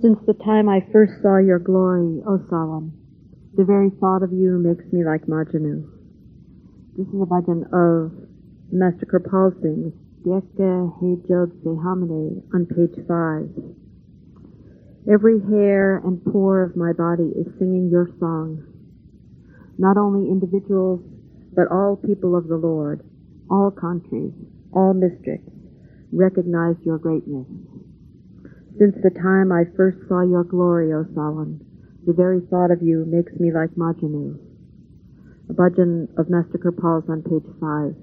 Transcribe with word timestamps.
Since 0.00 0.20
the 0.26 0.32
time 0.32 0.66
I 0.66 0.80
first 0.92 1.20
saw 1.20 1.36
your 1.36 1.58
glory, 1.58 2.22
O 2.26 2.38
Sawan, 2.50 2.92
the 3.54 3.64
very 3.64 3.90
thought 4.00 4.22
of 4.22 4.32
you 4.32 4.56
makes 4.56 4.90
me 4.94 5.04
like 5.04 5.26
Majanu. 5.26 5.84
This 6.96 7.06
is 7.06 7.20
a 7.20 7.26
bhajan 7.26 7.68
of 7.68 8.10
Master 8.72 9.04
Kirpal 9.04 9.52
Singh, 9.60 9.92
Sehamane, 10.24 12.42
on 12.54 12.64
page 12.64 12.96
5. 13.06 13.50
Every 15.12 15.38
hair 15.40 16.00
and 16.02 16.24
pore 16.24 16.62
of 16.62 16.76
my 16.76 16.94
body 16.94 17.34
is 17.36 17.52
singing 17.58 17.90
your 17.92 18.08
song. 18.18 18.64
Not 19.76 19.98
only 19.98 20.30
individuals, 20.30 21.02
but 21.54 21.70
all 21.70 21.96
people 21.96 22.36
of 22.36 22.48
the 22.48 22.56
Lord, 22.56 23.02
all 23.50 23.70
countries, 23.70 24.32
all 24.72 24.94
districts, 24.94 25.52
recognize 26.10 26.76
your 26.86 26.96
greatness. 26.96 27.46
Since 28.78 28.96
the 29.02 29.10
time 29.10 29.52
I 29.52 29.64
first 29.76 29.98
saw 30.08 30.22
your 30.22 30.44
glory, 30.44 30.92
O 30.92 31.04
Sawan, 31.14 31.60
the 32.06 32.12
very 32.12 32.40
thought 32.50 32.70
of 32.70 32.82
you 32.82 33.04
makes 33.06 33.32
me 33.38 33.52
like 33.52 33.70
Majanu. 33.70 34.38
A 35.48 35.52
bhajan 35.52 36.08
of 36.16 36.30
Master 36.30 36.58
Kripal's 36.58 37.08
on 37.08 37.22
page 37.22 37.44
5. 37.60 37.94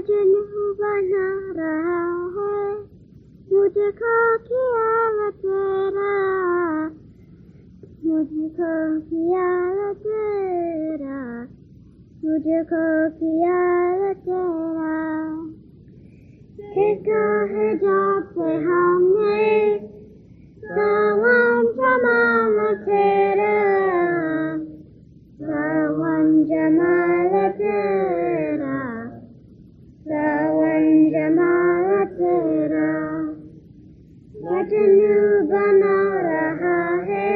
Majnu 0.00 0.62
बना 0.76 1.24
रहा 1.56 1.96
है 2.34 2.60
मुझे 3.52 3.88
खो 3.98 4.12
किया 4.46 5.28
तेरा 5.40 6.12
मुझे 8.04 8.48
खो 8.56 8.70
किया 9.10 9.50
तेरा 10.04 11.20
मुझे 12.24 12.62
खो 12.72 12.86
किया 13.18 13.60
वो 14.00 14.14
तेरा 16.72 17.20
है 17.52 17.68
जब 17.84 18.42
हमने 18.64 19.46
सावन 20.64 21.72
जमा 21.76 22.72
तेरा 22.88 23.54
सावन 25.42 26.44
जमा 26.48 27.19
मजनू 34.70 35.14
बना 35.50 35.94
रहा 36.24 36.74
है 37.06 37.30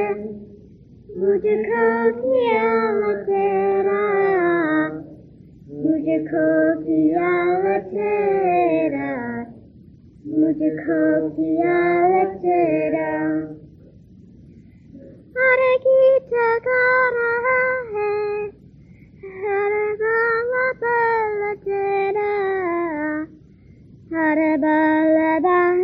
मुझको 1.14 1.86
ख्याल 2.18 3.00
तेरा 3.22 4.02
मुझको 5.78 6.44
ख्याल 6.82 7.66
तेरा 7.88 9.10
मुझको 10.34 11.00
ख्याल 11.32 12.14
तेरा 12.44 13.10
हर 15.38 15.64
गीत 15.86 16.34
गा 16.68 16.84
रहा 17.16 17.58
है 17.94 18.14
हर 19.40 19.74
बाल 20.04 20.54
बाल 20.84 21.54
तेरा 21.66 22.30
हर 24.14 24.46
बाल 24.58 25.83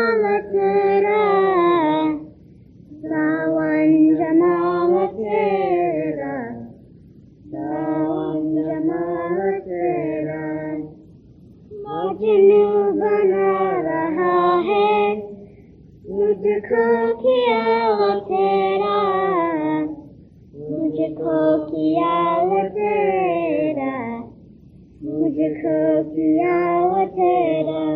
मुझको 25.51 26.03
ख्याल 26.03 27.05
तेरा। 27.05 27.95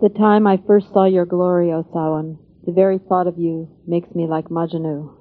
the 0.00 0.08
time 0.08 0.46
I 0.46 0.58
first 0.66 0.92
saw 0.92 1.06
your 1.06 1.26
glory, 1.26 1.72
O 1.72 1.82
Sawan, 1.82 2.38
the 2.64 2.72
very 2.72 2.98
thought 2.98 3.26
of 3.26 3.38
you 3.38 3.68
makes 3.86 4.14
me 4.14 4.26
like 4.26 4.48
Majanu. 4.48 5.14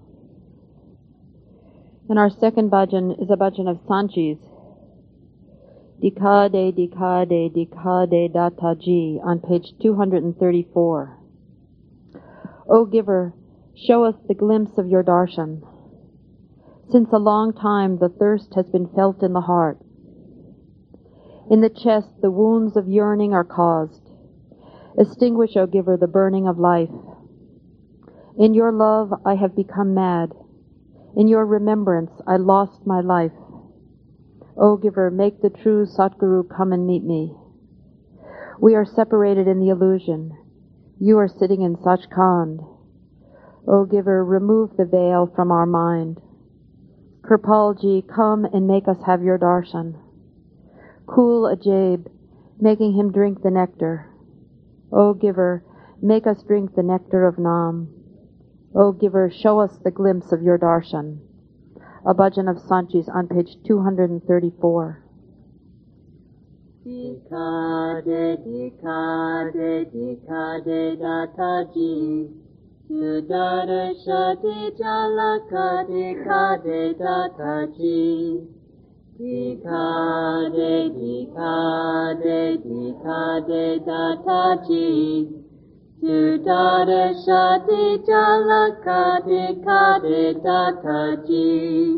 And 2.09 2.19
our 2.19 2.29
second 2.29 2.71
bhajan 2.71 3.21
is 3.21 3.29
a 3.29 3.35
bhajan 3.35 3.69
of 3.69 3.79
Sant 3.87 4.11
Ji's. 4.11 4.37
Dikade, 6.01 6.77
Dikade, 6.77 7.51
Dikade 7.55 8.31
Dataji 8.31 9.19
on 9.25 9.39
page 9.39 9.73
234. 9.81 11.17
O 12.69 12.85
giver, 12.85 13.33
show 13.75 14.03
us 14.03 14.15
the 14.27 14.35
glimpse 14.35 14.77
of 14.77 14.87
your 14.87 15.03
darshan. 15.03 15.61
Since 16.91 17.09
a 17.11 17.17
long 17.17 17.53
time 17.53 17.97
the 17.97 18.09
thirst 18.09 18.53
has 18.55 18.67
been 18.67 18.87
felt 18.89 19.23
in 19.23 19.33
the 19.33 19.41
heart. 19.41 19.79
In 21.49 21.61
the 21.61 21.69
chest 21.69 22.21
the 22.21 22.31
wounds 22.31 22.77
of 22.77 22.87
yearning 22.87 23.33
are 23.33 23.43
caused. 23.43 24.06
Extinguish, 24.97 25.55
O 25.55 25.67
giver, 25.67 25.95
the 25.95 26.07
burning 26.07 26.47
of 26.47 26.57
life. 26.57 26.89
In 28.37 28.53
your 28.53 28.71
love 28.71 29.13
I 29.25 29.35
have 29.35 29.55
become 29.55 29.93
mad. 29.93 30.31
In 31.15 31.27
your 31.27 31.45
remembrance 31.45 32.11
I 32.25 32.37
lost 32.37 32.85
my 32.85 33.01
life. 33.01 33.31
O 34.57 34.75
giver, 34.77 35.11
make 35.11 35.41
the 35.41 35.51
true 35.51 35.85
Satguru 35.85 36.43
come 36.49 36.73
and 36.73 36.87
meet 36.87 37.03
me. 37.03 37.35
We 38.59 38.73
are 38.73 38.85
separated 38.85 39.47
in 39.47 39.59
the 39.59 39.69
illusion. 39.69 40.35
You 40.99 41.19
are 41.19 41.27
sitting 41.27 41.61
in 41.61 41.75
Sachkhand. 41.75 42.65
O 43.67 43.85
giver, 43.85 44.25
remove 44.25 44.77
the 44.77 44.85
veil 44.85 45.31
from 45.35 45.51
our 45.51 45.67
mind. 45.67 46.19
Kirpalji, 47.21 48.07
come 48.07 48.45
and 48.45 48.65
make 48.67 48.87
us 48.87 48.97
have 49.05 49.21
your 49.21 49.37
darshan. 49.37 49.95
Cool 51.05 51.43
Ajaib, 51.43 52.07
making 52.59 52.93
him 52.93 53.11
drink 53.11 53.43
the 53.43 53.51
nectar. 53.51 54.09
O 54.91 55.13
giver, 55.13 55.63
make 56.01 56.25
us 56.27 56.43
drink 56.43 56.75
the 56.75 56.83
nectar 56.83 57.27
of 57.27 57.37
Nam. 57.37 57.89
O 58.73 58.91
giver, 58.91 59.29
show 59.29 59.59
us 59.59 59.77
the 59.83 59.91
glimpse 59.91 60.31
of 60.31 60.41
your 60.41 60.57
darshan. 60.57 61.19
A 62.05 62.13
bhajan 62.13 62.49
of 62.49 62.59
Sant 62.59 62.91
Ji's 62.91 63.09
on 63.09 63.27
page 63.27 63.57
234. 63.65 65.03
Dikade, 66.85 68.37
dikade, 68.47 69.91
dikade, 69.91 70.97
dataji. 71.01 72.31
Jalaka, 74.79 75.83
dataji. 76.97 78.56
Dikade, 79.17 80.93
dikade, 80.93 82.61
dikade, 82.61 83.81
dataji. 83.81 85.27
Sudara 85.99 87.05
shati 87.25 87.97
jalaka, 88.05 89.17
dikade, 89.25 90.37
dataji. 90.37 91.97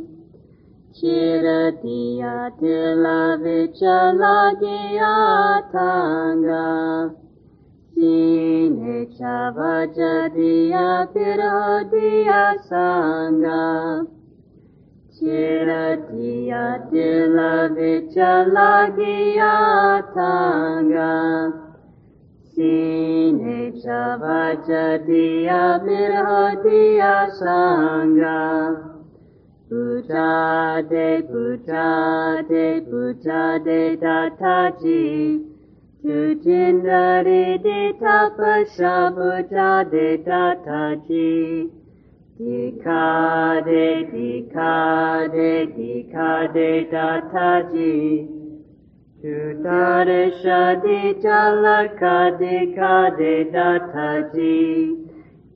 Chiratiya 0.95 2.55
tila 2.57 3.35
vichalagya 3.43 5.15
tanga. 5.73 7.11
Sine 7.93 9.11
chavajadiya 9.19 10.87
pirodiya 11.11 12.43
sanga. 12.63 14.18
Chiratiya 15.19 16.87
tila 16.89 17.67
vichalagya 17.75 19.51
tanga. 20.15 21.51
Sine 22.55 23.75
chavajadiya 23.83 25.63
pirodiya 25.83 27.15
sanga. 27.35 28.39
Puja 29.67 30.81
de 30.87 31.21
puja 31.27 32.39
de 32.47 32.79
puja 32.87 33.59
de 33.59 33.97
dataji. 33.99 35.43
Tujindari 36.01 37.59
de 37.61 37.91
tapasya 37.99 39.11
puja 39.11 39.83
de 39.91 40.17
dataji. 40.23 41.78
Dika 42.39 43.61
de 43.65 44.05
dika 44.11 45.27
de 45.29 45.65
dika 45.75 46.47
de 46.53 46.87
dataji. 46.89 48.29
Tudare 49.21 50.31
shadi 50.41 51.21
jalaka 51.21 52.39
dika 52.39 53.11
de 53.19 53.43
dataji. 53.51 54.95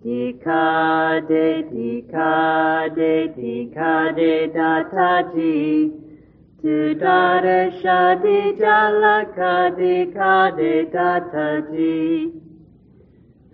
Dika 0.04 1.26
de 1.26 1.64
dika 1.72 2.94
de 2.94 3.28
de 4.18 4.52
dataji. 4.54 5.92
Tudare 6.62 7.72
shadi 7.82 8.60
jalaka 8.60 9.72
dika 9.80 10.52
de 10.58 10.86
dataji. 10.92 12.43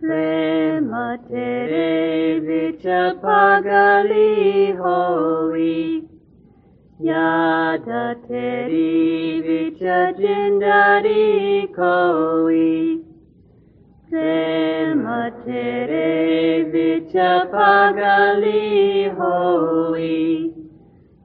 Prema 0.01 1.17
tere 1.27 2.39
vicha 2.39 3.19
pagali 3.21 4.73
hoi. 4.77 6.07
Yada 7.01 8.15
teri 8.25 9.41
vicha 9.43 10.13
jindari 10.17 11.67
koi. 11.75 13.03
Prema 14.09 15.31
tere 15.45 16.63
vicha 16.71 17.51
pagali 17.51 19.13
hoi. 19.17 20.53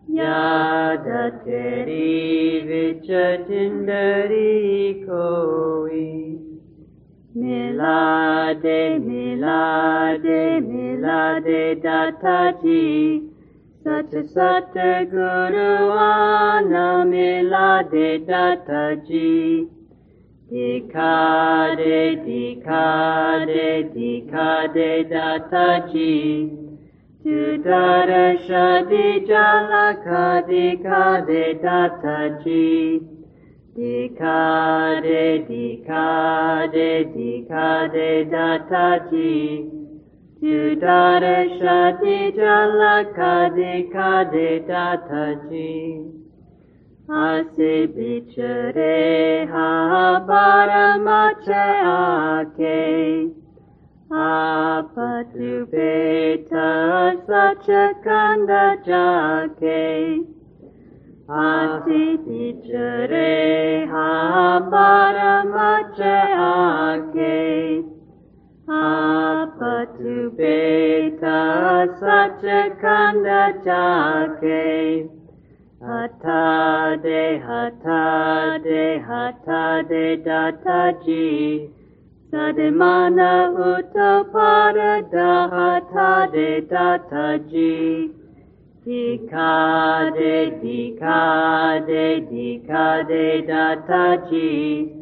Yada 0.08 1.30
teri 1.46 2.66
vicha 2.66 3.38
jindari 3.46 5.06
koi. 5.06 6.33
Milade, 7.36 9.00
milade, 9.00 10.60
milade 10.62 11.82
dataji. 11.82 13.28
Sat 13.82 14.12
sat 14.32 14.72
guru 15.10 15.90
ana 15.90 17.04
milade 17.04 18.24
dataji. 18.24 19.66
Dikade, 20.48 22.22
dikade, 22.24 23.90
dikade 23.92 24.92
dataji. 25.10 26.50
Tudara 27.24 28.38
shadi 28.46 29.26
jalaka 29.26 30.46
dikade 30.46 31.60
dataji. 31.60 33.13
Dikade, 33.76 35.48
dikade, 35.48 37.10
dikade 37.12 38.30
dataji. 38.30 39.68
Tudara 40.40 41.38
shadi 41.58 42.32
jalaka 42.36 43.50
dikade 43.50 44.50
dataji. 44.68 46.06
Ase 47.10 47.88
bichare 47.90 49.48
ha 49.50 50.20
paramache 50.28 51.66
ake. 51.82 53.34
Apatu 54.08 55.66
beta 55.68 57.16
sachakanda 57.26 58.66
jake. 58.86 60.33
Ase 61.26 62.18
bichare 62.26 63.88
ha 63.88 64.60
paramache 64.70 66.16
ake. 66.36 67.82
Apatu 68.68 70.36
beta 70.36 71.88
sachakanda 71.98 73.56
jake. 73.64 75.08
Hata 75.80 77.00
de 77.02 77.38
hata 77.40 78.60
de 78.62 78.98
hata 78.98 79.82
de 79.88 80.16
dataji. 80.18 81.70
Da 82.30 82.52
hata 85.48 86.28
de 86.30 86.60
dataji. 86.68 88.13
Dika 88.86 90.12
de 90.14 90.60
dika 90.62 91.86
de 91.86 92.20
dika 92.30 93.02
de 93.08 93.40
dataji. 93.48 94.92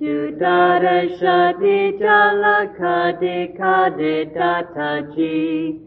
Tudara 0.00 0.98
shadi 1.18 2.00
jalaka 2.00 3.14
dika 3.20 3.96
de 3.96 4.26
dataji. 4.26 5.78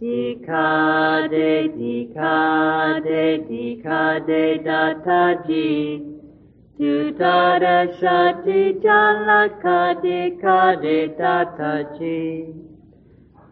Dika 0.00 1.28
de 1.28 1.68
dika 1.76 3.02
de 3.02 3.38
dika 3.48 4.22
de 4.24 4.58
dataji. 4.62 6.00
Dika 10.04 10.80
de 10.80 10.98
dataji. 11.08 12.57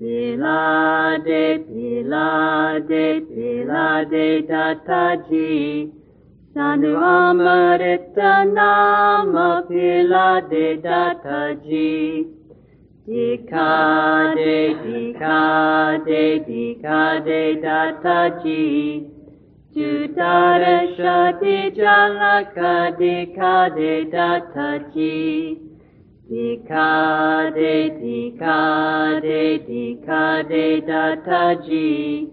Ajaya 0.00 0.36
Panu 0.36 1.22
Taramamaritapyake 1.22 1.66
Pilade 1.66 1.66
Pilade 1.66 3.20
Pilade 3.26 4.46
Dataji 4.46 5.90
Sanu 6.54 6.96
Amarita 6.96 8.44
Nama 8.52 9.62
Pila 9.68 10.42
De 10.50 10.76
Dataji 10.76 12.26
Dikade 13.08 14.74
Dikade 14.84 16.24
Dikade 16.46 17.42
Dataji 17.62 19.10
Judara 19.74 20.76
Shadi 20.96 21.58
Jalaka 21.76 22.74
Dikade 22.98 23.94
Dataji 24.12 25.75
Dikade 26.30 28.02
Dikade 28.02 29.62
Dikade 29.62 30.82
Dataji 30.82 32.28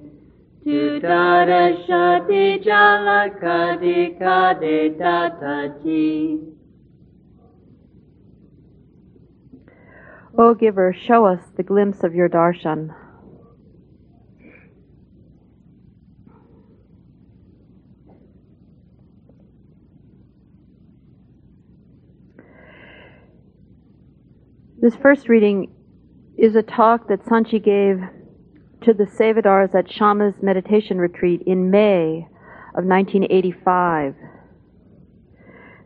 Judara 0.65 1.85
Shadi 1.85 2.63
Jalaka 2.65 3.77
Dikade 3.77 4.97
Dataji 4.97 6.53
O 10.35 10.55
giver, 10.55 10.95
show 11.05 11.25
us 11.27 11.41
the 11.55 11.61
glimpse 11.61 12.03
of 12.03 12.15
your 12.15 12.27
darshan. 12.27 12.95
This 24.83 24.97
first 24.97 25.29
reading 25.29 25.71
is 26.37 26.57
a 26.57 26.61
talk 26.61 27.07
that 27.07 27.25
Sant 27.25 27.47
Ji 27.47 27.59
gave 27.59 28.01
to 28.81 28.93
the 28.93 29.05
Sevadars 29.05 29.73
at 29.73 29.87
Shamaz 29.87 30.43
meditation 30.43 30.97
retreat 30.97 31.41
in 31.45 31.71
May 31.71 32.27
of 32.75 32.83
1985. 32.83 34.13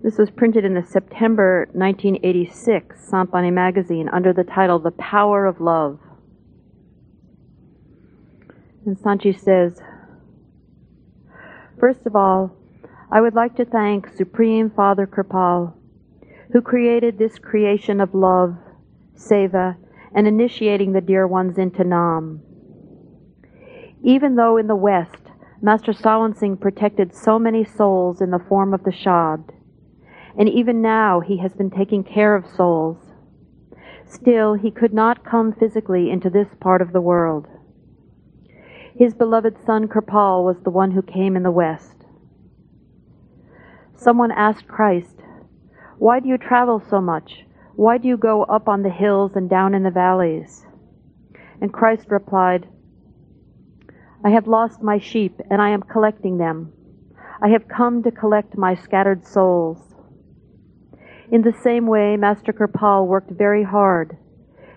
This 0.01 0.17
was 0.17 0.31
printed 0.31 0.65
in 0.65 0.73
the 0.73 0.81
September 0.81 1.67
1986 1.73 3.07
Sant 3.07 3.29
Bani 3.29 3.51
magazine 3.51 4.09
under 4.09 4.33
the 4.33 4.43
title 4.43 4.79
The 4.79 4.89
Power 4.89 5.45
of 5.45 5.61
Love. 5.61 5.99
And 8.83 8.97
Sant 8.97 9.21
Ji 9.21 9.31
says, 9.31 9.79
First 11.79 12.07
of 12.07 12.15
all, 12.15 12.51
I 13.11 13.21
would 13.21 13.35
like 13.35 13.57
to 13.57 13.65
thank 13.65 14.11
Supreme 14.15 14.71
Father 14.71 15.05
Kripal, 15.05 15.73
who 16.51 16.61
created 16.63 17.19
this 17.19 17.37
creation 17.37 18.01
of 18.01 18.15
love, 18.15 18.57
seva, 19.17 19.75
and 20.15 20.27
initiating 20.27 20.93
the 20.93 21.01
dear 21.01 21.27
ones 21.27 21.57
into 21.57 21.83
Nam. 21.83 22.41
Even 24.03 24.35
though 24.35 24.57
in 24.57 24.67
the 24.67 24.75
West, 24.75 25.31
Master 25.61 25.91
Sawan 25.91 26.37
Singh 26.37 26.57
protected 26.57 27.15
so 27.15 27.39
many 27.39 27.65
souls 27.65 28.21
in 28.21 28.31
the 28.31 28.43
form 28.47 28.73
of 28.73 28.83
the 28.83 28.91
Shabd, 28.91 29.49
and 30.37 30.47
even 30.47 30.81
now 30.81 31.19
he 31.19 31.37
has 31.37 31.53
been 31.53 31.71
taking 31.71 32.03
care 32.03 32.35
of 32.35 32.45
souls. 32.45 32.97
Still, 34.05 34.53
he 34.53 34.71
could 34.71 34.93
not 34.93 35.25
come 35.25 35.51
physically 35.51 36.09
into 36.11 36.29
this 36.29 36.47
part 36.61 36.81
of 36.81 36.93
the 36.93 37.01
world. 37.01 37.47
His 38.95 39.13
beloved 39.13 39.57
son 39.65 39.87
Kripal 39.87 40.45
was 40.45 40.57
the 40.63 40.69
one 40.69 40.91
who 40.91 41.01
came 41.01 41.35
in 41.35 41.43
the 41.43 41.51
West. 41.51 41.95
Someone 43.95 44.31
asked 44.31 44.67
Christ, 44.67 45.17
Why 45.97 46.19
do 46.19 46.29
you 46.29 46.37
travel 46.37 46.81
so 46.87 47.01
much? 47.01 47.46
Why 47.77 47.99
do 47.99 48.07
you 48.07 48.17
go 48.17 48.41
up 48.41 48.67
on 48.67 48.81
the 48.81 48.89
hills 48.89 49.33
and 49.35 49.47
down 49.47 49.75
in 49.75 49.83
the 49.83 49.91
valleys? 49.91 50.65
And 51.61 51.71
Christ 51.71 52.07
replied, 52.09 52.67
I 54.25 54.31
have 54.31 54.47
lost 54.47 54.81
my 54.81 54.97
sheep, 54.97 55.39
and 55.51 55.61
I 55.61 55.69
am 55.69 55.83
collecting 55.83 56.39
them. 56.39 56.73
I 57.39 57.49
have 57.49 57.67
come 57.67 58.01
to 58.01 58.09
collect 58.09 58.57
my 58.57 58.73
scattered 58.73 59.27
souls. 59.27 59.93
In 61.31 61.43
the 61.43 61.53
same 61.53 61.85
way, 61.85 62.17
Master 62.17 62.51
Kirpal 62.51 63.05
worked 63.05 63.29
very 63.29 63.63
hard, 63.63 64.17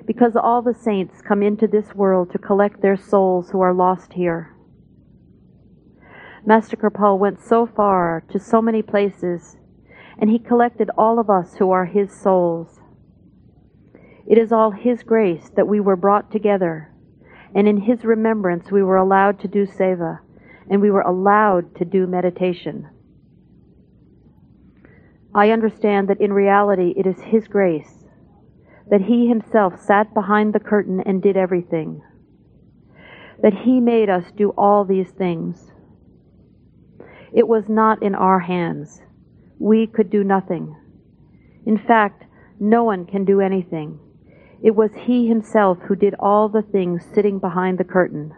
because 0.07 0.37
all 0.37 0.61
the 0.61 0.75
saints 0.75 1.23
come 1.23 1.42
into 1.42 1.66
this 1.66 1.95
world 1.95 2.30
to 2.33 2.38
collect 2.38 2.83
their 2.83 2.99
souls 2.99 3.49
who 3.49 3.62
are 3.62 3.73
lost 3.73 4.12
here. 4.12 4.54
Master 6.45 6.76
Kirpal 6.76 7.19
went 7.19 7.40
so 7.42 7.64
far 7.64 8.25
to 8.30 8.38
so 8.38 8.61
many 8.61 8.83
places, 8.83 9.57
and 10.19 10.28
he 10.28 10.38
collected 10.38 10.90
all 10.99 11.19
of 11.19 11.30
us 11.30 11.54
who 11.54 11.71
are 11.71 11.87
his 11.87 12.12
souls. 12.12 12.79
It 14.30 14.38
is 14.38 14.52
all 14.52 14.70
his 14.70 15.02
grace 15.02 15.50
that 15.56 15.68
we 15.68 15.80
were 15.80 15.96
brought 15.96 16.30
together 16.30 16.90
and 17.54 17.66
in 17.66 17.78
his 17.78 18.04
remembrance 18.04 18.70
we 18.70 18.82
were 18.82 18.96
allowed 18.96 19.40
to 19.40 19.49
do 19.49 19.66
seva, 19.66 20.20
and 20.70 20.80
we 20.80 20.90
were 20.90 21.00
allowed 21.00 21.75
to 21.76 21.84
do 21.84 22.06
meditation. 22.06 22.88
I 25.34 25.50
understand 25.50 26.08
that 26.08 26.20
in 26.20 26.32
reality 26.32 26.94
it 26.96 27.06
is 27.06 27.20
his 27.20 27.49
grace, 27.49 28.04
that 28.88 29.02
he 29.02 29.28
himself 29.28 29.80
sat 29.80 30.14
behind 30.14 30.52
the 30.52 30.60
curtain 30.60 31.02
and 31.04 31.22
did 31.22 31.37
everything, 31.37 32.02
that 33.42 33.54
he 33.64 33.80
made 33.80 34.08
us 34.08 34.25
do 34.37 34.50
all 34.50 34.84
these 34.84 35.10
things. 35.10 35.72
It 37.32 37.46
was 37.46 37.68
not 37.68 38.02
in 38.02 38.14
our 38.14 38.40
hands. 38.40 39.02
We 39.58 39.87
could 39.87 40.10
do 40.10 40.25
nothing. 40.25 40.76
In 41.64 41.78
fact, 41.78 42.25
no 42.58 42.84
one 42.84 43.06
can 43.06 43.25
do 43.25 43.40
anything. 43.40 43.99
It 44.62 44.76
was 44.76 44.90
he 44.95 45.26
himself 45.26 45.79
who 45.88 45.97
did 45.97 46.14
all 46.19 46.49
the 46.49 46.62
things 46.62 47.05
sitting 47.14 47.38
behind 47.38 47.79
the 47.79 47.85
curtain. 47.85 48.33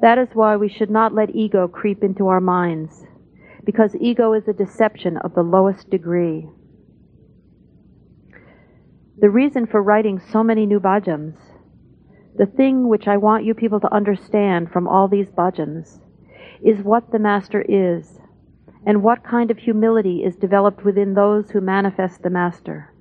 That 0.00 0.16
is 0.18 0.28
why 0.32 0.56
we 0.56 0.68
should 0.68 0.90
not 0.90 1.14
let 1.14 1.34
ego 1.34 1.68
creep 1.68 2.02
into 2.02 2.28
our 2.28 2.40
minds, 2.40 3.04
because 3.64 3.94
ego 4.00 4.32
is 4.32 4.48
a 4.48 4.52
deception 4.52 5.16
of 5.18 5.34
the 5.34 5.42
lowest 5.42 5.90
degree. 5.90 6.48
The 9.20 9.28
reason 9.28 9.66
for 9.66 9.82
writing 9.82 10.20
so 10.20 10.44
many 10.44 10.64
new 10.64 10.78
bhajans, 10.78 11.36
the 12.36 12.46
thing 12.46 12.88
which 12.88 13.08
I 13.08 13.16
want 13.16 13.44
you 13.44 13.52
people 13.52 13.80
to 13.80 13.92
understand 13.92 14.70
from 14.70 14.86
all 14.86 15.08
these 15.08 15.28
bhajans, 15.30 15.98
is 16.62 16.84
what 16.84 17.10
the 17.10 17.18
Master 17.18 17.64
is, 17.68 18.20
and 18.86 19.02
what 19.02 19.24
kind 19.24 19.50
of 19.50 19.58
humility 19.58 20.22
is 20.22 20.36
developed 20.36 20.84
within 20.84 21.14
those 21.14 21.50
who 21.50 21.60
manifest 21.60 22.22
the 22.22 22.30
Master. 22.30 22.94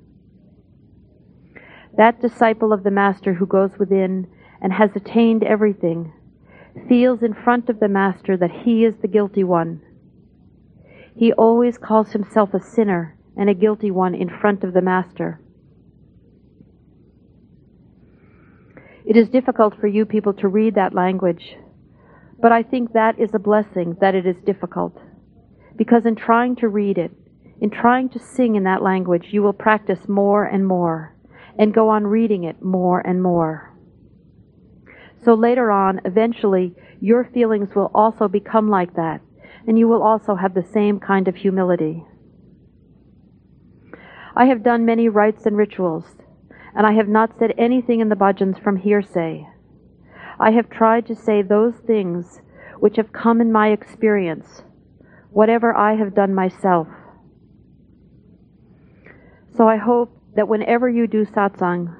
That 1.97 2.21
disciple 2.21 2.71
of 2.71 2.83
the 2.83 2.91
Master 2.91 3.33
who 3.33 3.47
goes 3.47 3.71
within 3.79 4.27
and 4.61 4.71
has 4.71 4.91
attained 4.95 5.43
everything 5.43 6.13
feels 6.87 7.23
in 7.23 7.33
front 7.33 7.69
of 7.69 7.79
the 7.79 7.87
Master 7.87 8.37
that 8.37 8.51
he 8.63 8.85
is 8.85 8.93
the 9.01 9.07
guilty 9.07 9.43
one. 9.43 9.81
He 11.15 11.33
always 11.33 11.79
calls 11.79 12.11
himself 12.11 12.53
a 12.53 12.61
sinner 12.61 13.17
and 13.35 13.49
a 13.49 13.55
guilty 13.55 13.89
one 13.89 14.13
in 14.13 14.29
front 14.29 14.63
of 14.63 14.75
the 14.75 14.81
Master. 14.81 15.41
It 19.03 19.17
is 19.17 19.29
difficult 19.29 19.79
for 19.79 19.87
you 19.87 20.05
people 20.05 20.33
to 20.33 20.47
read 20.47 20.75
that 20.75 20.93
language, 20.93 21.55
but 22.39 22.51
I 22.51 22.61
think 22.61 22.93
that 22.93 23.19
is 23.19 23.33
a 23.33 23.39
blessing 23.39 23.97
that 24.01 24.13
it 24.13 24.27
is 24.27 24.35
difficult. 24.45 24.95
Because 25.75 26.05
in 26.05 26.15
trying 26.15 26.57
to 26.57 26.67
read 26.67 26.99
it, 26.99 27.11
in 27.59 27.71
trying 27.71 28.09
to 28.09 28.19
sing 28.19 28.55
in 28.55 28.65
that 28.65 28.83
language, 28.83 29.29
you 29.31 29.41
will 29.41 29.53
practice 29.53 30.07
more 30.07 30.43
and 30.43 30.67
more 30.67 31.16
and 31.57 31.73
go 31.73 31.89
on 31.89 32.05
reading 32.05 32.43
it 32.43 32.61
more 32.61 32.99
and 32.99 33.21
more. 33.21 33.73
So 35.23 35.33
later 35.33 35.71
on, 35.71 36.01
eventually, 36.05 36.75
your 37.01 37.25
feelings 37.25 37.75
will 37.75 37.91
also 37.93 38.27
become 38.27 38.69
like 38.69 38.95
that, 38.95 39.21
and 39.67 39.77
you 39.77 39.87
will 39.87 40.03
also 40.03 40.35
have 40.35 40.53
the 40.53 40.63
same 40.63 40.99
kind 40.99 41.27
of 41.27 41.35
humility. 41.35 42.05
I 44.35 44.45
have 44.45 44.63
done 44.63 44.85
many 44.85 45.09
rites 45.09 45.45
and 45.45 45.57
rituals, 45.57 46.05
and 46.75 46.85
I 46.85 46.93
have 46.93 47.07
not 47.07 47.37
said 47.39 47.53
anything 47.57 47.99
in 47.99 48.09
the 48.09 48.15
bhajans 48.15 48.61
from 48.61 48.77
hearsay. 48.77 49.47
I 50.39 50.51
have 50.51 50.69
tried 50.69 51.07
to 51.07 51.15
say 51.15 51.41
those 51.41 51.75
things 51.75 52.39
which 52.79 52.97
have 52.97 53.11
come 53.11 53.41
in 53.41 53.51
my 53.51 53.69
experience, 53.69 54.61
whatever 55.31 55.75
I 55.75 55.95
have 55.95 56.13
done 56.13 56.35
myself. 56.35 56.87
So 59.55 59.67
I 59.67 59.77
hope 59.77 60.16
that 60.37 60.47
whenever 60.47 60.87
you 60.87 61.07
do 61.07 61.25
satsang, 61.25 61.97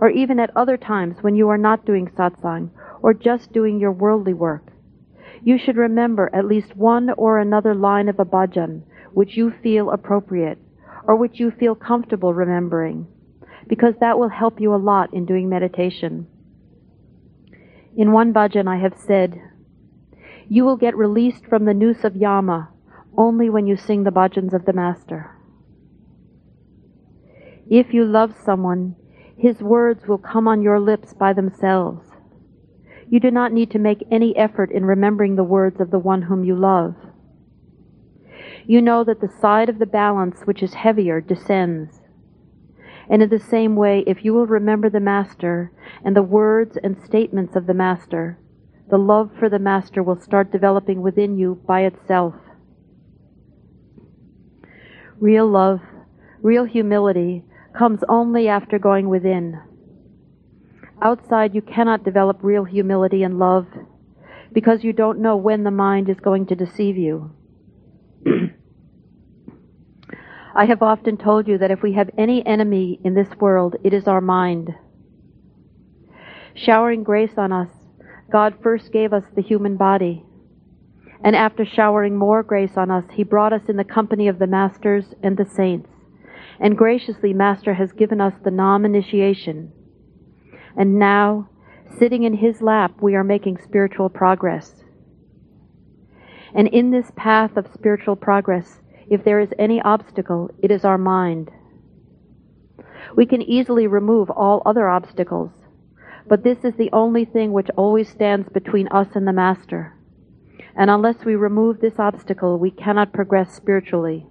or 0.00 0.10
even 0.10 0.40
at 0.40 0.54
other 0.56 0.76
times 0.76 1.16
when 1.22 1.36
you 1.36 1.48
are 1.48 1.56
not 1.56 1.86
doing 1.86 2.08
satsang, 2.08 2.68
or 3.00 3.14
just 3.14 3.52
doing 3.52 3.78
your 3.78 3.92
worldly 3.92 4.34
work, 4.34 4.72
you 5.42 5.56
should 5.56 5.76
remember 5.76 6.28
at 6.34 6.44
least 6.44 6.76
one 6.76 7.10
or 7.10 7.38
another 7.38 7.74
line 7.74 8.08
of 8.08 8.18
a 8.18 8.24
bhajan 8.24 8.82
which 9.14 9.36
you 9.36 9.52
feel 9.62 9.90
appropriate, 9.90 10.58
or 11.04 11.14
which 11.14 11.38
you 11.38 11.50
feel 11.50 11.74
comfortable 11.74 12.34
remembering, 12.34 13.06
because 13.68 13.94
that 14.00 14.18
will 14.18 14.28
help 14.28 14.60
you 14.60 14.74
a 14.74 14.76
lot 14.76 15.14
in 15.14 15.24
doing 15.24 15.48
meditation. 15.48 16.26
In 17.96 18.12
one 18.12 18.32
bhajan 18.32 18.66
I 18.68 18.78
have 18.78 18.98
said, 18.98 19.40
You 20.48 20.64
will 20.64 20.76
get 20.76 20.96
released 20.96 21.46
from 21.46 21.64
the 21.64 21.74
noose 21.74 22.02
of 22.02 22.16
Yama 22.16 22.68
only 23.16 23.48
when 23.48 23.66
you 23.66 23.76
sing 23.76 24.02
the 24.02 24.10
bhajans 24.10 24.52
of 24.52 24.64
the 24.64 24.72
Master. 24.72 25.36
If 27.70 27.94
you 27.94 28.04
love 28.04 28.34
someone, 28.44 28.96
his 29.38 29.62
words 29.62 30.08
will 30.08 30.18
come 30.18 30.48
on 30.48 30.60
your 30.60 30.80
lips 30.80 31.14
by 31.14 31.32
themselves. 31.32 32.08
You 33.08 33.20
do 33.20 33.30
not 33.30 33.52
need 33.52 33.70
to 33.70 33.78
make 33.78 34.04
any 34.10 34.36
effort 34.36 34.72
in 34.72 34.84
remembering 34.84 35.36
the 35.36 35.44
words 35.44 35.80
of 35.80 35.90
the 35.92 35.98
one 35.98 36.22
whom 36.22 36.44
you 36.44 36.56
love. 36.56 36.96
you 38.66 38.80
know 38.82 39.04
that 39.04 39.20
the 39.20 39.28
side 39.40 39.68
of 39.68 39.78
the 39.78 39.86
balance 39.86 40.42
which 40.44 40.62
is 40.62 40.74
heavier 40.74 41.20
descends. 41.20 42.00
And 43.08 43.22
in 43.22 43.28
the 43.28 43.40
same 43.40 43.74
way, 43.76 44.04
if 44.06 44.24
you 44.24 44.32
will 44.32 44.46
remember 44.46 44.88
the 44.88 45.00
Master 45.00 45.72
and 46.04 46.14
the 46.14 46.22
words 46.22 46.78
and 46.82 46.96
statements 47.04 47.56
of 47.56 47.66
the 47.66 47.74
Master, 47.74 48.38
the 48.90 48.98
love 48.98 49.30
for 49.38 49.48
the 49.48 49.58
Master 49.58 50.02
will 50.02 50.20
start 50.20 50.52
developing 50.52 51.02
within 51.02 51.38
you 51.38 51.60
by 51.66 51.80
itself. 51.82 52.34
Real 55.18 55.48
love, 55.48 55.80
real 56.42 56.64
humility 56.64 57.44
comes 57.80 58.00
only 58.10 58.46
after 58.46 58.78
going 58.78 59.08
within. 59.08 59.58
Outside, 61.00 61.54
you 61.54 61.62
cannot 61.62 62.04
develop 62.04 62.36
real 62.42 62.64
humility 62.64 63.22
and 63.22 63.38
love 63.38 63.66
because 64.52 64.84
you 64.84 64.92
don't 64.92 65.18
know 65.18 65.34
when 65.34 65.64
the 65.64 65.70
mind 65.70 66.10
is 66.10 66.20
going 66.20 66.44
to 66.44 66.54
deceive 66.54 66.98
you. 66.98 67.34
I 70.54 70.66
have 70.66 70.82
often 70.82 71.16
told 71.16 71.48
you 71.48 71.56
that 71.56 71.70
if 71.70 71.80
we 71.82 71.94
have 71.94 72.10
any 72.18 72.44
enemy 72.44 73.00
in 73.02 73.14
this 73.14 73.34
world, 73.40 73.76
it 73.82 73.94
is 73.94 74.06
our 74.06 74.20
mind. 74.20 74.74
Showering 76.54 77.02
grace 77.02 77.38
on 77.38 77.50
us, 77.50 77.70
God 78.30 78.56
first 78.62 78.92
gave 78.92 79.14
us 79.14 79.24
the 79.34 79.40
human 79.40 79.78
body. 79.78 80.22
And 81.24 81.34
after 81.34 81.64
showering 81.64 82.18
more 82.18 82.42
grace 82.42 82.76
on 82.76 82.90
us, 82.90 83.04
He 83.14 83.24
brought 83.24 83.54
us 83.54 83.62
in 83.70 83.78
the 83.78 83.84
company 83.84 84.28
of 84.28 84.38
the 84.38 84.46
masters 84.46 85.06
and 85.22 85.38
the 85.38 85.46
saints. 85.46 85.88
And 86.60 86.76
graciously, 86.76 87.32
Master 87.32 87.74
has 87.74 87.92
given 87.92 88.20
us 88.20 88.34
the 88.44 88.50
Nam 88.50 88.84
initiation. 88.84 89.72
And 90.76 90.98
now, 90.98 91.48
sitting 91.98 92.24
in 92.24 92.34
His 92.34 92.60
lap, 92.60 92.92
we 93.00 93.14
are 93.14 93.24
making 93.24 93.58
spiritual 93.64 94.10
progress. 94.10 94.84
And 96.54 96.68
in 96.68 96.90
this 96.90 97.10
path 97.16 97.56
of 97.56 97.66
spiritual 97.72 98.16
progress, 98.16 98.80
if 99.08 99.24
there 99.24 99.40
is 99.40 99.50
any 99.58 99.80
obstacle, 99.80 100.50
it 100.62 100.70
is 100.70 100.84
our 100.84 100.98
mind. 100.98 101.50
We 103.16 103.26
can 103.26 103.42
easily 103.42 103.86
remove 103.86 104.30
all 104.30 104.62
other 104.66 104.88
obstacles, 104.88 105.50
but 106.28 106.44
this 106.44 106.58
is 106.62 106.74
the 106.76 106.90
only 106.92 107.24
thing 107.24 107.52
which 107.52 107.70
always 107.76 108.08
stands 108.08 108.48
between 108.50 108.88
us 108.88 109.08
and 109.14 109.26
the 109.26 109.32
Master. 109.32 109.96
And 110.76 110.90
unless 110.90 111.24
we 111.24 111.34
remove 111.34 111.80
this 111.80 111.98
obstacle, 111.98 112.58
we 112.58 112.70
cannot 112.70 113.12
progress 113.12 113.52
spiritually. 113.54 114.26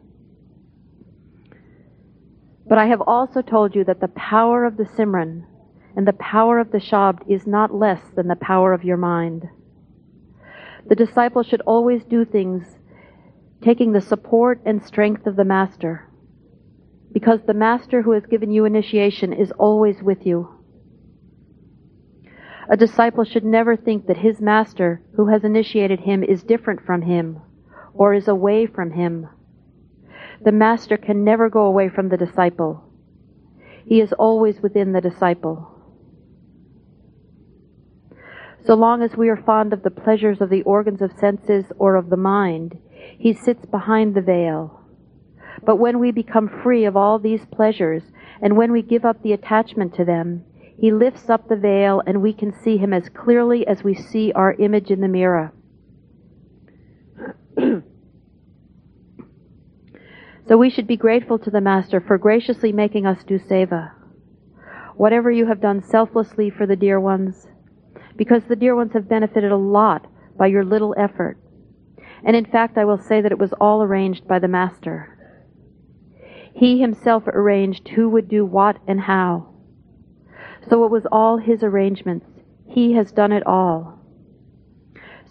But 2.69 2.77
I 2.77 2.85
have 2.85 3.01
also 3.01 3.41
told 3.41 3.75
you 3.75 3.83
that 3.85 3.99
the 3.99 4.09
power 4.09 4.63
of 4.63 4.77
the 4.77 4.83
Simran 4.83 5.43
and 5.95 6.07
the 6.07 6.13
power 6.13 6.59
of 6.59 6.71
the 6.71 6.77
Shabd 6.77 7.23
is 7.27 7.47
not 7.47 7.73
less 7.73 8.01
than 8.15 8.27
the 8.27 8.35
power 8.35 8.73
of 8.73 8.83
your 8.83 8.95
mind. 8.95 9.49
The 10.88 10.95
disciple 10.95 11.41
should 11.41 11.61
always 11.61 12.05
do 12.05 12.23
things 12.23 12.77
taking 13.61 13.91
the 13.91 14.01
support 14.01 14.61
and 14.65 14.85
strength 14.85 15.25
of 15.25 15.35
the 15.35 15.43
Master. 15.43 16.07
Because 17.11 17.41
the 17.41 17.55
Master 17.55 18.03
who 18.03 18.11
has 18.11 18.25
given 18.27 18.51
you 18.51 18.65
initiation 18.65 19.33
is 19.33 19.51
always 19.53 20.03
with 20.03 20.25
you. 20.25 20.55
A 22.69 22.77
disciple 22.77 23.23
should 23.23 23.43
never 23.43 23.75
think 23.75 24.05
that 24.05 24.17
his 24.17 24.39
Master 24.39 25.01
who 25.15 25.27
has 25.27 25.43
initiated 25.43 26.01
him 26.01 26.23
is 26.23 26.43
different 26.43 26.85
from 26.85 27.01
him 27.01 27.41
or 27.95 28.13
is 28.13 28.27
away 28.27 28.67
from 28.67 28.91
him. 28.91 29.27
The 30.41 30.51
Master 30.53 30.96
can 30.96 31.24
never 31.24 31.50
go 31.50 31.65
away 31.65 31.89
from 31.89 32.10
the 32.10 32.17
disciple. 32.17 32.84
He 33.86 34.00
is 34.00 34.13
always 34.13 34.62
within 34.62 34.93
the 34.93 35.01
disciple. 35.01 35.75
So 38.65 38.75
long 38.75 39.01
as 39.01 39.17
we 39.17 39.29
are 39.29 39.38
fond 39.38 39.74
of 39.74 39.84
the 39.84 39.91
pleasures 39.91 40.41
of 40.41 40.50
the 40.50 40.62
organs 40.63 41.01
of 41.01 41.12
senses 41.19 41.65
or 41.77 41.96
of 41.96 42.10
the 42.10 42.17
mind, 42.17 42.77
he 43.17 43.34
sits 43.34 43.65
behind 43.65 44.15
the 44.15 44.22
veil. 44.22 44.79
But 45.65 45.77
when 45.77 46.00
we 46.00 46.12
become 46.12 46.62
free 46.63 46.86
of 46.86 46.96
all 46.96 47.19
these 47.19 47.46
pleasures, 47.51 48.03
and 48.41 48.55
when 48.55 48.72
we 48.72 48.81
give 48.81 49.03
up 49.03 49.22
the 49.22 49.34
attachment 49.34 49.93
to 49.96 50.05
them, 50.05 50.46
he 50.77 50.91
lifts 50.91 51.29
up 51.29 51.50
the 51.50 51.57
veil 51.57 52.01
and 52.07 52.22
we 52.22 52.31
can 52.31 52.53
see 52.53 52.77
him 52.77 52.94
as 52.94 53.09
clearly 53.09 53.68
as 53.68 53.83
we 53.83 53.94
see 53.94 54.31
our 54.33 54.53
image 54.53 54.90
in 54.90 55.01
the 55.01 55.07
mirror. 55.09 55.51
so 60.50 60.57
we 60.57 60.72
should 60.72 60.88
be 60.88 60.98
grateful 60.98 61.38
to 61.38 61.51
the 61.51 61.62
Master 61.62 62.01
for 62.01 62.18
graciously 62.18 62.72
making 62.72 63.05
us 63.05 63.24
do 63.24 63.38
seva. 63.38 63.92
Whatever 64.96 65.29
you 65.29 65.46
have 65.46 65.62
done 65.62 65.83
selflessly 65.83 66.50
for 66.50 66.66
the 66.66 66.75
dear 66.75 67.00
ones, 67.00 67.46
because 68.16 68.42
the 68.46 68.55
dear 68.55 68.75
ones 68.75 68.94
have 68.94 69.07
benefited 69.07 69.51
a 69.51 69.57
lot 69.57 70.07
by 70.40 70.48
your 70.48 70.66
little 70.66 70.96
effort. 70.98 71.38
And 72.25 72.35
in 72.35 72.46
fact, 72.46 72.79
I 72.79 72.85
will 72.85 72.98
say 72.98 73.22
that 73.22 73.31
it 73.31 73.38
was 73.38 73.53
all 73.62 73.83
arranged 73.83 74.27
by 74.27 74.40
the 74.40 74.48
Master. 74.48 75.16
He 76.55 76.81
himself 76.81 77.27
arranged 77.27 77.90
who 77.90 78.09
would 78.09 78.27
do 78.27 78.44
what 78.44 78.77
and 78.88 79.01
how. 79.01 79.53
So 80.68 80.83
it 80.83 80.90
was 80.90 81.05
all 81.12 81.38
his 81.38 81.62
arrangements. 81.62 82.25
He 82.68 82.94
has 82.94 83.12
done 83.12 83.31
it 83.31 83.46
all. 83.46 84.00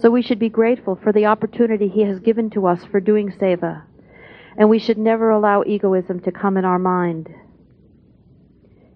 So 0.01 0.11
we 0.11 0.23
should 0.23 0.39
be 0.39 0.49
grateful 0.49 0.95
for 0.95 1.13
the 1.13 1.27
opportunity 1.27 1.89
he 1.89 2.05
has 2.05 2.21
given 2.21 2.51
to 2.51 2.69
us 2.69 2.85
for 2.85 3.01
doing 3.01 3.33
seva. 3.33 3.83
And 4.59 4.69
we 4.69 4.81
should 4.81 4.99
never 4.99 5.31
allow 5.31 5.63
egoism 5.65 6.21
to 6.21 6.33
come 6.33 6.57
in 6.57 6.65
our 6.65 6.81
mind. 6.81 7.29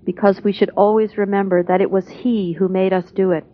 Because 0.05 0.43
we 0.43 0.53
should 0.53 0.71
always 0.71 1.17
remember 1.17 1.63
that 1.63 1.81
it 1.81 1.91
was 1.91 2.09
he 2.09 2.53
who 2.53 2.69
made 2.69 2.93
us 2.93 3.13
do 3.13 3.31
it. 3.31 3.45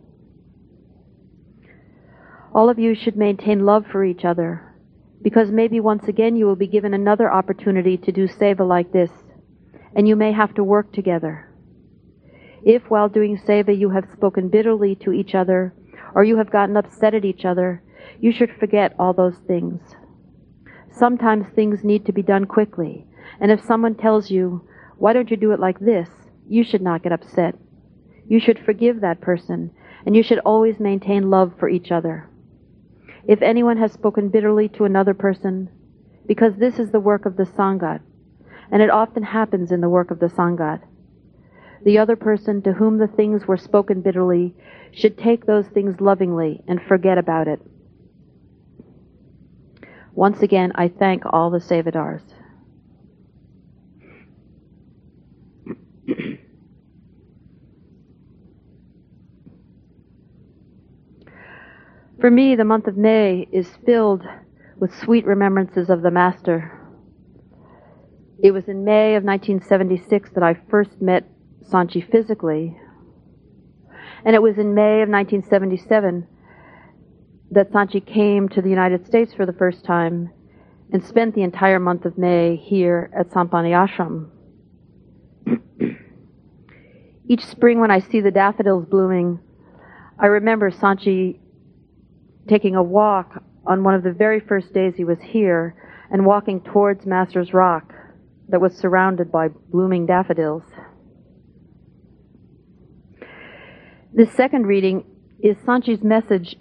All 2.55 2.71
of 2.71 2.79
you 2.79 2.95
should 2.95 3.17
maintain 3.17 3.67
love 3.67 3.85
for 3.93 4.03
each 4.05 4.25
other, 4.25 4.75
because 5.21 5.51
maybe 5.51 5.81
once 5.81 6.09
again 6.09 6.35
you 6.35 6.47
will 6.47 6.57
be 6.57 6.67
given 6.67 6.95
another 6.95 7.31
opportunity 7.31 7.99
to 7.99 8.11
do 8.11 8.27
seva 8.27 8.67
like 8.67 8.91
this, 8.91 9.11
and 9.95 10.09
you 10.09 10.17
may 10.17 10.33
have 10.33 10.55
to 10.55 10.65
work 10.65 10.91
together. 10.93 11.53
If 12.65 12.85
while 12.89 13.11
doing 13.11 13.37
seva 13.37 13.79
you 13.79 13.91
have 13.91 14.09
spoken 14.15 14.49
bitterly 14.49 14.95
to 15.05 15.13
each 15.13 15.35
other, 15.35 15.75
or 16.15 16.25
you 16.25 16.39
have 16.39 16.51
gotten 16.51 16.79
upset 16.79 17.15
at 17.15 17.27
each 17.27 17.45
other, 17.45 17.83
you 18.19 18.33
should 18.33 18.51
forget 18.59 18.95
all 18.99 19.13
those 19.13 19.37
things. 19.47 19.81
Sometimes 20.99 21.47
things 21.55 21.85
need 21.85 22.05
to 22.07 22.13
be 22.13 22.23
done 22.23 22.47
quickly, 22.47 23.07
and 23.41 23.51
if 23.51 23.65
someone 23.65 23.95
tells 23.95 24.31
you, 24.31 24.67
why 24.97 25.13
don't 25.13 25.31
you 25.31 25.37
do 25.37 25.53
it 25.53 25.61
like 25.61 25.79
this, 25.79 26.09
you 26.49 26.65
should 26.65 26.83
not 26.83 27.03
get 27.03 27.13
upset. 27.13 27.55
You 28.27 28.41
should 28.41 28.59
forgive 28.59 29.01
that 29.01 29.21
person, 29.21 29.71
and 30.05 30.17
you 30.17 30.23
should 30.23 30.41
always 30.41 30.81
maintain 30.81 31.31
love 31.31 31.53
for 31.59 31.69
each 31.69 31.93
other 31.93 32.29
if 33.29 33.43
anyone 33.43 33.77
has 33.77 33.93
spoken 33.93 34.31
bitterly 34.31 34.69
to 34.71 34.87
another 34.87 35.13
person, 35.13 35.69
because 36.27 36.55
this 36.57 36.79
is 36.79 36.91
the 36.91 36.99
work 36.99 37.27
of 37.27 37.37
the 37.37 37.45
Sangat, 37.45 38.01
and 38.73 38.83
it 38.83 38.89
often 38.89 39.23
happens 39.23 39.71
in 39.71 39.83
the 39.83 39.89
work 39.89 40.11
of 40.11 40.19
the 40.19 40.29
Sangat. 40.31 40.81
The 41.85 41.99
other 41.99 42.17
person 42.17 42.63
to 42.63 42.73
whom 42.73 42.97
the 42.97 43.07
things 43.07 43.47
were 43.47 43.59
spoken 43.59 44.01
bitterly 44.01 44.55
should 44.93 45.19
take 45.19 45.45
those 45.45 45.67
things 45.69 46.01
lovingly 46.01 46.63
and 46.67 46.81
forget 46.83 47.19
about 47.19 47.49
it. 47.49 47.61
Once 50.19 50.43
again, 50.43 50.73
I 50.75 50.89
thank 50.89 51.23
all 51.25 51.49
the 51.49 51.61
Sevadars. 51.61 52.23
For 62.21 62.33
me, 62.33 62.57
the 62.57 62.65
month 62.65 62.89
of 62.89 62.97
May 62.97 63.47
is 63.53 63.69
filled 63.87 64.25
with 64.77 64.93
sweet 64.93 65.25
remembrances 65.25 65.89
of 65.89 66.03
the 66.03 66.11
Master. 66.11 66.77
It 68.43 68.51
was 68.51 68.67
in 68.67 68.85
May 68.85 69.15
of 69.15 69.23
1976 69.23 70.31
that 70.31 70.43
I 70.43 70.55
first 70.69 71.01
met 71.01 71.31
Sant 71.63 71.93
Ji 71.93 72.01
physically. 72.01 72.77
And 74.25 74.35
it 74.35 74.43
was 74.43 74.59
in 74.59 74.75
May 74.75 75.01
of 75.01 75.09
1977 75.09 76.27
that 77.51 77.73
Sant 77.73 77.91
Ji 77.91 78.01
came 78.01 78.49
to 78.51 78.63
the 78.63 78.69
United 78.69 79.07
States 79.07 79.33
for 79.33 79.47
the 79.47 79.53
first 79.53 79.85
time 79.85 80.31
and 80.93 81.05
spent 81.05 81.35
the 81.35 81.43
entire 81.43 81.79
month 81.79 82.05
of 82.05 82.19
May 82.19 82.57
here 82.57 83.11
at 83.19 83.33
Sant 83.33 83.51
Bani 83.51 83.71
Ashram. 83.71 84.29
Each 87.29 87.45
spring 87.45 87.81
when 87.81 87.91
I 87.91 88.01
see 88.01 88.21
the 88.21 88.31
daffodils 88.31 88.87
blooming, 88.87 89.41
I 90.19 90.27
remember 90.27 90.71
Sant 90.71 91.01
Ji 91.01 91.41
taking 92.49 92.75
a 92.75 92.83
walk 92.83 93.43
on 93.67 93.85
one 93.85 93.95
of 93.95 94.03
the 94.03 94.13
very 94.13 94.41
first 94.41 94.73
days 94.73 94.95
he 94.97 95.05
was 95.05 95.19
here 95.21 95.75
and 96.11 96.25
walking 96.25 96.61
towards 96.63 97.05
Master's 97.05 97.53
Rock 97.53 97.93
that 98.49 98.61
was 98.61 98.75
surrounded 98.75 99.31
by 99.31 99.49
blooming 99.49 100.07
daffodils. 100.07 100.63
This 104.13 104.33
second 104.33 104.67
reading 104.67 105.05
is 105.41 105.57
Sant 105.65 105.85
Ji's 105.85 106.03
message 106.03 106.57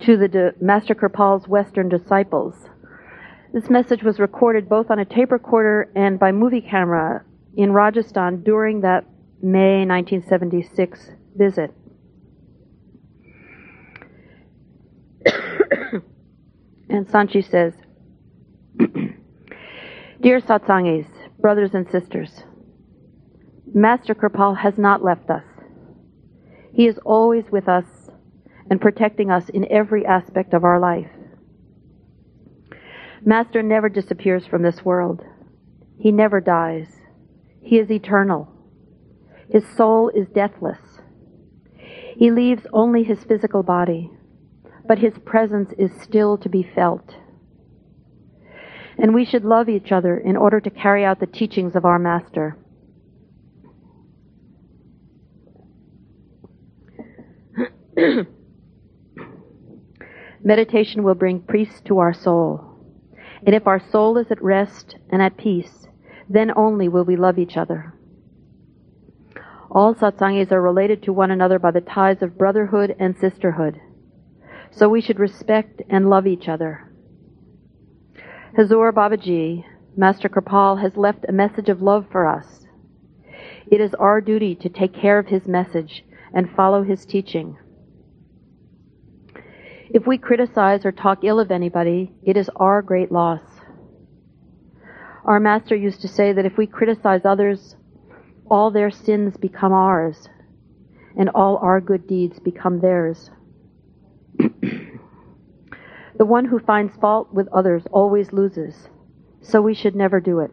to 0.00 0.16
the 0.16 0.28
De- 0.28 0.52
Master 0.60 0.94
Kirpal's 0.94 1.46
Western 1.46 1.88
disciples. 1.88 2.54
This 3.52 3.68
message 3.68 4.02
was 4.02 4.18
recorded 4.18 4.68
both 4.68 4.90
on 4.90 4.98
a 4.98 5.04
tape 5.04 5.30
recorder 5.32 5.90
and 5.94 6.18
by 6.18 6.32
movie 6.32 6.60
camera 6.60 7.24
in 7.56 7.72
Rajasthan 7.72 8.42
during 8.42 8.80
that 8.82 9.04
May 9.42 9.84
1976 9.84 11.10
visit. 11.36 11.74
and 16.88 17.08
Sant 17.10 17.30
Ji 17.30 17.42
says, 17.42 17.74
Dear 20.20 20.40
Satsangis, 20.40 21.06
brothers 21.38 21.74
and 21.74 21.90
sisters, 21.90 22.44
Master 23.74 24.14
Kirpal 24.14 24.56
has 24.58 24.78
not 24.78 25.02
left 25.02 25.28
us. 25.30 25.44
He 26.72 26.86
is 26.86 26.98
always 27.04 27.44
with 27.50 27.68
us 27.68 27.84
and 28.70 28.80
protecting 28.80 29.30
us 29.30 29.48
in 29.48 29.70
every 29.70 30.06
aspect 30.06 30.54
of 30.54 30.64
our 30.64 30.78
life. 30.78 31.10
Master 33.24 33.62
never 33.62 33.88
disappears 33.88 34.46
from 34.46 34.62
this 34.62 34.84
world. 34.84 35.22
He 35.98 36.12
never 36.12 36.40
dies. 36.40 36.86
He 37.60 37.78
is 37.78 37.90
eternal. 37.90 38.48
His 39.50 39.64
soul 39.76 40.10
is 40.14 40.28
deathless. 40.28 40.78
He 42.16 42.30
leaves 42.30 42.66
only 42.72 43.02
his 43.02 43.24
physical 43.24 43.62
body, 43.62 44.10
but 44.86 44.98
his 44.98 45.14
presence 45.24 45.72
is 45.76 45.90
still 46.00 46.38
to 46.38 46.48
be 46.48 46.62
felt. 46.62 47.16
And 48.96 49.14
we 49.14 49.24
should 49.24 49.44
love 49.44 49.68
each 49.68 49.92
other 49.92 50.16
in 50.16 50.36
order 50.36 50.60
to 50.60 50.70
carry 50.70 51.04
out 51.04 51.20
the 51.20 51.26
teachings 51.26 51.74
of 51.74 51.84
our 51.84 51.98
Master. 51.98 52.56
Meditation 60.42 61.02
will 61.02 61.14
bring 61.14 61.40
peace 61.40 61.80
to 61.84 61.98
our 61.98 62.14
soul. 62.14 62.64
And 63.44 63.54
if 63.54 63.66
our 63.66 63.80
soul 63.90 64.16
is 64.16 64.30
at 64.30 64.42
rest 64.42 64.96
and 65.10 65.20
at 65.20 65.36
peace, 65.36 65.86
then 66.28 66.52
only 66.56 66.88
will 66.88 67.04
we 67.04 67.16
love 67.16 67.38
each 67.38 67.56
other. 67.56 67.94
All 69.70 69.94
satsangis 69.94 70.50
are 70.50 70.60
related 70.60 71.02
to 71.04 71.12
one 71.12 71.30
another 71.30 71.58
by 71.58 71.70
the 71.70 71.80
ties 71.80 72.22
of 72.22 72.38
brotherhood 72.38 72.96
and 72.98 73.16
sisterhood. 73.18 73.80
So 74.70 74.88
we 74.88 75.00
should 75.00 75.18
respect 75.18 75.82
and 75.88 76.08
love 76.08 76.26
each 76.26 76.48
other. 76.48 76.90
Hazur 78.56 78.92
Babaji, 78.92 79.64
Master 79.96 80.28
Kripal, 80.28 80.80
has 80.80 80.96
left 80.96 81.24
a 81.28 81.32
message 81.32 81.68
of 81.68 81.82
love 81.82 82.06
for 82.10 82.26
us. 82.26 82.66
It 83.70 83.80
is 83.80 83.94
our 83.94 84.20
duty 84.20 84.54
to 84.56 84.68
take 84.68 84.94
care 84.94 85.18
of 85.18 85.26
his 85.26 85.46
message 85.46 86.04
and 86.32 86.50
follow 86.50 86.82
his 86.82 87.04
teaching. 87.04 87.56
If 89.92 90.06
we 90.06 90.18
criticize 90.18 90.86
or 90.86 90.92
talk 90.92 91.24
ill 91.24 91.40
of 91.40 91.50
anybody, 91.50 92.12
it 92.22 92.36
is 92.36 92.48
our 92.54 92.80
great 92.80 93.10
loss. 93.10 93.42
Our 95.24 95.40
master 95.40 95.74
used 95.74 96.00
to 96.02 96.08
say 96.08 96.32
that 96.32 96.46
if 96.46 96.56
we 96.56 96.68
criticize 96.68 97.22
others, 97.24 97.74
all 98.48 98.70
their 98.70 98.92
sins 98.92 99.36
become 99.36 99.72
ours, 99.72 100.28
and 101.18 101.28
all 101.30 101.56
our 101.56 101.80
good 101.80 102.06
deeds 102.06 102.38
become 102.38 102.80
theirs. 102.80 103.32
the 104.38 104.94
one 106.18 106.44
who 106.44 106.60
finds 106.60 106.94
fault 106.96 107.34
with 107.34 107.48
others 107.48 107.82
always 107.90 108.32
loses, 108.32 108.88
so 109.42 109.60
we 109.60 109.74
should 109.74 109.96
never 109.96 110.20
do 110.20 110.38
it. 110.38 110.52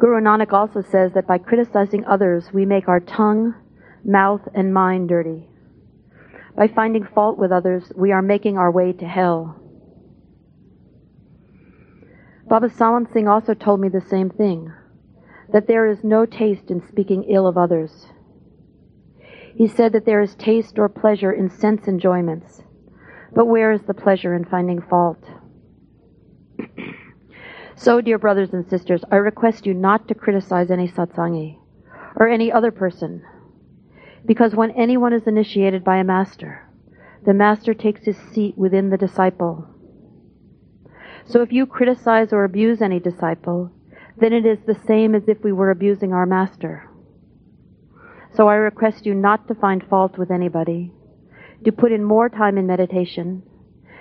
Guru 0.00 0.20
Nanak 0.20 0.52
also 0.52 0.82
says 0.82 1.12
that 1.14 1.28
by 1.28 1.38
criticizing 1.38 2.04
others, 2.06 2.52
we 2.52 2.66
make 2.66 2.88
our 2.88 3.00
tongue, 3.00 3.54
mouth, 4.04 4.42
and 4.52 4.74
mind 4.74 5.08
dirty. 5.08 5.48
By 6.56 6.68
finding 6.68 7.04
fault 7.04 7.36
with 7.36 7.52
others, 7.52 7.92
we 7.94 8.12
are 8.12 8.22
making 8.22 8.56
our 8.56 8.70
way 8.70 8.94
to 8.94 9.06
hell. 9.06 9.60
Baba 12.48 12.68
Sawan 12.68 13.12
Singh 13.12 13.28
also 13.28 13.52
told 13.52 13.80
me 13.80 13.88
the 13.88 14.00
same 14.00 14.30
thing 14.30 14.72
that 15.52 15.66
there 15.66 15.86
is 15.86 16.02
no 16.02 16.24
taste 16.24 16.70
in 16.70 16.86
speaking 16.88 17.24
ill 17.24 17.46
of 17.46 17.58
others. 17.58 18.06
He 19.54 19.68
said 19.68 19.92
that 19.92 20.06
there 20.06 20.22
is 20.22 20.34
taste 20.34 20.78
or 20.78 20.88
pleasure 20.88 21.32
in 21.32 21.50
sense 21.50 21.86
enjoyments, 21.88 22.62
but 23.34 23.46
where 23.46 23.72
is 23.72 23.82
the 23.82 23.94
pleasure 23.94 24.34
in 24.34 24.44
finding 24.44 24.80
fault? 24.80 25.22
so, 27.76 28.00
dear 28.00 28.18
brothers 28.18 28.52
and 28.52 28.68
sisters, 28.68 29.04
I 29.10 29.16
request 29.16 29.66
you 29.66 29.74
not 29.74 30.08
to 30.08 30.14
criticize 30.14 30.70
any 30.70 30.88
satsangi 30.88 31.58
or 32.16 32.28
any 32.28 32.50
other 32.50 32.70
person 32.70 33.22
because 34.26 34.54
when 34.54 34.72
anyone 34.72 35.12
is 35.12 35.26
initiated 35.26 35.84
by 35.84 35.98
a 35.98 36.04
master, 36.04 36.68
the 37.24 37.34
master 37.34 37.74
takes 37.74 38.04
his 38.04 38.16
seat 38.16 38.56
within 38.58 38.90
the 38.90 38.96
disciple. 38.96 39.66
So 41.26 41.42
if 41.42 41.52
you 41.52 41.66
criticize 41.66 42.32
or 42.32 42.44
abuse 42.44 42.82
any 42.82 43.00
disciple, 43.00 43.70
then 44.18 44.32
it 44.32 44.46
is 44.46 44.58
the 44.66 44.80
same 44.86 45.14
as 45.14 45.28
if 45.28 45.42
we 45.42 45.52
were 45.52 45.70
abusing 45.70 46.12
our 46.12 46.26
master. 46.26 46.88
So 48.34 48.48
I 48.48 48.54
request 48.54 49.06
you 49.06 49.14
not 49.14 49.48
to 49.48 49.54
find 49.54 49.82
fault 49.88 50.18
with 50.18 50.30
anybody, 50.30 50.92
to 51.64 51.72
put 51.72 51.92
in 51.92 52.04
more 52.04 52.28
time 52.28 52.58
in 52.58 52.66
meditation, 52.66 53.42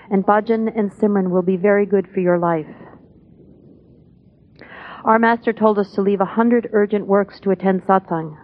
and 0.09 0.25
bhajan 0.25 0.71
and 0.77 0.91
simran 0.91 1.29
will 1.29 1.41
be 1.41 1.57
very 1.57 1.85
good 1.85 2.07
for 2.13 2.19
your 2.19 2.37
life. 2.37 2.67
Our 5.03 5.19
master 5.19 5.53
told 5.53 5.77
us 5.77 5.93
to 5.93 6.01
leave 6.01 6.21
a 6.21 6.25
hundred 6.25 6.69
urgent 6.73 7.05
works 7.05 7.39
to 7.41 7.51
attend 7.51 7.83
satsang 7.85 8.37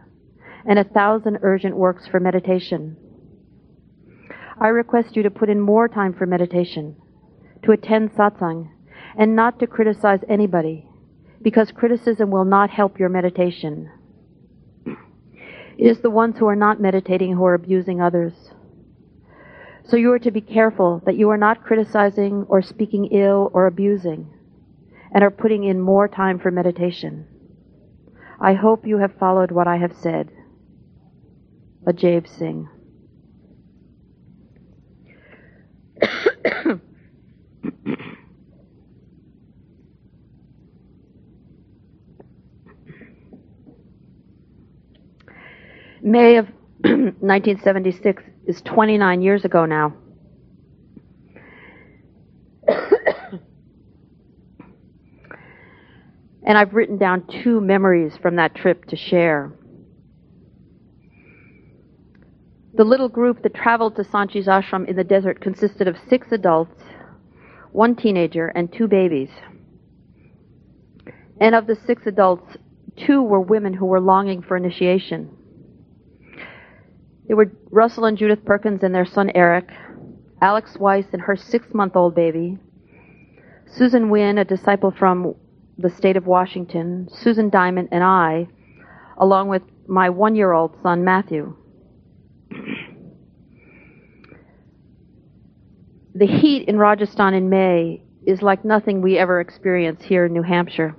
and 0.67 0.79
a 0.79 0.83
thousand 0.83 1.39
urgent 1.41 1.75
works 1.75 2.07
for 2.07 2.19
meditation. 2.19 2.97
I 4.59 4.67
request 4.67 5.15
you 5.15 5.23
to 5.23 5.31
put 5.31 5.49
in 5.49 5.59
more 5.59 5.87
time 5.87 6.13
for 6.13 6.25
meditation, 6.25 6.95
to 7.63 7.71
attend 7.71 8.11
satsang, 8.13 8.69
and 9.17 9.35
not 9.35 9.59
to 9.59 9.67
criticize 9.67 10.19
anybody, 10.29 10.87
because 11.41 11.71
criticism 11.71 12.29
will 12.29 12.45
not 12.45 12.69
help 12.69 12.99
your 12.99 13.09
meditation. 13.09 13.89
It 14.85 15.87
is 15.87 16.01
the 16.01 16.11
ones 16.11 16.37
who 16.37 16.45
are 16.45 16.55
not 16.55 16.79
meditating 16.79 17.33
who 17.33 17.45
are 17.45 17.55
abusing 17.55 18.01
others. 18.01 18.33
So 19.83 19.97
you 19.97 20.11
are 20.13 20.19
to 20.19 20.31
be 20.31 20.41
careful 20.41 21.01
that 21.05 21.17
you 21.17 21.29
are 21.31 21.37
not 21.37 21.63
criticizing 21.63 22.45
or 22.47 22.61
speaking 22.61 23.07
ill 23.07 23.49
or 23.53 23.65
abusing, 23.65 24.31
and 25.11 25.23
are 25.23 25.31
putting 25.31 25.63
in 25.63 25.79
more 25.81 26.07
time 26.07 26.37
for 26.37 26.51
meditation. 26.51 27.25
I 28.39 28.53
hope 28.53 28.85
you 28.85 28.99
have 28.99 29.17
followed 29.19 29.51
what 29.51 29.67
I 29.67 29.77
have 29.77 29.93
said. 29.93 30.29
Ajaib 31.87 32.27
Singh. 32.37 32.69
May 46.03 46.37
of 46.37 46.47
1976 46.83 48.23
is 48.45 48.61
29 48.61 49.21
years 49.21 49.45
ago 49.45 49.65
now. 49.65 49.93
and 56.43 56.57
I've 56.57 56.73
written 56.73 56.97
down 56.97 57.25
two 57.43 57.59
memories 57.59 58.17
from 58.21 58.35
that 58.35 58.53
trip 58.55 58.85
to 58.85 58.95
share. 58.95 59.51
The 62.81 62.87
little 62.87 63.09
group 63.09 63.43
that 63.43 63.53
traveled 63.53 63.95
to 63.97 64.03
Sant 64.03 64.31
Ji's 64.31 64.47
ashram 64.47 64.87
in 64.87 64.95
the 64.95 65.03
desert 65.03 65.39
consisted 65.39 65.87
of 65.87 65.99
six 66.09 66.31
adults, 66.31 66.81
one 67.73 67.95
teenager, 67.95 68.47
and 68.47 68.73
two 68.73 68.87
babies. 68.87 69.29
And 71.39 71.53
of 71.53 71.67
the 71.67 71.75
six 71.75 72.07
adults, 72.07 72.57
two 72.97 73.21
were 73.21 73.39
women 73.39 73.75
who 73.75 73.85
were 73.85 74.01
longing 74.01 74.41
for 74.41 74.57
initiation. 74.57 75.29
They 77.27 77.35
were 77.35 77.51
Russell 77.69 78.05
and 78.05 78.17
Judith 78.17 78.43
Perkins 78.45 78.81
and 78.81 78.95
their 78.95 79.05
son 79.05 79.31
Eric, 79.35 79.69
Alex 80.41 80.75
Weiss 80.79 81.05
and 81.13 81.21
her 81.21 81.35
six 81.35 81.75
month 81.75 81.95
old 81.95 82.15
baby, 82.15 82.57
Susan 83.67 84.09
Wynn, 84.09 84.39
a 84.39 84.43
disciple 84.43 84.89
from 84.89 85.35
the 85.77 85.91
state 85.91 86.17
of 86.17 86.25
Washington, 86.25 87.09
Susan 87.13 87.51
Diamond, 87.51 87.89
and 87.91 88.03
I, 88.03 88.47
along 89.19 89.49
with 89.49 89.61
my 89.85 90.09
one 90.09 90.35
year 90.35 90.51
old 90.51 90.75
son 90.81 91.03
Matthew. 91.03 91.57
The 96.13 96.27
heat 96.27 96.67
in 96.67 96.77
Rajasthan 96.77 97.33
in 97.33 97.49
May 97.49 98.01
is 98.25 98.41
like 98.41 98.65
nothing 98.65 99.01
we 99.01 99.17
ever 99.17 99.39
experience 99.39 100.03
here 100.03 100.25
in 100.25 100.33
New 100.33 100.41
Hampshire 100.41 100.95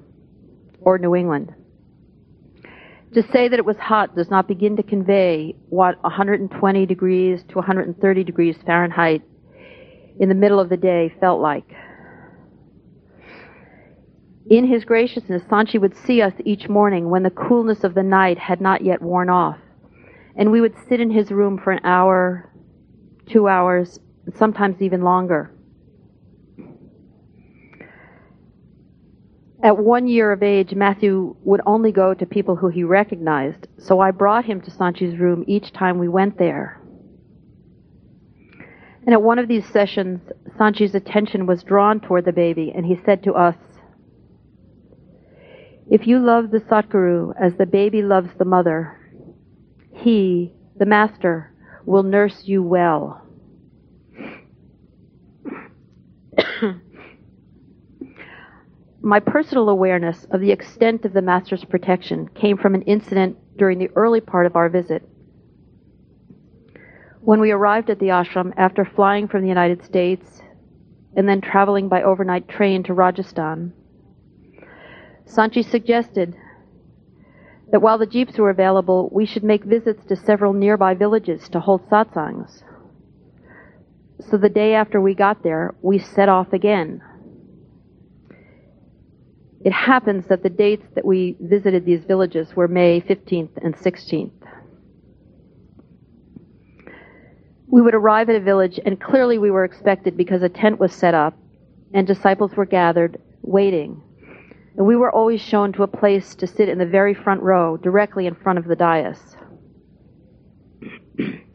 or 0.80 0.98
New 0.98 1.14
England. 1.14 1.54
To 3.14 3.22
say 3.30 3.48
that 3.48 3.58
it 3.58 3.64
was 3.64 3.76
hot 3.76 4.16
does 4.16 4.30
not 4.30 4.48
begin 4.48 4.76
to 4.76 4.82
convey 4.82 5.54
what 5.68 6.02
120 6.02 6.86
degrees 6.86 7.44
to 7.50 7.56
130 7.56 8.24
degrees 8.24 8.56
Fahrenheit 8.64 9.22
in 10.18 10.28
the 10.28 10.34
middle 10.34 10.58
of 10.58 10.70
the 10.70 10.76
day 10.78 11.14
felt 11.20 11.40
like. 11.40 11.70
In 14.48 14.66
his 14.66 14.84
graciousness, 14.84 15.42
Sant 15.48 15.68
Ji 15.68 15.78
would 15.78 15.96
see 15.96 16.22
us 16.22 16.32
each 16.44 16.68
morning 16.68 17.10
when 17.10 17.22
the 17.22 17.30
coolness 17.30 17.84
of 17.84 17.94
the 17.94 18.02
night 18.02 18.38
had 18.38 18.60
not 18.60 18.82
yet 18.82 19.02
worn 19.02 19.28
off 19.28 19.58
and 20.36 20.50
we 20.50 20.60
would 20.60 20.74
sit 20.88 21.00
in 21.00 21.10
his 21.10 21.30
room 21.30 21.58
for 21.58 21.72
an 21.72 21.84
hour, 21.84 22.50
two 23.26 23.48
hours, 23.48 24.00
sometimes 24.36 24.80
even 24.80 25.02
longer. 25.02 25.50
At 29.62 29.78
one 29.78 30.08
year 30.08 30.32
of 30.32 30.42
age, 30.42 30.74
Matthew 30.74 31.36
would 31.44 31.60
only 31.64 31.92
go 31.92 32.14
to 32.14 32.26
people 32.26 32.56
who 32.56 32.68
he 32.68 32.82
recognized, 32.82 33.68
so 33.78 34.00
I 34.00 34.10
brought 34.10 34.44
him 34.44 34.60
to 34.62 34.70
Sant 34.72 34.96
Ji's 34.96 35.16
room 35.18 35.44
each 35.46 35.72
time 35.72 35.98
we 35.98 36.08
went 36.08 36.36
there. 36.36 36.80
And 39.04 39.12
at 39.12 39.22
one 39.22 39.38
of 39.38 39.46
these 39.46 39.66
sessions, 39.66 40.20
Sant 40.58 40.76
Ji's 40.76 40.96
attention 40.96 41.46
was 41.46 41.62
drawn 41.62 42.00
toward 42.00 42.24
the 42.24 42.32
baby, 42.32 42.72
and 42.74 42.84
he 42.84 42.98
said 43.04 43.22
to 43.22 43.34
us, 43.34 43.56
If 45.88 46.08
you 46.08 46.18
love 46.18 46.50
the 46.50 46.58
Satguru 46.60 47.32
as 47.40 47.54
the 47.54 47.66
baby 47.66 48.02
loves 48.02 48.30
the 48.38 48.44
mother, 48.44 48.98
he, 49.92 50.52
the 50.76 50.86
master, 50.86 51.52
will 51.86 52.02
nurse 52.02 52.42
you 52.46 52.64
well. 52.64 53.21
My 59.02 59.20
personal 59.20 59.68
awareness 59.68 60.24
of 60.30 60.40
the 60.40 60.52
extent 60.52 61.04
of 61.04 61.12
the 61.12 61.22
Master's 61.22 61.64
protection 61.64 62.28
came 62.28 62.56
from 62.56 62.74
an 62.74 62.82
incident 62.82 63.36
during 63.56 63.78
the 63.78 63.90
early 63.96 64.20
part 64.20 64.46
of 64.46 64.56
our 64.56 64.68
visit. 64.68 65.02
When 67.20 67.40
we 67.40 67.50
arrived 67.50 67.90
at 67.90 67.98
the 67.98 68.08
ashram 68.08 68.52
after 68.56 68.84
flying 68.84 69.28
from 69.28 69.42
the 69.42 69.48
United 69.48 69.84
States 69.84 70.42
and 71.16 71.28
then 71.28 71.40
traveling 71.40 71.88
by 71.88 72.02
overnight 72.02 72.48
train 72.48 72.82
to 72.84 72.94
Rajasthan, 72.94 73.72
Sant 75.24 75.52
Ji 75.52 75.62
suggested 75.62 76.36
that 77.70 77.80
while 77.80 77.98
the 77.98 78.06
jeeps 78.06 78.38
were 78.38 78.50
available, 78.50 79.08
we 79.12 79.24
should 79.24 79.44
make 79.44 79.64
visits 79.64 80.04
to 80.06 80.16
several 80.16 80.52
nearby 80.52 80.94
villages 80.94 81.48
to 81.48 81.60
hold 81.60 81.88
satsangs. 81.88 82.62
So 84.30 84.36
the 84.36 84.48
day 84.48 84.74
after 84.74 85.00
we 85.00 85.14
got 85.14 85.42
there, 85.42 85.74
we 85.82 85.98
set 85.98 86.28
off 86.28 86.52
again. 86.52 87.02
It 89.64 89.72
happens 89.72 90.26
that 90.26 90.42
the 90.42 90.50
dates 90.50 90.86
that 90.94 91.04
we 91.04 91.36
visited 91.40 91.84
these 91.84 92.04
villages 92.04 92.54
were 92.56 92.66
May 92.66 93.00
15th 93.00 93.56
and 93.62 93.76
16th. 93.76 94.32
We 97.68 97.80
would 97.80 97.94
arrive 97.94 98.28
at 98.28 98.36
a 98.36 98.40
village, 98.40 98.78
and 98.84 99.00
clearly 99.00 99.38
we 99.38 99.50
were 99.50 99.64
expected 99.64 100.16
because 100.16 100.42
a 100.42 100.48
tent 100.48 100.78
was 100.78 100.92
set 100.92 101.14
up 101.14 101.38
and 101.94 102.06
disciples 102.06 102.52
were 102.56 102.66
gathered, 102.66 103.20
waiting. 103.42 104.02
And 104.76 104.86
we 104.86 104.96
were 104.96 105.10
always 105.10 105.40
shown 105.40 105.72
to 105.74 105.82
a 105.82 105.86
place 105.88 106.34
to 106.36 106.46
sit 106.46 106.68
in 106.68 106.78
the 106.78 106.86
very 106.86 107.14
front 107.14 107.42
row, 107.42 107.76
directly 107.76 108.26
in 108.26 108.34
front 108.34 108.58
of 108.58 108.66
the 108.66 108.76
dais. 108.76 109.36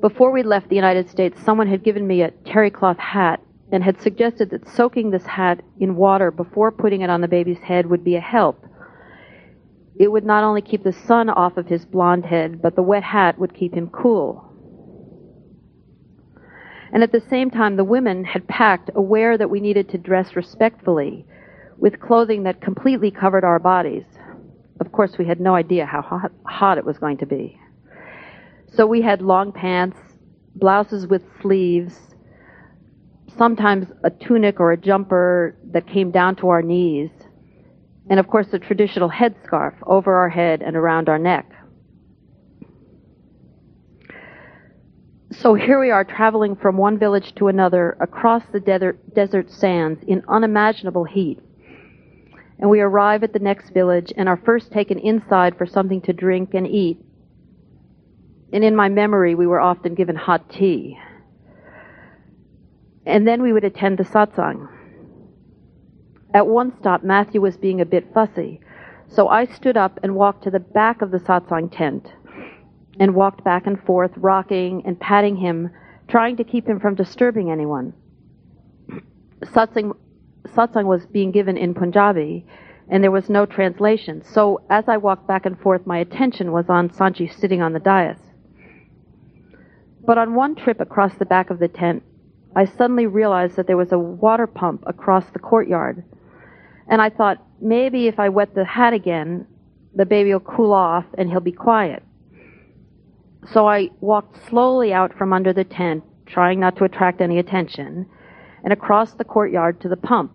Before 0.00 0.30
we 0.30 0.42
left 0.42 0.68
the 0.68 0.76
United 0.76 1.08
States, 1.08 1.40
someone 1.42 1.68
had 1.68 1.82
given 1.82 2.06
me 2.06 2.22
a 2.22 2.30
terry 2.30 2.70
cloth 2.70 2.98
hat 2.98 3.40
and 3.72 3.82
had 3.82 4.00
suggested 4.00 4.50
that 4.50 4.68
soaking 4.68 5.10
this 5.10 5.24
hat 5.24 5.62
in 5.80 5.96
water 5.96 6.30
before 6.30 6.70
putting 6.70 7.00
it 7.00 7.10
on 7.10 7.22
the 7.22 7.28
baby's 7.28 7.58
head 7.58 7.86
would 7.86 8.04
be 8.04 8.14
a 8.16 8.20
help. 8.20 8.62
It 9.98 10.12
would 10.12 10.24
not 10.24 10.44
only 10.44 10.60
keep 10.60 10.84
the 10.84 10.92
sun 10.92 11.30
off 11.30 11.56
of 11.56 11.68
his 11.68 11.86
blond 11.86 12.26
head, 12.26 12.60
but 12.60 12.76
the 12.76 12.82
wet 12.82 13.02
hat 13.02 13.38
would 13.38 13.54
keep 13.54 13.72
him 13.72 13.88
cool. 13.88 14.44
And 16.92 17.02
at 17.02 17.12
the 17.12 17.22
same 17.28 17.50
time, 17.50 17.76
the 17.76 17.84
women 17.84 18.24
had 18.24 18.46
packed, 18.46 18.90
aware 18.94 19.36
that 19.38 19.50
we 19.50 19.60
needed 19.60 19.88
to 19.90 19.98
dress 19.98 20.36
respectfully, 20.36 21.26
with 21.78 22.00
clothing 22.00 22.42
that 22.42 22.60
completely 22.60 23.10
covered 23.10 23.44
our 23.44 23.58
bodies. 23.58 24.04
Of 24.78 24.92
course, 24.92 25.16
we 25.18 25.26
had 25.26 25.40
no 25.40 25.54
idea 25.54 25.86
how 25.86 26.02
hot, 26.02 26.32
hot 26.46 26.78
it 26.78 26.84
was 26.84 26.98
going 26.98 27.16
to 27.18 27.26
be. 27.26 27.58
So 28.74 28.86
we 28.86 29.02
had 29.02 29.22
long 29.22 29.52
pants, 29.52 29.98
blouses 30.54 31.06
with 31.06 31.22
sleeves, 31.40 31.98
sometimes 33.36 33.86
a 34.04 34.10
tunic 34.10 34.60
or 34.60 34.72
a 34.72 34.76
jumper 34.76 35.56
that 35.72 35.86
came 35.86 36.10
down 36.10 36.36
to 36.36 36.48
our 36.48 36.62
knees, 36.62 37.10
and 38.08 38.18
of 38.18 38.28
course 38.28 38.48
the 38.48 38.58
traditional 38.58 39.10
headscarf 39.10 39.74
over 39.86 40.16
our 40.16 40.28
head 40.28 40.62
and 40.62 40.76
around 40.76 41.08
our 41.08 41.18
neck. 41.18 41.50
So 45.32 45.54
here 45.54 45.80
we 45.80 45.90
are 45.90 46.04
traveling 46.04 46.56
from 46.56 46.76
one 46.76 46.98
village 46.98 47.34
to 47.34 47.48
another 47.48 47.96
across 48.00 48.42
the 48.52 48.60
desert, 48.60 49.14
desert 49.14 49.50
sands 49.50 50.02
in 50.06 50.22
unimaginable 50.28 51.04
heat. 51.04 51.40
And 52.58 52.70
we 52.70 52.80
arrive 52.80 53.22
at 53.22 53.32
the 53.32 53.38
next 53.38 53.70
village 53.70 54.12
and 54.16 54.28
are 54.28 54.40
first 54.44 54.72
taken 54.72 54.98
inside 54.98 55.58
for 55.58 55.66
something 55.66 56.00
to 56.02 56.12
drink 56.12 56.54
and 56.54 56.66
eat. 56.66 57.05
And 58.52 58.64
in 58.64 58.76
my 58.76 58.88
memory, 58.88 59.34
we 59.34 59.46
were 59.46 59.60
often 59.60 59.94
given 59.94 60.16
hot 60.16 60.48
tea. 60.50 60.98
And 63.04 63.26
then 63.26 63.42
we 63.42 63.52
would 63.52 63.64
attend 63.64 63.98
the 63.98 64.04
satsang. 64.04 64.68
At 66.34 66.46
one 66.46 66.76
stop, 66.78 67.02
Matthew 67.02 67.40
was 67.40 67.56
being 67.56 67.80
a 67.80 67.86
bit 67.86 68.12
fussy, 68.12 68.60
so 69.08 69.28
I 69.28 69.46
stood 69.46 69.76
up 69.76 69.98
and 70.02 70.14
walked 70.14 70.44
to 70.44 70.50
the 70.50 70.60
back 70.60 71.00
of 71.00 71.10
the 71.10 71.18
satsang 71.18 71.74
tent 71.74 72.12
and 72.98 73.14
walked 73.14 73.44
back 73.44 73.66
and 73.66 73.80
forth, 73.82 74.10
rocking 74.16 74.82
and 74.84 74.98
patting 74.98 75.36
him, 75.36 75.70
trying 76.08 76.36
to 76.36 76.44
keep 76.44 76.66
him 76.68 76.80
from 76.80 76.94
disturbing 76.94 77.50
anyone. 77.50 77.92
Satsang, 79.44 79.96
satsang 80.48 80.86
was 80.86 81.06
being 81.06 81.30
given 81.30 81.56
in 81.56 81.74
Punjabi, 81.74 82.46
and 82.88 83.02
there 83.02 83.10
was 83.10 83.28
no 83.28 83.46
translation. 83.46 84.22
So 84.22 84.60
as 84.68 84.84
I 84.88 84.96
walked 84.96 85.26
back 85.26 85.46
and 85.46 85.58
forth, 85.58 85.86
my 85.86 85.98
attention 85.98 86.52
was 86.52 86.68
on 86.68 86.92
Sant 86.92 87.16
Ji 87.16 87.28
sitting 87.28 87.62
on 87.62 87.72
the 87.72 87.80
dais. 87.80 88.18
But 90.06 90.18
on 90.18 90.34
one 90.34 90.54
trip 90.54 90.80
across 90.80 91.14
the 91.16 91.26
back 91.26 91.50
of 91.50 91.58
the 91.58 91.68
tent, 91.68 92.02
I 92.54 92.64
suddenly 92.64 93.06
realized 93.06 93.56
that 93.56 93.66
there 93.66 93.76
was 93.76 93.92
a 93.92 93.98
water 93.98 94.46
pump 94.46 94.84
across 94.86 95.28
the 95.30 95.38
courtyard. 95.38 96.04
And 96.88 97.02
I 97.02 97.10
thought, 97.10 97.44
maybe 97.60 98.06
if 98.06 98.20
I 98.20 98.28
wet 98.28 98.54
the 98.54 98.64
hat 98.64 98.92
again, 98.92 99.46
the 99.94 100.06
baby 100.06 100.32
will 100.32 100.40
cool 100.40 100.72
off 100.72 101.04
and 101.18 101.28
he'll 101.28 101.40
be 101.40 101.52
quiet. 101.52 102.02
So 103.52 103.68
I 103.68 103.90
walked 104.00 104.48
slowly 104.48 104.92
out 104.92 105.12
from 105.16 105.32
under 105.32 105.52
the 105.52 105.64
tent, 105.64 106.04
trying 106.24 106.60
not 106.60 106.76
to 106.76 106.84
attract 106.84 107.20
any 107.20 107.38
attention, 107.38 108.06
and 108.64 108.72
across 108.72 109.14
the 109.14 109.24
courtyard 109.24 109.80
to 109.80 109.88
the 109.88 109.96
pump. 109.96 110.32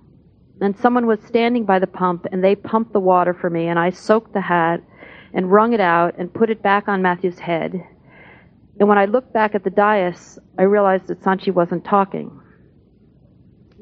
And 0.60 0.78
someone 0.78 1.08
was 1.08 1.20
standing 1.26 1.66
by 1.66 1.80
the 1.80 1.88
pump, 1.88 2.26
and 2.32 2.44
they 2.44 2.56
pumped 2.56 2.94
the 2.94 3.00
water 3.00 3.34
for 3.34 3.50
me, 3.50 3.68
and 3.68 3.80
I 3.80 3.90
soaked 3.90 4.34
the 4.34 4.42
hat 4.42 4.82
and 5.34 5.52
wrung 5.52 5.74
it 5.74 5.80
out 5.80 6.16
and 6.18 6.34
put 6.34 6.50
it 6.50 6.62
back 6.62 6.88
on 6.88 7.02
Matthew's 7.02 7.40
head. 7.40 7.84
And 8.80 8.88
when 8.88 8.98
I 8.98 9.06
looked 9.06 9.34
back 9.34 9.54
at 9.56 9.64
the 9.64 9.70
dais, 9.70 10.40
I 10.58 10.64
realized 10.64 11.08
that 11.08 11.24
Sant 11.24 11.42
Ji 11.42 11.52
wasn't 11.52 11.86
talking. 11.86 12.40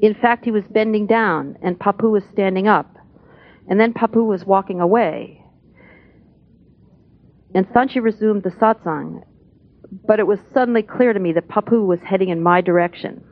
In 0.00 0.14
fact, 0.14 0.44
he 0.44 0.50
was 0.50 0.64
bending 0.70 1.06
down, 1.06 1.56
and 1.62 1.78
Papu 1.78 2.10
was 2.10 2.24
standing 2.32 2.68
up. 2.68 2.96
And 3.68 3.78
then 3.78 3.92
Papu 3.92 4.26
was 4.26 4.44
walking 4.44 4.80
away. 4.80 5.44
And 7.54 7.66
Sant 7.72 7.92
Ji 7.92 8.00
resumed 8.00 8.42
the 8.42 8.50
satsang, 8.50 9.22
but 10.06 10.20
it 10.20 10.26
was 10.26 10.38
suddenly 10.54 10.82
clear 10.82 11.12
to 11.12 11.20
me 11.20 11.32
that 11.32 11.48
Papu 11.48 11.86
was 11.86 12.00
heading 12.00 12.28
in 12.28 12.42
my 12.42 12.60
direction. 12.60 13.24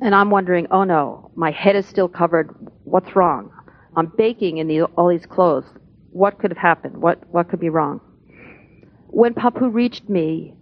And 0.00 0.14
I'm 0.14 0.30
wondering, 0.30 0.66
oh 0.70 0.84
no, 0.84 1.30
my 1.34 1.50
head 1.50 1.76
is 1.76 1.86
still 1.86 2.08
covered. 2.08 2.54
What's 2.84 3.16
wrong? 3.16 3.50
I'm 3.96 4.12
baking 4.16 4.58
in 4.58 4.82
all 4.96 5.08
these 5.08 5.26
clothes. 5.26 5.64
What 6.10 6.38
could 6.38 6.50
have 6.50 6.58
happened? 6.58 6.98
What, 6.98 7.26
what 7.30 7.48
could 7.48 7.60
be 7.60 7.70
wrong? 7.70 8.00
When 9.16 9.32
Papu 9.32 9.72
reached 9.72 10.10
me, 10.10 10.52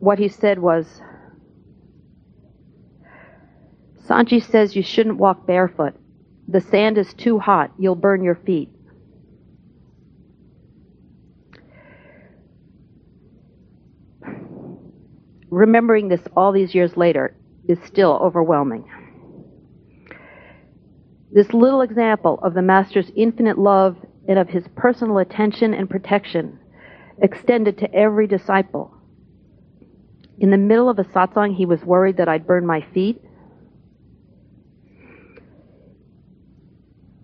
what 0.00 0.18
he 0.18 0.26
said 0.26 0.58
was, 0.58 1.00
Sant 4.06 4.30
Ji 4.30 4.40
says 4.40 4.74
you 4.74 4.82
shouldn't 4.82 5.18
walk 5.18 5.46
barefoot. 5.46 5.94
The 6.48 6.60
sand 6.60 6.98
is 6.98 7.14
too 7.14 7.38
hot. 7.38 7.70
You'll 7.78 7.94
burn 7.94 8.24
your 8.24 8.34
feet. 8.34 8.70
remembering 15.48 16.08
this 16.08 16.22
all 16.36 16.50
these 16.50 16.74
years 16.74 16.96
later 16.96 17.36
is 17.68 17.78
still 17.86 18.18
overwhelming. 18.20 18.84
This 21.30 21.52
little 21.54 21.82
example 21.82 22.40
of 22.42 22.52
the 22.52 22.62
Master's 22.62 23.12
infinite 23.14 23.58
love 23.58 23.96
and 24.28 24.40
of 24.40 24.48
his 24.48 24.64
personal 24.74 25.18
attention 25.18 25.72
and 25.72 25.88
protection 25.88 26.58
extended 27.20 27.78
to 27.78 27.94
every 27.94 28.26
disciple. 28.26 28.92
In 30.38 30.50
the 30.50 30.58
middle 30.58 30.90
of 30.90 30.98
a 30.98 31.04
satsang, 31.04 31.56
he 31.56 31.64
was 31.64 31.82
worried 31.84 32.18
that 32.18 32.28
I'd 32.28 32.46
burn 32.46 32.66
my 32.66 32.82
feet. 32.92 33.22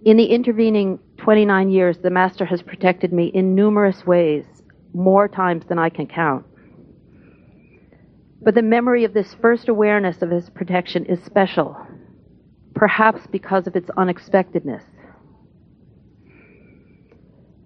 In 0.04 0.16
the 0.16 0.24
intervening 0.24 0.98
29 1.18 1.70
years, 1.70 1.98
the 1.98 2.10
Master 2.10 2.44
has 2.46 2.62
protected 2.62 3.12
me 3.12 3.26
in 3.26 3.54
numerous 3.54 4.04
ways, 4.06 4.44
more 4.94 5.28
times 5.28 5.64
than 5.68 5.78
I 5.78 5.90
can 5.90 6.06
count. 6.06 6.44
But 8.40 8.56
the 8.56 8.62
memory 8.62 9.04
of 9.04 9.14
this 9.14 9.34
first 9.34 9.68
awareness 9.68 10.20
of 10.22 10.30
his 10.30 10.50
protection 10.50 11.04
is 11.04 11.22
special, 11.22 11.76
perhaps 12.74 13.26
because 13.28 13.68
of 13.68 13.76
its 13.76 13.90
unexpectedness. 13.96 14.82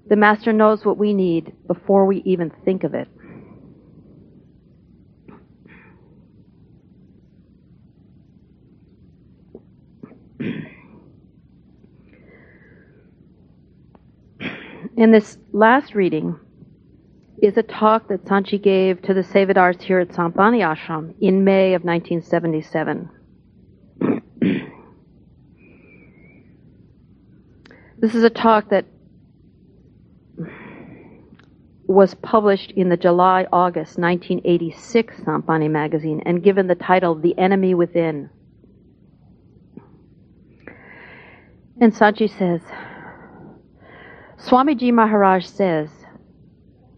The 0.09 0.17
Master 0.17 0.53
knows 0.53 0.85
what 0.85 0.99
we 0.99 1.15
need 1.15 1.53
before 1.67 2.07
we 2.07 2.23
even 2.25 2.51
think 2.65 2.85
of 2.85 2.95
it. 2.95 3.09
In 14.97 15.13
this 15.13 15.37
last 15.53 15.95
reading, 15.95 16.39
is 17.43 17.57
a 17.57 17.63
talk 17.63 18.09
that 18.09 18.27
Sant 18.27 18.47
Ji 18.47 18.59
gave 18.59 19.03
to 19.03 19.13
the 19.13 19.21
Sevadars 19.21 19.83
here 19.83 20.01
at 20.01 20.15
Sant 20.15 20.35
Bani 20.35 20.61
Ashram 20.61 21.15
in 21.21 21.45
May 21.45 21.75
of 21.75 21.85
1977. 21.85 23.11
this 27.99 28.15
is 28.15 28.25
a 28.25 28.31
talk 28.31 28.71
that 28.71 28.87
was 31.87 32.15
published 32.15 32.73
in 32.73 32.89
the 32.89 32.97
July 32.97 33.47
August 33.53 33.99
1986 33.99 35.23
Sant 35.25 35.47
Bani 35.47 35.69
magazine 35.69 36.21
and 36.27 36.43
given 36.43 36.67
the 36.67 36.75
title 36.75 37.15
The 37.15 37.39
Enemy 37.39 37.75
Within. 37.75 38.29
And 41.81 41.95
Sant 41.95 42.17
Ji 42.17 42.27
says, 42.27 42.61
Swamiji 44.39 44.93
Maharaj 44.93 45.47
says, 45.47 45.91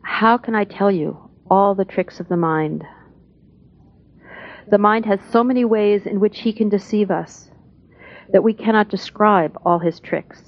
How 0.02 0.38
can 0.38 0.54
I 0.54 0.64
tell 0.64 0.90
you 0.90 1.30
all 1.50 1.74
the 1.74 1.84
tricks 1.84 2.20
of 2.20 2.28
the 2.28 2.36
mind? 2.36 2.84
The 4.70 4.78
mind 4.78 5.06
has 5.06 5.20
so 5.30 5.42
many 5.42 5.64
ways 5.64 6.06
in 6.06 6.20
which 6.20 6.40
he 6.40 6.52
can 6.52 6.68
deceive 6.68 7.10
us 7.10 7.50
that 8.32 8.42
we 8.42 8.52
cannot 8.52 8.88
describe 8.88 9.58
all 9.64 9.78
his 9.78 10.00
tricks. 10.00 10.42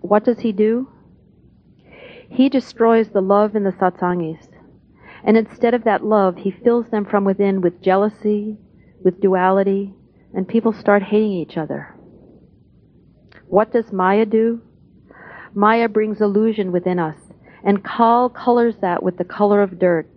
What 0.00 0.24
does 0.24 0.40
he 0.40 0.52
do? 0.52 0.88
He 2.30 2.48
destroys 2.48 3.08
the 3.08 3.20
love 3.20 3.56
in 3.56 3.64
the 3.64 3.72
satsangis. 3.72 4.48
And 5.24 5.36
instead 5.36 5.74
of 5.74 5.84
that 5.84 6.04
love, 6.04 6.36
he 6.36 6.50
fills 6.50 6.88
them 6.90 7.04
from 7.04 7.24
within 7.24 7.60
with 7.60 7.82
jealousy, 7.82 8.56
with 9.02 9.20
duality, 9.20 9.94
and 10.34 10.46
people 10.46 10.72
start 10.72 11.02
hating 11.02 11.32
each 11.32 11.56
other. 11.56 11.94
What 13.46 13.72
does 13.72 13.92
Maya 13.92 14.26
do? 14.26 14.60
Maya 15.54 15.88
brings 15.88 16.20
illusion 16.20 16.70
within 16.70 16.98
us, 16.98 17.16
and 17.64 17.84
Kal 17.84 18.28
colors 18.28 18.76
that 18.80 19.02
with 19.02 19.16
the 19.16 19.24
color 19.24 19.62
of 19.62 19.78
dirt. 19.78 20.08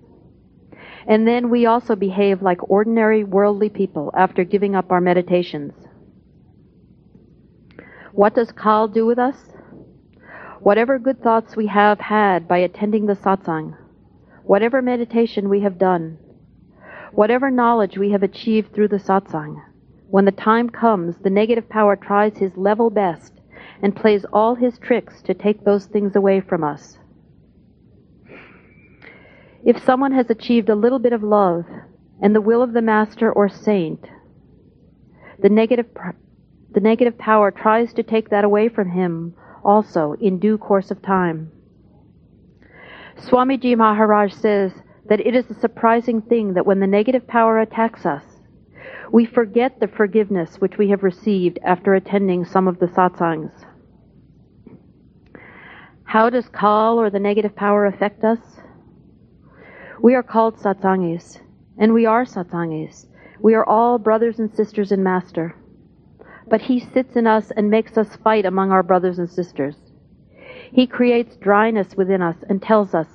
And 1.08 1.28
then 1.28 1.50
we 1.50 1.66
also 1.66 1.96
behave 1.96 2.42
like 2.42 2.70
ordinary 2.70 3.24
worldly 3.24 3.70
people 3.70 4.12
after 4.16 4.44
giving 4.44 4.76
up 4.76 4.92
our 4.92 5.02
meditations. 5.02 5.74
What 8.12 8.36
does 8.36 8.52
Kal 8.52 8.88
do 8.88 9.06
with 9.06 9.18
us? 9.18 9.51
Whatever 10.64 11.00
good 11.00 11.24
thoughts 11.24 11.56
we 11.56 11.66
have 11.68 12.00
had 12.00 12.48
by 12.48 12.60
attending 12.60 13.08
the 13.08 13.16
satsang, 13.16 13.76
whatever 14.44 14.80
meditation 14.80 15.50
we 15.50 15.62
have 15.62 15.80
done, 15.80 16.20
whatever 17.14 17.50
knowledge 17.50 17.98
we 17.98 18.12
have 18.12 18.22
achieved 18.22 18.72
through 18.72 18.90
the 18.90 19.00
satsang, 19.00 19.60
when 20.12 20.26
the 20.26 20.32
time 20.32 20.70
comes, 20.70 21.18
the 21.18 21.32
negative 21.32 21.68
power 21.68 21.96
tries 21.96 22.38
his 22.38 22.56
level 22.58 22.92
best 22.92 23.34
and 23.82 23.96
plays 23.96 24.24
all 24.32 24.54
his 24.54 24.78
tricks 24.78 25.24
to 25.24 25.34
take 25.34 25.64
those 25.64 25.88
things 25.88 26.16
away 26.16 26.40
from 26.40 26.64
us. 26.64 27.00
If 29.66 29.84
someone 29.84 30.12
has 30.12 30.30
achieved 30.30 30.70
a 30.70 30.76
little 30.76 31.00
bit 31.00 31.14
of 31.14 31.24
love 31.24 31.66
and 32.22 32.36
the 32.36 32.42
will 32.42 32.62
of 32.62 32.74
the 32.74 32.84
master 32.84 33.32
or 33.32 33.50
saint, 33.50 34.06
the 35.42 35.50
negative, 35.50 35.88
the 36.72 36.80
negative 36.80 37.18
power 37.18 37.50
tries 37.50 37.94
to 37.94 38.04
take 38.04 38.30
that 38.30 38.44
away 38.44 38.70
from 38.70 38.92
him 38.92 39.34
also 39.64 40.14
in 40.20 40.40
due 40.40 40.58
course 40.58 40.92
of 40.92 41.02
time. 41.02 41.52
Swamiji 43.18 43.78
Maharaj 43.78 44.34
says 44.34 44.72
that 45.08 45.20
it 45.20 45.36
is 45.36 45.50
a 45.50 45.60
surprising 45.60 46.22
thing 46.22 46.54
that 46.54 46.66
when 46.66 46.80
the 46.80 46.88
negative 46.88 47.28
power 47.28 47.60
attacks 47.60 48.06
us, 48.06 48.24
we 49.12 49.26
forget 49.26 49.80
the 49.80 49.88
forgiveness 49.88 50.58
which 50.60 50.78
we 50.78 50.90
have 50.90 51.04
received 51.04 51.60
after 51.64 51.94
attending 51.94 52.46
some 52.46 52.68
of 52.68 52.80
the 52.80 52.88
satsangs. 52.88 53.52
How 56.04 56.30
does 56.30 56.50
Kal 56.50 57.00
or 57.00 57.10
the 57.10 57.20
negative 57.20 57.56
power 57.56 57.86
affect 57.86 58.24
us? 58.24 58.40
We 60.02 60.16
are 60.16 60.24
called 60.24 60.58
satsangis, 60.58 61.40
and 61.78 61.94
we 61.94 62.06
are 62.06 62.26
satsangis. 62.26 63.06
We 63.40 63.54
are 63.54 63.66
all 63.66 63.98
brothers 63.98 64.40
and 64.40 64.54
sisters 64.54 64.92
in 64.92 65.04
Master 65.04 65.56
but 66.52 66.64
He 66.64 66.82
sits 66.82 67.16
in 67.16 67.26
us 67.26 67.50
and 67.56 67.72
makes 67.72 67.98
us 67.98 68.18
fight 68.18 68.46
among 68.46 68.72
our 68.72 68.84
brothers 68.84 69.18
and 69.18 69.30
sisters. 69.30 69.78
He 70.74 70.86
creates 70.86 71.38
dryness 71.38 71.96
within 71.96 72.22
us 72.22 72.36
and 72.50 72.62
tells 72.62 72.94
us, 72.94 73.08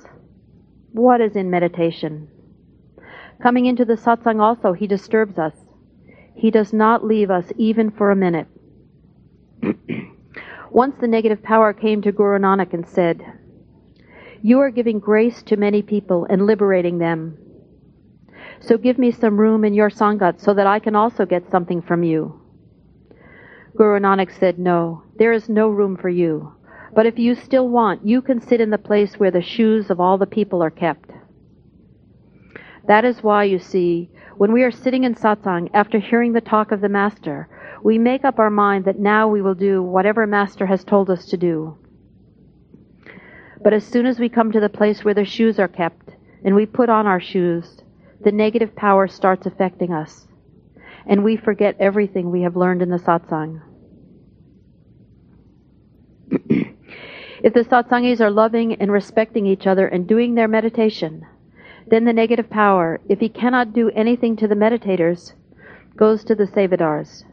What 0.93 1.21
is 1.21 1.37
in 1.37 1.51
meditation? 1.51 2.29
Coming 3.43 3.67
into 3.67 3.85
the 3.85 3.97
satsang 3.97 4.41
also, 4.41 4.73
He 4.73 4.87
disturbs 4.87 5.39
us. 5.39 5.53
He 6.35 6.51
does 6.51 6.73
not 6.73 7.05
leave 7.05 7.31
us 7.31 7.53
even 7.59 7.91
for 7.91 8.11
a 8.11 8.17
minute. 8.17 8.49
Once 10.71 10.97
the 10.99 11.07
negative 11.07 11.43
power 11.43 11.75
came 11.75 12.01
to 12.03 12.13
Guru 12.13 12.39
Nanak 12.39 12.73
and 12.73 12.89
said, 12.89 13.23
You 14.41 14.61
are 14.61 14.71
giving 14.71 14.99
grace 14.99 15.43
to 15.43 15.59
many 15.59 15.83
people 15.83 16.27
and 16.31 16.47
liberating 16.47 16.99
them. 16.99 17.37
So 18.61 18.79
give 18.79 18.97
me 18.97 19.11
some 19.11 19.39
room 19.39 19.63
in 19.63 19.75
your 19.75 19.91
Sangat 19.91 20.41
so 20.41 20.55
that 20.55 20.67
I 20.67 20.79
can 20.79 20.97
also 20.97 21.27
get 21.27 21.51
something 21.51 21.83
from 21.83 22.03
you. 22.03 22.46
Guru 23.77 24.01
Nanak 24.01 24.31
said, 24.39 24.59
No, 24.59 25.03
there 25.19 25.33
is 25.33 25.51
no 25.51 25.69
room 25.69 25.97
for 25.97 26.09
you. 26.09 26.55
But 26.95 27.05
if 27.05 27.19
you 27.19 27.35
still 27.35 27.69
want, 27.69 28.07
you 28.07 28.23
can 28.23 28.41
sit 28.41 28.61
in 28.61 28.71
the 28.71 28.79
place 28.79 29.19
where 29.19 29.31
the 29.31 29.43
shoes 29.43 29.91
of 29.91 30.01
all 30.01 30.17
the 30.17 30.27
people 30.27 30.63
are 30.63 30.71
kept. 30.71 31.11
That 32.89 33.05
is 33.05 33.23
why, 33.23 33.45
you 33.45 33.59
see, 33.59 34.09
when 34.39 34.53
we 34.53 34.63
are 34.63 34.71
sitting 34.71 35.05
in 35.05 35.15
satsang 35.15 35.69
after 35.75 35.99
hearing 35.99 36.33
the 36.33 36.41
talk 36.41 36.73
of 36.73 36.81
the 36.81 36.89
Master, 36.89 37.49
we 37.83 37.99
make 37.99 38.25
up 38.25 38.39
our 38.39 38.51
mind 38.51 38.87
that 38.87 38.99
now 38.99 39.29
we 39.29 39.43
will 39.43 39.55
do 39.55 39.83
whatever 39.83 40.27
Master 40.27 40.65
has 40.67 40.83
told 40.83 41.11
us 41.11 41.27
to 41.27 41.37
do. 41.37 41.77
But 43.63 43.75
as 43.75 43.85
soon 43.85 44.07
as 44.07 44.19
we 44.19 44.31
come 44.31 44.53
to 44.53 44.61
the 44.61 44.71
place 44.71 45.05
where 45.05 45.15
the 45.15 45.25
shoes 45.25 45.59
are 45.59 45.69
kept, 45.69 46.17
and 46.45 46.55
we 46.55 46.65
put 46.65 46.89
on 46.89 47.07
our 47.07 47.21
shoes, 47.21 47.83
the 48.23 48.33
negative 48.33 48.75
power 48.75 49.07
starts 49.07 49.47
affecting 49.47 49.93
us 49.93 50.26
and 51.07 51.23
we 51.23 51.37
forget 51.37 51.77
everything 51.79 52.31
we 52.31 52.43
have 52.43 52.57
learned 52.57 52.83
in 52.83 52.91
the 52.91 52.99
satsang. 52.99 53.63
if 56.31 57.55
the 57.55 57.65
satsangis 57.65 58.21
are 58.21 58.31
loving 58.31 58.75
and 58.75 58.91
respecting 58.91 59.47
each 59.47 59.67
other 59.67 59.87
and 59.87 60.09
doing 60.09 60.35
their 60.35 60.49
meditation, 60.49 61.25
then 61.87 62.05
the 62.05 62.13
negative 62.13 62.51
power, 62.51 63.01
if 63.09 63.21
he 63.21 63.29
cannot 63.29 63.73
do 63.73 63.91
anything 63.91 64.37
to 64.37 64.49
the 64.49 64.57
meditators, 64.57 65.35
goes 65.97 66.25
to 66.25 66.35
the 66.35 66.47
sevadars. 66.47 67.25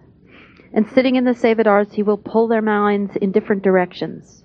And 0.71 0.87
sitting 0.89 1.15
in 1.15 1.23
the 1.23 1.31
sevadars, 1.31 1.93
he 1.93 2.03
will 2.03 2.17
pull 2.17 2.47
their 2.47 2.61
minds 2.61 3.15
in 3.15 3.31
different 3.31 3.63
directions. 3.63 4.43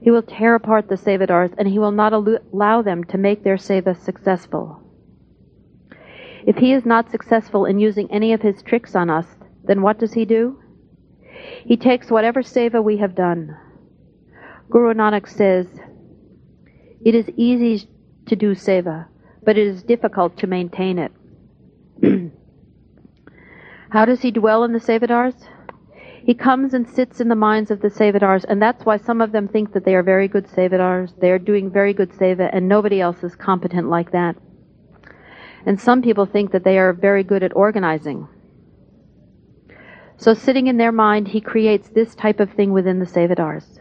He 0.00 0.10
will 0.10 0.22
tear 0.22 0.54
apart 0.54 0.88
the 0.88 0.94
sevadars, 0.94 1.54
and 1.56 1.68
he 1.68 1.78
will 1.78 1.90
not 1.90 2.12
allow 2.12 2.82
them 2.82 3.04
to 3.04 3.18
make 3.18 3.42
their 3.42 3.56
seva 3.56 3.96
successful. 3.96 4.85
If 6.46 6.56
he 6.56 6.72
is 6.72 6.86
not 6.86 7.10
successful 7.10 7.64
in 7.64 7.80
using 7.80 8.10
any 8.12 8.32
of 8.32 8.40
his 8.40 8.62
tricks 8.62 8.94
on 8.94 9.10
us, 9.10 9.26
then 9.64 9.82
what 9.82 9.98
does 9.98 10.12
he 10.12 10.24
do? 10.24 10.60
He 11.64 11.76
takes 11.76 12.08
whatever 12.10 12.40
seva 12.42 12.82
we 12.82 12.98
have 12.98 13.16
done. 13.16 13.56
Guru 14.70 14.94
Nanak 14.94 15.28
says, 15.28 15.66
It 17.04 17.16
is 17.16 17.28
easy 17.36 17.88
to 18.26 18.36
do 18.36 18.54
seva, 18.54 19.06
but 19.42 19.58
it 19.58 19.66
is 19.66 19.82
difficult 19.82 20.36
to 20.38 20.46
maintain 20.46 21.00
it. 21.00 21.12
How 23.90 24.04
does 24.04 24.20
he 24.20 24.30
dwell 24.30 24.62
in 24.62 24.72
the 24.72 24.78
Sevadars? 24.78 25.48
He 26.22 26.34
comes 26.34 26.74
and 26.74 26.88
sits 26.88 27.20
in 27.20 27.28
the 27.28 27.36
minds 27.36 27.70
of 27.70 27.80
the 27.80 27.88
Sevadars, 27.88 28.44
and 28.48 28.62
that's 28.62 28.84
why 28.84 28.98
some 28.98 29.20
of 29.20 29.32
them 29.32 29.48
think 29.48 29.72
that 29.72 29.84
they 29.84 29.94
are 29.94 30.02
very 30.02 30.28
good 30.28 30.46
Sevadars. 30.46 31.18
They 31.20 31.30
are 31.30 31.38
doing 31.38 31.70
very 31.70 31.92
good 31.92 32.10
Seva, 32.10 32.50
and 32.52 32.68
nobody 32.68 33.00
else 33.00 33.24
is 33.24 33.34
competent 33.34 33.88
like 33.88 34.12
that. 34.12 34.36
And 35.66 35.80
some 35.80 36.00
people 36.00 36.26
think 36.26 36.52
that 36.52 36.62
they 36.62 36.78
are 36.78 36.92
very 36.92 37.24
good 37.24 37.42
at 37.42 37.56
organizing. 37.56 38.28
So, 40.16 40.32
sitting 40.32 40.68
in 40.68 40.76
their 40.76 40.92
mind, 40.92 41.28
he 41.28 41.40
creates 41.40 41.88
this 41.88 42.14
type 42.14 42.40
of 42.40 42.52
thing 42.52 42.72
within 42.72 43.00
the 43.00 43.04
Sevadars. 43.04 43.80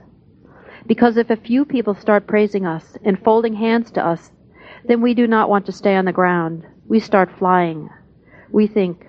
Because 0.88 1.16
if 1.16 1.30
a 1.30 1.36
few 1.36 1.64
people 1.64 1.94
start 1.94 2.28
praising 2.28 2.66
us 2.66 2.98
and 3.06 3.24
folding 3.24 3.54
hands 3.54 3.92
to 3.92 4.06
us, 4.06 4.32
then 4.88 5.02
we 5.02 5.14
do 5.14 5.28
not 5.28 5.50
want 5.50 5.66
to 5.68 5.72
stay 5.72 5.96
on 5.96 6.06
the 6.06 6.12
ground. 6.12 6.66
We 6.88 7.00
start 7.00 7.32
flying. 7.38 7.90
We 8.52 8.68
think 8.68 9.08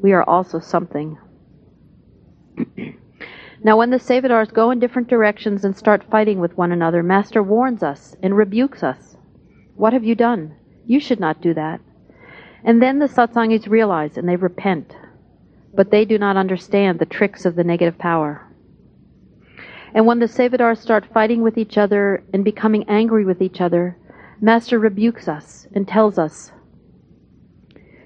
we 0.00 0.12
are 0.12 0.22
also 0.24 0.58
something. 0.58 1.18
now, 3.64 3.78
when 3.78 3.90
the 3.90 3.96
Sevadars 3.96 4.52
go 4.52 4.70
in 4.70 4.80
different 4.80 5.08
directions 5.08 5.64
and 5.64 5.76
start 5.76 6.10
fighting 6.10 6.40
with 6.40 6.56
one 6.56 6.72
another, 6.72 7.02
Master 7.02 7.42
warns 7.42 7.82
us 7.82 8.16
and 8.22 8.36
rebukes 8.36 8.82
us. 8.82 9.16
What 9.76 9.92
have 9.92 10.04
you 10.04 10.14
done? 10.14 10.56
You 10.84 11.00
should 11.00 11.20
not 11.20 11.40
do 11.40 11.54
that. 11.54 11.80
And 12.64 12.82
then 12.82 12.98
the 12.98 13.06
satsangis 13.06 13.68
realize 13.68 14.16
and 14.16 14.28
they 14.28 14.36
repent, 14.36 14.96
but 15.74 15.90
they 15.90 16.04
do 16.04 16.18
not 16.18 16.36
understand 16.36 16.98
the 16.98 17.06
tricks 17.06 17.44
of 17.44 17.54
the 17.54 17.64
negative 17.64 17.98
power. 17.98 18.44
And 19.94 20.06
when 20.06 20.18
the 20.18 20.26
Sevadars 20.26 20.78
start 20.78 21.06
fighting 21.12 21.42
with 21.42 21.56
each 21.56 21.78
other 21.78 22.22
and 22.32 22.44
becoming 22.44 22.84
angry 22.88 23.24
with 23.24 23.40
each 23.40 23.60
other, 23.60 23.96
Master 24.40 24.78
rebukes 24.78 25.28
us 25.28 25.66
and 25.72 25.88
tells 25.88 26.18
us, 26.18 26.52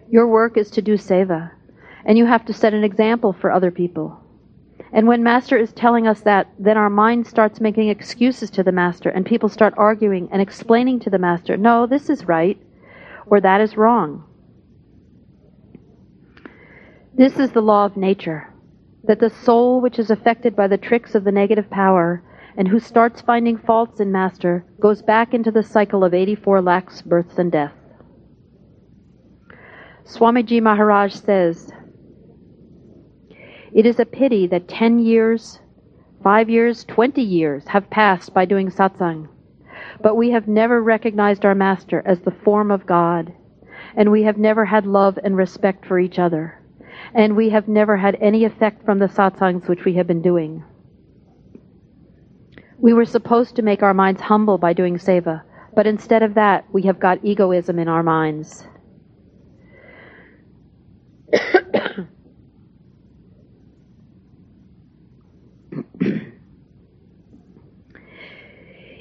Your 0.08 0.28
work 0.28 0.56
is 0.56 0.70
to 0.72 0.82
do 0.82 0.94
seva, 0.94 1.50
and 2.04 2.16
you 2.16 2.26
have 2.26 2.44
to 2.46 2.52
set 2.52 2.72
an 2.72 2.84
example 2.84 3.32
for 3.32 3.50
other 3.50 3.70
people. 3.70 4.18
And 4.92 5.06
when 5.06 5.22
Master 5.22 5.56
is 5.56 5.72
telling 5.72 6.06
us 6.06 6.20
that, 6.20 6.48
then 6.58 6.76
our 6.76 6.90
mind 6.90 7.26
starts 7.26 7.60
making 7.60 7.88
excuses 7.88 8.50
to 8.50 8.62
the 8.62 8.72
Master, 8.72 9.08
and 9.08 9.26
people 9.26 9.48
start 9.48 9.74
arguing 9.76 10.28
and 10.30 10.40
explaining 10.40 11.00
to 11.00 11.10
the 11.10 11.18
Master, 11.18 11.56
no, 11.56 11.86
this 11.86 12.10
is 12.10 12.28
right, 12.28 12.60
or 13.26 13.40
that 13.40 13.60
is 13.60 13.76
wrong. 13.76 14.24
This 17.14 17.38
is 17.38 17.52
the 17.52 17.60
law 17.60 17.84
of 17.84 17.98
nature 17.98 18.48
that 19.04 19.20
the 19.20 19.28
soul 19.28 19.82
which 19.82 19.98
is 19.98 20.10
affected 20.10 20.56
by 20.56 20.66
the 20.66 20.78
tricks 20.78 21.14
of 21.14 21.24
the 21.24 21.32
negative 21.32 21.68
power 21.68 22.22
and 22.56 22.66
who 22.66 22.78
starts 22.78 23.20
finding 23.20 23.58
faults 23.58 24.00
in 24.00 24.10
Master 24.10 24.64
goes 24.80 25.02
back 25.02 25.34
into 25.34 25.50
the 25.50 25.62
cycle 25.62 26.04
of 26.04 26.14
84 26.14 26.62
lakhs 26.62 27.02
births 27.02 27.38
and 27.38 27.52
deaths. 27.52 27.74
Swamiji 30.04 30.62
Maharaj 30.62 31.12
says, 31.12 31.70
It 33.74 33.84
is 33.84 34.00
a 34.00 34.06
pity 34.06 34.46
that 34.46 34.66
10 34.66 34.98
years, 34.98 35.60
5 36.24 36.48
years, 36.48 36.82
20 36.84 37.20
years 37.20 37.66
have 37.66 37.90
passed 37.90 38.32
by 38.32 38.46
doing 38.46 38.70
satsang, 38.70 39.28
but 40.00 40.16
we 40.16 40.30
have 40.30 40.48
never 40.48 40.82
recognized 40.82 41.44
our 41.44 41.54
Master 41.54 42.02
as 42.06 42.20
the 42.20 42.30
form 42.30 42.70
of 42.70 42.86
God, 42.86 43.34
and 43.94 44.10
we 44.10 44.22
have 44.22 44.38
never 44.38 44.64
had 44.64 44.86
love 44.86 45.18
and 45.22 45.36
respect 45.36 45.84
for 45.84 45.98
each 45.98 46.18
other 46.18 46.61
and 47.14 47.36
we 47.36 47.50
have 47.50 47.68
never 47.68 47.96
had 47.96 48.16
any 48.20 48.44
effect 48.44 48.84
from 48.84 48.98
the 48.98 49.06
satsangs 49.06 49.68
which 49.68 49.84
we 49.84 49.94
have 49.94 50.06
been 50.06 50.22
doing. 50.22 50.64
We 52.78 52.92
were 52.92 53.04
supposed 53.04 53.56
to 53.56 53.62
make 53.62 53.82
our 53.82 53.94
minds 53.94 54.20
humble 54.22 54.58
by 54.58 54.72
doing 54.72 54.98
seva, 54.98 55.42
but 55.74 55.86
instead 55.86 56.22
of 56.22 56.34
that, 56.34 56.64
we 56.72 56.82
have 56.82 56.98
got 56.98 57.24
egoism 57.24 57.78
in 57.78 57.88
our 57.88 58.02
minds. 58.02 58.66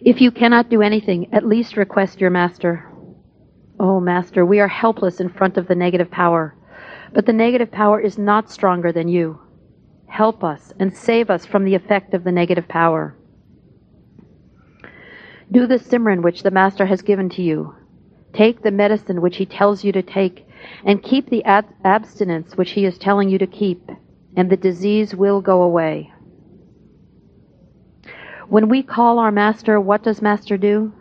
if 0.03 0.22
you 0.22 0.32
cannot 0.32 0.70
do 0.70 0.82
anything, 0.82 1.34
at 1.34 1.45
least 1.45 1.76
request 1.78 2.22
your 2.22 2.30
master. 2.30 2.88
Oh, 3.80 3.99
master, 3.99 4.45
we 4.45 4.59
are 4.59 4.68
helpless 4.68 5.20
in 5.20 5.30
front 5.30 5.57
of 5.57 5.68
the 5.68 5.76
negative 5.76 6.12
power. 6.12 6.55
But 7.14 7.26
the 7.26 7.34
negative 7.34 7.72
power 7.72 7.99
is 7.99 8.18
not 8.18 8.49
stronger 8.49 8.91
than 8.91 9.07
you. 9.07 9.39
Help 10.07 10.43
us 10.43 10.74
and 10.80 10.95
save 10.95 11.30
us 11.30 11.45
from 11.45 11.66
the 11.66 11.76
effect 11.76 12.14
of 12.14 12.24
the 12.24 12.32
negative 12.32 12.68
power. 12.68 13.16
Do 15.51 15.68
the 15.68 15.76
Simran 15.76 16.22
which 16.22 16.43
the 16.43 16.51
Master 16.51 16.86
has 16.86 17.01
given 17.01 17.30
to 17.32 17.41
you. 17.41 17.76
Take 18.34 18.62
the 18.62 18.72
medicine 18.72 19.22
which 19.22 19.38
he 19.38 19.45
tells 19.45 19.84
you 19.84 19.91
to 19.91 20.01
take, 20.01 20.47
and 20.86 21.03
keep 21.03 21.30
the 21.30 21.43
ab- 21.43 21.74
abstinence 21.84 22.55
which 22.55 22.72
he 22.72 22.86
is 22.86 22.97
telling 22.97 23.30
you 23.30 23.38
to 23.39 23.47
keep, 23.47 23.89
and 24.38 24.49
the 24.49 24.55
disease 24.55 25.14
will 25.14 25.41
go 25.41 25.62
away. 25.62 26.14
When 28.47 28.70
we 28.70 28.84
call 28.84 29.20
our 29.20 29.32
Master, 29.32 29.80
what 29.80 30.03
does 30.03 30.22
Master 30.22 30.57
do? 30.57 30.93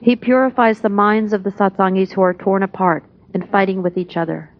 He 0.00 0.14
purifies 0.14 0.80
the 0.80 0.88
minds 0.88 1.32
of 1.32 1.42
the 1.42 1.50
satsangis 1.50 2.12
who 2.12 2.22
are 2.22 2.34
torn 2.34 2.62
apart 2.62 3.04
and 3.34 3.48
fighting 3.50 3.82
with 3.82 3.98
each 3.98 4.16
other. 4.16 4.54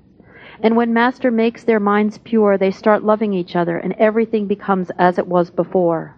And 0.62 0.76
when 0.76 0.92
Master 0.92 1.30
makes 1.30 1.64
their 1.64 1.80
minds 1.80 2.18
pure, 2.18 2.58
they 2.58 2.70
start 2.70 3.02
loving 3.02 3.32
each 3.32 3.56
other, 3.56 3.78
and 3.78 3.94
everything 3.94 4.46
becomes 4.46 4.90
as 4.98 5.18
it 5.18 5.26
was 5.26 5.50
before. 5.50 6.16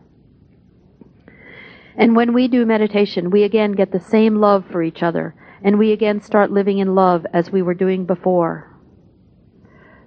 And 1.96 2.16
when 2.16 2.32
we 2.32 2.48
do 2.48 2.66
meditation, 2.66 3.30
we 3.30 3.44
again 3.44 3.72
get 3.72 3.92
the 3.92 4.00
same 4.00 4.36
love 4.36 4.64
for 4.66 4.82
each 4.82 5.02
other, 5.02 5.34
and 5.62 5.78
we 5.78 5.92
again 5.92 6.20
start 6.20 6.50
living 6.50 6.78
in 6.78 6.94
love 6.94 7.24
as 7.32 7.52
we 7.52 7.62
were 7.62 7.74
doing 7.74 8.04
before. 8.04 8.68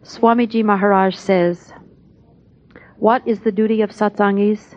Swamiji 0.04 0.64
Maharaj 0.64 1.16
says, 1.16 1.72
What 2.98 3.26
is 3.26 3.40
the 3.40 3.54
duty 3.54 3.82
of 3.82 3.92
satsangis? 3.92 4.76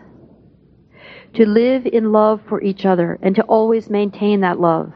To 1.35 1.47
live 1.47 1.85
in 1.85 2.13
love 2.13 2.41
for 2.49 2.63
each 2.63 2.87
other 2.87 3.19
and 3.23 3.35
to 3.35 3.43
always 3.43 3.91
maintain 3.91 4.41
that 4.41 4.61
love. 4.61 4.93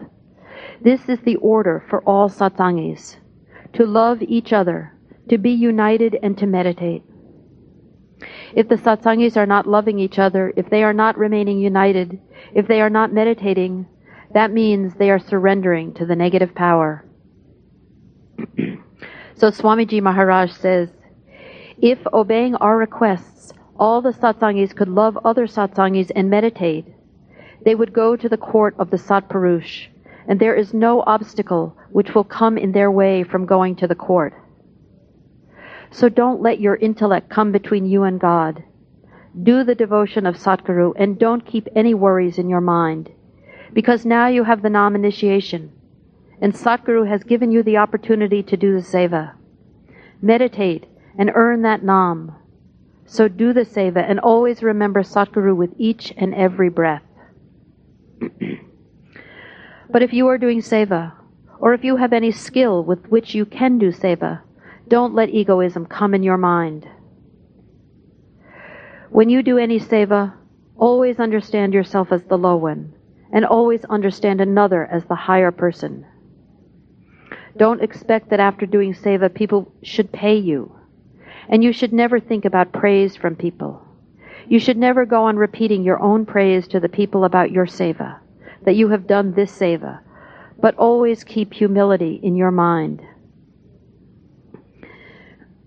This 0.81 1.09
is 1.09 1.19
the 1.21 1.37
order 1.37 1.85
for 1.89 2.01
all 2.03 2.29
satsangis 2.29 3.17
to 3.75 3.87
love 3.87 4.23
each 4.23 4.53
other, 4.53 4.93
to 5.29 5.39
be 5.39 5.51
united, 5.51 6.19
and 6.23 6.37
to 6.39 6.47
meditate. 6.47 7.03
If 8.55 8.69
the 8.69 8.77
satsangis 8.77 9.37
are 9.37 9.47
not 9.47 9.67
loving 9.67 9.99
each 9.99 10.19
other, 10.19 10.53
if 10.57 10.69
they 10.71 10.83
are 10.83 10.93
not 10.93 11.19
remaining 11.19 11.59
united, 11.59 12.21
if 12.55 12.69
they 12.69 12.81
are 12.81 12.91
not 12.91 13.13
meditating, 13.13 13.87
that 14.35 14.53
means 14.53 14.95
they 14.95 15.11
are 15.11 15.19
surrendering 15.19 15.95
to 15.95 16.07
the 16.07 16.17
negative 16.17 16.55
power. 16.55 17.05
so 19.35 19.51
Swamiji 19.51 20.01
Maharaj 20.03 20.53
says, 20.53 20.89
if 21.81 21.99
obeying 22.13 22.55
our 22.57 22.77
requests, 22.77 23.53
all 23.79 24.01
the 24.01 24.13
satsangis 24.13 24.77
could 24.77 24.89
love 24.89 25.19
other 25.25 25.47
satsangis 25.47 26.13
and 26.15 26.31
meditate, 26.31 26.87
they 27.65 27.75
would 27.75 27.93
go 27.93 28.17
to 28.17 28.29
the 28.29 28.37
court 28.37 28.75
of 28.79 28.91
the 28.91 28.97
Satpurush, 28.97 29.89
and 30.29 30.39
there 30.39 30.55
is 30.55 30.73
no 30.75 31.03
obstacle 31.03 31.77
which 31.93 32.15
will 32.15 32.25
come 32.25 32.57
in 32.57 32.73
their 32.73 32.91
way 32.91 33.23
from 33.23 33.47
going 33.47 33.77
to 33.77 33.87
the 33.87 33.95
court. 33.95 34.35
So 35.91 36.09
don't 36.09 36.41
let 36.41 36.59
your 36.59 36.77
intellect 36.77 37.29
come 37.29 37.53
between 37.53 37.85
you 37.85 38.03
and 38.03 38.19
God. 38.19 38.65
Do 39.43 39.63
the 39.63 39.75
devotion 39.75 40.27
of 40.27 40.37
Satguru 40.37 40.95
and 40.97 41.19
don't 41.19 41.47
keep 41.47 41.69
any 41.77 41.93
worries 41.95 42.39
in 42.39 42.49
your 42.49 42.63
mind, 42.63 43.11
because 43.73 44.07
now 44.07 44.27
you 44.27 44.45
have 44.45 44.63
the 44.63 44.71
Nam 44.71 44.95
initiation, 44.95 45.73
and 46.41 46.55
Satguru 46.55 47.07
has 47.09 47.23
given 47.25 47.53
you 47.53 47.63
the 47.63 47.77
opportunity 47.77 48.43
to 48.43 48.57
do 48.57 48.73
the 48.73 48.87
seva. 48.87 49.35
Meditate 50.21 50.87
and 51.19 51.31
earn 51.35 51.63
that 51.63 51.83
Nam. 51.83 52.37
So 53.05 53.29
do 53.29 53.53
the 53.53 53.67
seva 53.67 54.09
and 54.09 54.19
always 54.19 54.63
remember 54.63 55.03
Satguru 55.03 55.55
with 55.55 55.75
each 55.77 56.13
and 56.17 56.35
every 56.35 56.71
breath. 56.71 57.03
but 59.91 60.03
if 60.03 60.13
you 60.15 60.29
are 60.29 60.39
doing 60.39 60.61
seva, 60.61 61.13
or 61.63 61.73
if 61.73 61.85
you 61.85 61.97
have 61.97 62.13
any 62.13 62.33
skill 62.33 62.83
with 62.83 63.07
which 63.07 63.37
you 63.37 63.47
can 63.47 63.79
do 63.79 63.93
seva, 63.93 64.41
don't 64.89 65.15
let 65.15 65.31
egoism 65.31 65.87
come 65.87 66.13
in 66.13 66.25
your 66.25 66.37
mind. 66.37 66.89
When 69.11 69.31
you 69.31 69.45
do 69.45 69.59
any 69.59 69.79
seva, 69.79 70.35
always 70.77 71.21
understand 71.21 71.73
yourself 71.73 72.11
as 72.11 72.25
the 72.25 72.37
low 72.37 72.57
one, 72.57 72.93
and 73.33 73.45
always 73.45 73.85
understand 73.85 74.41
another 74.41 74.85
as 74.91 75.05
the 75.05 75.15
higher 75.15 75.53
person. 75.53 76.05
Don't 77.57 77.81
expect 77.81 78.31
that 78.31 78.41
after 78.41 78.67
doing 78.67 78.93
seva, 78.93 79.33
people 79.33 79.73
should 79.85 80.11
pay 80.11 80.35
you. 80.35 80.75
And 81.49 81.63
you 81.63 81.73
should 81.73 81.93
never 81.93 82.19
think 82.19 82.45
about 82.45 82.73
praise 82.73 83.15
from 83.15 83.37
people. 83.37 83.87
You 84.49 84.59
should 84.59 84.79
never 84.79 85.07
go 85.07 85.23
on 85.27 85.37
repeating 85.37 85.85
your 85.85 86.03
own 86.03 86.27
praise 86.27 86.67
to 86.69 86.81
the 86.81 86.89
people 86.89 87.25
about 87.25 87.53
your 87.53 87.67
seva, 87.67 88.19
that 88.65 88.75
you 88.75 88.89
have 88.89 89.07
done 89.07 89.35
this 89.35 89.57
seva, 89.57 90.01
but 90.63 90.79
always 90.79 91.25
keep 91.25 91.53
humility 91.53 92.21
in 92.23 92.37
your 92.37 92.53
mind. 92.53 93.03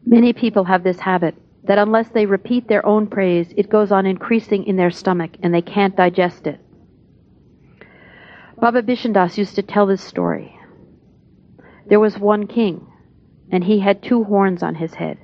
Many 0.06 0.32
people 0.32 0.64
have 0.64 0.84
this 0.84 1.02
habit 1.02 1.36
that 1.66 1.78
unless 1.78 2.08
they 2.10 2.26
repeat 2.26 2.68
their 2.68 2.86
own 2.86 3.08
praise, 3.08 3.54
it 3.58 3.70
goes 3.70 3.92
on 3.92 4.06
increasing 4.06 4.66
in 4.66 4.78
their 4.78 4.92
stomach 4.92 5.32
and 5.44 5.54
they 5.54 5.62
can't 5.62 5.98
digest 5.98 6.48
it. 6.48 6.62
Baba 8.58 8.82
Bishandas 8.82 9.38
used 9.38 9.56
to 9.56 9.62
tell 9.62 9.86
this 9.86 10.02
story. 10.02 10.58
There 11.88 12.00
was 12.00 12.18
one 12.18 12.48
king, 12.48 12.88
and 13.52 13.66
he 13.66 13.80
had 13.80 14.02
two 14.02 14.24
horns 14.24 14.64
on 14.64 14.76
his 14.76 14.94
head. 14.94 15.18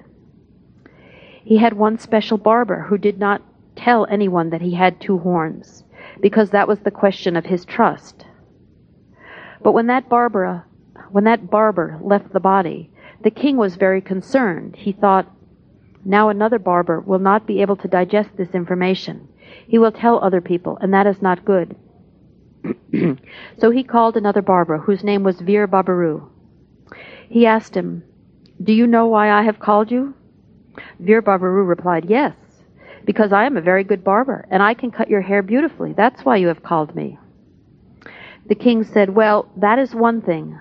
He 1.43 1.57
had 1.57 1.73
one 1.73 1.97
special 1.97 2.37
barber 2.37 2.81
who 2.81 2.97
did 2.97 3.17
not 3.19 3.41
tell 3.75 4.05
anyone 4.07 4.49
that 4.49 4.61
he 4.61 4.75
had 4.75 4.99
two 4.99 5.19
horns, 5.19 5.85
because 6.19 6.49
that 6.49 6.67
was 6.67 6.79
the 6.79 6.91
question 6.91 7.37
of 7.37 7.45
his 7.45 7.63
trust. 7.63 8.25
But 9.63 9.73
when 9.73 9.87
that 9.87 10.09
Barbara, 10.09 10.65
when 11.11 11.23
that 11.25 11.49
barber 11.49 11.99
left 12.01 12.33
the 12.33 12.39
body, 12.39 12.89
the 13.23 13.31
king 13.31 13.57
was 13.57 13.75
very 13.75 14.01
concerned. 14.01 14.75
He 14.75 14.91
thought, 14.91 15.31
now 16.03 16.29
another 16.29 16.57
barber 16.57 16.99
will 16.99 17.19
not 17.19 17.45
be 17.45 17.61
able 17.61 17.75
to 17.77 17.87
digest 17.87 18.29
this 18.35 18.51
information. 18.51 19.27
He 19.67 19.77
will 19.77 19.91
tell 19.91 20.23
other 20.23 20.41
people, 20.41 20.77
and 20.81 20.93
that 20.93 21.05
is 21.05 21.21
not 21.21 21.45
good. 21.45 21.75
so 23.59 23.69
he 23.69 23.83
called 23.83 24.17
another 24.17 24.41
barber, 24.41 24.77
whose 24.79 25.03
name 25.03 25.23
was 25.23 25.41
Veer 25.41 25.67
Babaru. 25.67 26.27
He 27.29 27.45
asked 27.45 27.75
him, 27.75 28.03
Do 28.63 28.73
you 28.73 28.87
know 28.87 29.07
why 29.07 29.31
I 29.31 29.43
have 29.43 29.59
called 29.59 29.91
you? 29.91 30.15
Veer 30.99 31.21
Babaru 31.21 31.67
replied, 31.67 32.09
Yes, 32.09 32.35
because 33.05 33.31
I 33.31 33.45
am 33.45 33.57
a 33.57 33.61
very 33.61 33.83
good 33.83 34.03
barber, 34.03 34.45
and 34.49 34.63
I 34.63 34.73
can 34.73 34.91
cut 34.91 35.09
your 35.09 35.21
hair 35.21 35.43
beautifully. 35.43 35.93
That's 35.93 36.25
why 36.25 36.37
you 36.37 36.47
have 36.47 36.63
called 36.63 36.95
me. 36.95 37.17
The 38.51 38.55
king 38.55 38.83
said, 38.83 39.15
Well, 39.15 39.49
that 39.55 39.79
is 39.79 39.95
one 39.95 40.21
thing, 40.21 40.59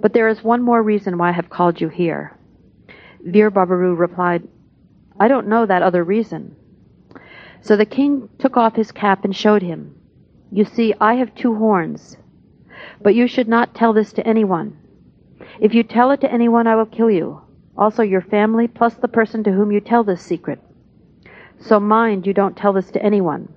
but 0.00 0.14
there 0.14 0.28
is 0.28 0.42
one 0.42 0.62
more 0.62 0.82
reason 0.82 1.18
why 1.18 1.28
I 1.28 1.32
have 1.32 1.50
called 1.50 1.78
you 1.78 1.90
here. 1.90 2.34
Veer 3.20 3.50
Babaru 3.50 3.98
replied, 3.98 4.48
I 5.20 5.28
don't 5.28 5.46
know 5.46 5.66
that 5.66 5.82
other 5.82 6.02
reason. 6.02 6.56
So 7.60 7.76
the 7.76 7.84
king 7.84 8.30
took 8.38 8.56
off 8.56 8.76
his 8.76 8.92
cap 8.92 9.26
and 9.26 9.36
showed 9.36 9.60
him, 9.60 9.94
You 10.50 10.64
see, 10.64 10.94
I 11.02 11.16
have 11.16 11.34
two 11.34 11.54
horns, 11.54 12.16
but 13.02 13.14
you 13.14 13.26
should 13.26 13.46
not 13.46 13.74
tell 13.74 13.92
this 13.92 14.14
to 14.14 14.26
anyone. 14.26 14.78
If 15.60 15.74
you 15.74 15.82
tell 15.82 16.10
it 16.12 16.22
to 16.22 16.32
anyone, 16.32 16.66
I 16.66 16.76
will 16.76 16.86
kill 16.86 17.10
you, 17.10 17.42
also 17.76 18.02
your 18.02 18.22
family, 18.22 18.68
plus 18.68 18.94
the 18.94 19.06
person 19.06 19.44
to 19.44 19.52
whom 19.52 19.70
you 19.70 19.80
tell 19.80 20.02
this 20.02 20.22
secret. 20.22 20.62
So 21.58 21.78
mind 21.78 22.26
you 22.26 22.32
don't 22.32 22.56
tell 22.56 22.72
this 22.72 22.90
to 22.92 23.02
anyone. 23.02 23.52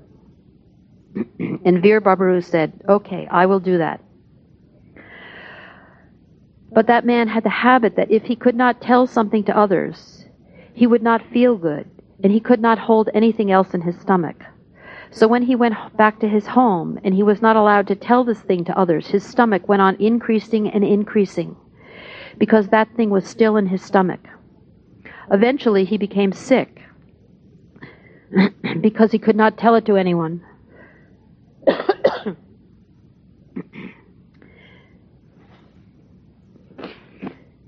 And 1.16 1.82
Veer 1.82 2.02
Babaru 2.02 2.44
said, 2.44 2.82
Okay, 2.88 3.28
I 3.30 3.46
will 3.46 3.60
do 3.60 3.78
that. 3.78 4.02
But 6.74 6.88
that 6.88 7.06
man 7.06 7.28
had 7.28 7.44
the 7.44 7.50
habit 7.50 7.96
that 7.98 8.12
if 8.12 8.24
he 8.24 8.36
could 8.36 8.56
not 8.56 8.82
tell 8.82 9.06
something 9.06 9.44
to 9.46 9.58
others, 9.58 10.26
he 10.74 10.88
would 10.88 11.04
not 11.04 11.22
feel 11.34 11.58
good, 11.58 11.90
and 12.24 12.32
he 12.32 12.40
could 12.40 12.62
not 12.62 12.80
hold 12.80 13.10
anything 13.14 13.52
else 13.52 13.74
in 13.74 13.82
his 13.82 14.00
stomach. 14.00 14.42
So 15.12 15.28
when 15.28 15.44
he 15.44 15.56
went 15.56 15.76
back 15.98 16.20
to 16.22 16.30
his 16.30 16.48
home 16.48 16.98
and 17.04 17.14
he 17.14 17.24
was 17.24 17.42
not 17.42 17.58
allowed 17.58 17.88
to 17.88 17.96
tell 17.96 18.24
this 18.24 18.40
thing 18.40 18.64
to 18.66 18.78
others, 18.78 19.08
his 19.08 19.26
stomach 19.26 19.68
went 19.68 19.82
on 19.82 19.98
increasing 19.98 20.70
and 20.70 20.86
increasing 20.86 21.58
because 22.38 22.70
that 22.70 22.96
thing 22.96 23.10
was 23.10 23.28
still 23.28 23.58
in 23.58 23.68
his 23.68 23.82
stomach. 23.82 24.22
Eventually, 25.30 25.84
he 25.84 25.98
became 25.98 26.32
sick 26.32 26.82
because 28.82 29.12
he 29.12 29.20
could 29.20 29.36
not 29.36 29.58
tell 29.58 29.76
it 29.76 29.86
to 29.86 29.98
anyone. 29.98 30.42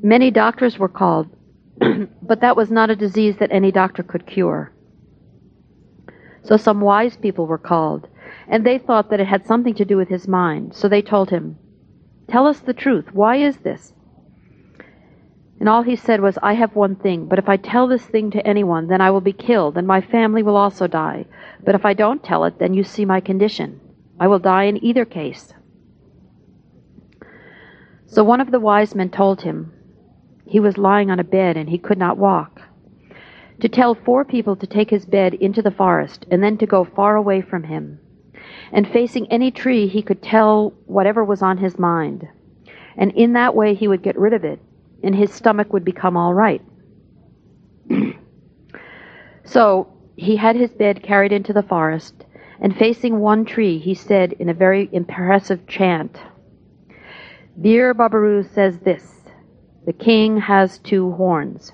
Many 0.02 0.32
doctors 0.32 0.78
were 0.78 0.90
called, 0.90 1.30
but 2.22 2.42
that 2.42 2.58
was 2.58 2.70
not 2.70 2.90
a 2.90 2.96
disease 2.96 3.38
that 3.38 3.52
any 3.52 3.72
doctor 3.72 4.04
could 4.04 4.26
cure. 4.26 4.74
So 6.44 6.58
some 6.58 6.82
wise 6.82 7.16
people 7.16 7.48
were 7.48 7.58
called, 7.58 8.10
and 8.48 8.66
they 8.66 8.78
thought 8.78 9.10
that 9.10 9.22
it 9.22 9.28
had 9.28 9.46
something 9.46 9.74
to 9.76 9.86
do 9.86 9.96
with 9.96 10.10
his 10.10 10.28
mind. 10.28 10.76
So 10.76 10.90
they 10.90 11.02
told 11.02 11.30
him, 11.30 11.58
Tell 12.28 12.48
us 12.48 12.60
the 12.60 12.74
truth. 12.74 13.14
Why 13.14 13.38
is 13.38 13.58
this? 13.58 13.94
And 15.60 15.70
all 15.70 15.84
he 15.84 15.96
said 15.96 16.20
was, 16.20 16.38
I 16.44 16.56
have 16.56 16.76
one 16.76 16.96
thing, 16.96 17.28
but 17.28 17.40
if 17.40 17.48
I 17.48 17.56
tell 17.56 17.88
this 17.88 18.06
thing 18.06 18.32
to 18.32 18.46
anyone, 18.46 18.88
then 18.88 19.00
I 19.00 19.12
will 19.12 19.22
be 19.22 19.32
killed, 19.32 19.78
and 19.78 19.88
my 19.88 20.02
family 20.02 20.44
will 20.44 20.58
also 20.58 20.88
die. 20.88 21.26
But 21.64 21.76
if 21.76 21.86
I 21.86 21.94
don't 21.94 22.22
tell 22.22 22.44
it, 22.44 22.60
then 22.60 22.74
you 22.74 22.84
see 22.84 23.06
my 23.06 23.22
condition. 23.22 23.80
I 24.20 24.28
will 24.28 24.40
die 24.40 24.64
in 24.64 24.84
either 24.84 25.06
case. 25.06 25.54
So 28.06 28.24
one 28.24 28.42
of 28.42 28.52
the 28.52 28.60
wise 28.60 28.94
men 28.94 29.10
told 29.10 29.42
him, 29.42 29.74
he 30.46 30.60
was 30.60 30.78
lying 30.78 31.10
on 31.10 31.20
a 31.20 31.24
bed 31.24 31.58
and 31.58 31.70
he 31.70 31.78
could 31.78 31.98
not 31.98 32.18
walk, 32.18 32.62
to 33.60 33.70
tell 33.70 33.96
four 33.96 34.24
people 34.24 34.56
to 34.58 34.68
take 34.68 34.90
his 34.90 35.06
bed 35.06 35.34
into 35.34 35.62
the 35.62 35.72
forest 35.72 36.26
and 36.30 36.44
then 36.44 36.58
to 36.58 36.68
go 36.68 36.84
far 36.84 37.16
away 37.16 37.42
from 37.42 37.64
him. 37.64 38.00
And 38.72 38.88
facing 38.88 39.32
any 39.32 39.52
tree, 39.52 39.88
he 39.88 40.02
could 40.02 40.22
tell 40.22 40.74
whatever 40.86 41.24
was 41.24 41.42
on 41.42 41.58
his 41.58 41.80
mind. 41.80 42.28
And 42.98 43.12
in 43.14 43.34
that 43.34 43.56
way, 43.56 43.74
he 43.74 43.88
would 43.88 44.04
get 44.04 44.18
rid 44.18 44.34
of 44.34 44.44
it 44.44 44.60
and 45.04 45.14
his 45.14 45.32
stomach 45.32 45.74
would 45.74 45.84
become 45.84 46.16
all 46.16 46.34
right. 46.34 46.62
so 49.44 49.94
he 50.16 50.38
had 50.38 50.56
his 50.56 50.72
bed 50.72 51.04
carried 51.04 51.34
into 51.34 51.52
the 51.52 51.62
forest, 51.62 52.26
and 52.64 52.78
facing 52.78 53.20
one 53.20 53.44
tree, 53.44 53.78
he 53.78 53.94
said 53.94 54.32
in 54.40 54.48
a 54.48 54.54
very 54.54 54.90
impressive 54.94 55.68
chant, 55.68 56.18
Veer 57.58 57.94
Babaru 57.94 58.50
says 58.54 58.80
this 58.80 59.22
The 59.86 59.92
king 59.92 60.38
has 60.38 60.80
two 60.80 61.12
horns. 61.12 61.74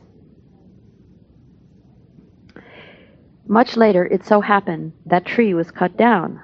Much 3.48 3.78
later, 3.78 4.04
it 4.06 4.26
so 4.26 4.42
happened 4.42 4.94
that 5.06 5.26
tree 5.26 5.54
was 5.54 5.70
cut 5.72 5.96
down, 5.96 6.42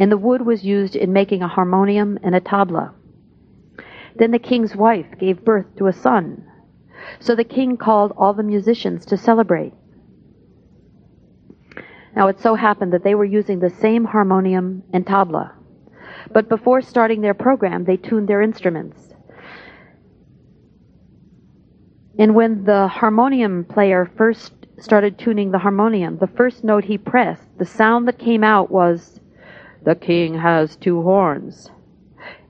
and 0.00 0.10
the 0.10 0.18
wood 0.18 0.40
was 0.40 0.64
used 0.64 0.96
in 0.96 1.12
making 1.12 1.42
a 1.42 1.48
harmonium 1.48 2.18
and 2.22 2.34
a 2.34 2.40
tabla. 2.40 2.92
Then 4.16 4.30
the 4.30 4.38
king's 4.38 4.74
wife 4.74 5.06
gave 5.18 5.44
birth 5.44 5.66
to 5.76 5.86
a 5.86 5.92
son. 5.92 6.46
So 7.20 7.34
the 7.34 7.44
king 7.44 7.76
called 7.76 8.12
all 8.16 8.32
the 8.32 8.42
musicians 8.42 9.04
to 9.06 9.16
celebrate. 9.18 9.74
Now 12.14 12.28
it 12.28 12.40
so 12.40 12.54
happened 12.54 12.92
that 12.92 13.04
they 13.04 13.14
were 13.14 13.24
using 13.24 13.60
the 13.60 13.70
same 13.70 14.04
harmonium 14.04 14.82
and 14.92 15.06
tabla. 15.06 15.52
But 16.32 16.48
before 16.48 16.82
starting 16.82 17.20
their 17.20 17.34
program, 17.34 17.84
they 17.84 17.96
tuned 17.96 18.28
their 18.28 18.42
instruments. 18.42 19.14
And 22.18 22.34
when 22.34 22.64
the 22.64 22.88
harmonium 22.88 23.64
player 23.64 24.10
first 24.16 24.52
started 24.78 25.18
tuning 25.18 25.50
the 25.50 25.58
harmonium, 25.58 26.18
the 26.18 26.26
first 26.26 26.64
note 26.64 26.84
he 26.84 26.98
pressed, 26.98 27.46
the 27.58 27.64
sound 27.64 28.06
that 28.08 28.18
came 28.18 28.44
out 28.44 28.70
was, 28.70 29.20
The 29.84 29.94
king 29.94 30.38
has 30.38 30.76
two 30.76 31.02
horns. 31.02 31.70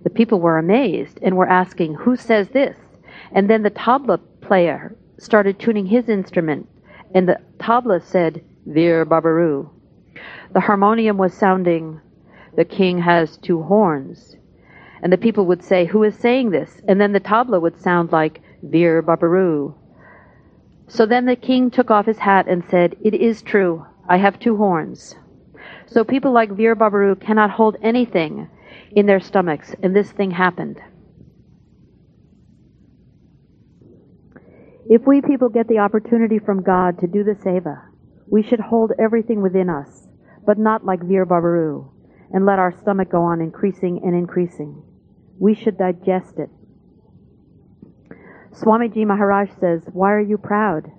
The 0.03 0.11
people 0.11 0.41
were 0.41 0.59
amazed 0.59 1.19
and 1.23 1.37
were 1.37 1.49
asking, 1.49 1.95
Who 1.95 2.17
says 2.17 2.49
this? 2.49 2.77
And 3.31 3.49
then 3.49 3.63
the 3.63 3.71
tabla 3.71 4.21
player 4.41 4.97
started 5.19 5.59
tuning 5.59 5.87
his 5.87 6.09
instrument, 6.09 6.69
and 7.15 7.29
the 7.29 7.39
tabla 7.59 8.03
said, 8.03 8.43
Veer 8.67 9.05
Babaru. 9.05 9.71
The 10.53 10.61
harmonium 10.61 11.17
was 11.17 11.35
sounding, 11.35 12.01
The 12.57 12.65
king 12.65 12.99
has 12.99 13.37
two 13.39 13.63
horns. 13.63 14.37
And 15.03 15.13
the 15.13 15.19
people 15.19 15.47
would 15.47 15.63
say, 15.65 15.87
Who 15.87 16.03
is 16.05 16.17
saying 16.17 16.51
this? 16.51 16.81
And 16.87 17.01
then 17.01 17.13
the 17.13 17.21
tabla 17.21 17.61
would 17.61 17.81
sound 17.81 18.13
like, 18.13 18.41
Veer 18.63 19.03
Babaru. 19.03 19.75
So 20.87 21.07
then 21.07 21.27
the 21.27 21.37
king 21.37 21.71
took 21.71 21.91
off 21.91 22.07
his 22.07 22.19
hat 22.19 22.47
and 22.49 22.63
said, 22.69 22.97
It 23.03 23.15
is 23.15 23.43
true, 23.43 23.87
I 24.09 24.19
have 24.19 24.39
two 24.39 24.57
horns. 24.57 25.17
So 25.87 26.05
people 26.05 26.33
like 26.33 26.53
Veer 26.53 26.77
Babaru 26.77 27.21
cannot 27.21 27.51
hold 27.51 27.77
anything 27.83 28.49
in 28.93 29.07
their 29.07 29.21
stomachs, 29.21 29.75
and 29.83 29.97
this 29.97 30.13
thing 30.13 30.31
happened. 30.31 30.81
If 34.89 35.07
we 35.07 35.23
people 35.23 35.49
get 35.49 35.69
the 35.69 35.79
opportunity 35.79 36.39
from 36.39 36.63
God 36.63 36.99
to 37.01 37.07
do 37.07 37.25
the 37.25 37.33
seva, 37.33 37.81
we 38.27 38.43
should 38.43 38.61
hold 38.61 38.93
everything 38.99 39.43
within 39.43 39.69
us, 39.69 40.09
but 40.47 40.59
not 40.59 40.85
like 40.85 41.03
Veer 41.03 41.27
Babaru, 41.27 41.91
and 42.33 42.47
let 42.47 42.59
our 42.59 42.73
stomach 42.81 43.11
go 43.11 43.23
on 43.23 43.41
increasing 43.41 44.01
and 44.05 44.15
increasing. 44.15 44.83
We 45.39 45.55
should 45.55 45.79
digest 45.79 46.39
it. 46.39 46.51
Swamiji 48.53 49.07
Maharaj 49.07 49.51
says, 49.59 49.83
Why 49.93 50.13
are 50.13 50.21
you 50.21 50.39
proud? 50.39 50.91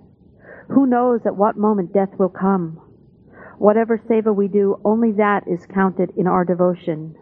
Who 0.69 0.85
knows 0.85 1.21
at 1.25 1.35
what 1.35 1.57
moment 1.57 1.93
death 1.93 2.17
will 2.17 2.29
come? 2.29 2.79
Whatever 3.57 3.97
seva 3.97 4.35
we 4.35 4.47
do, 4.47 4.79
only 4.83 5.11
that 5.13 5.47
is 5.47 5.65
counted 5.67 6.11
in 6.17 6.27
our 6.27 6.43
devotion. 6.43 7.15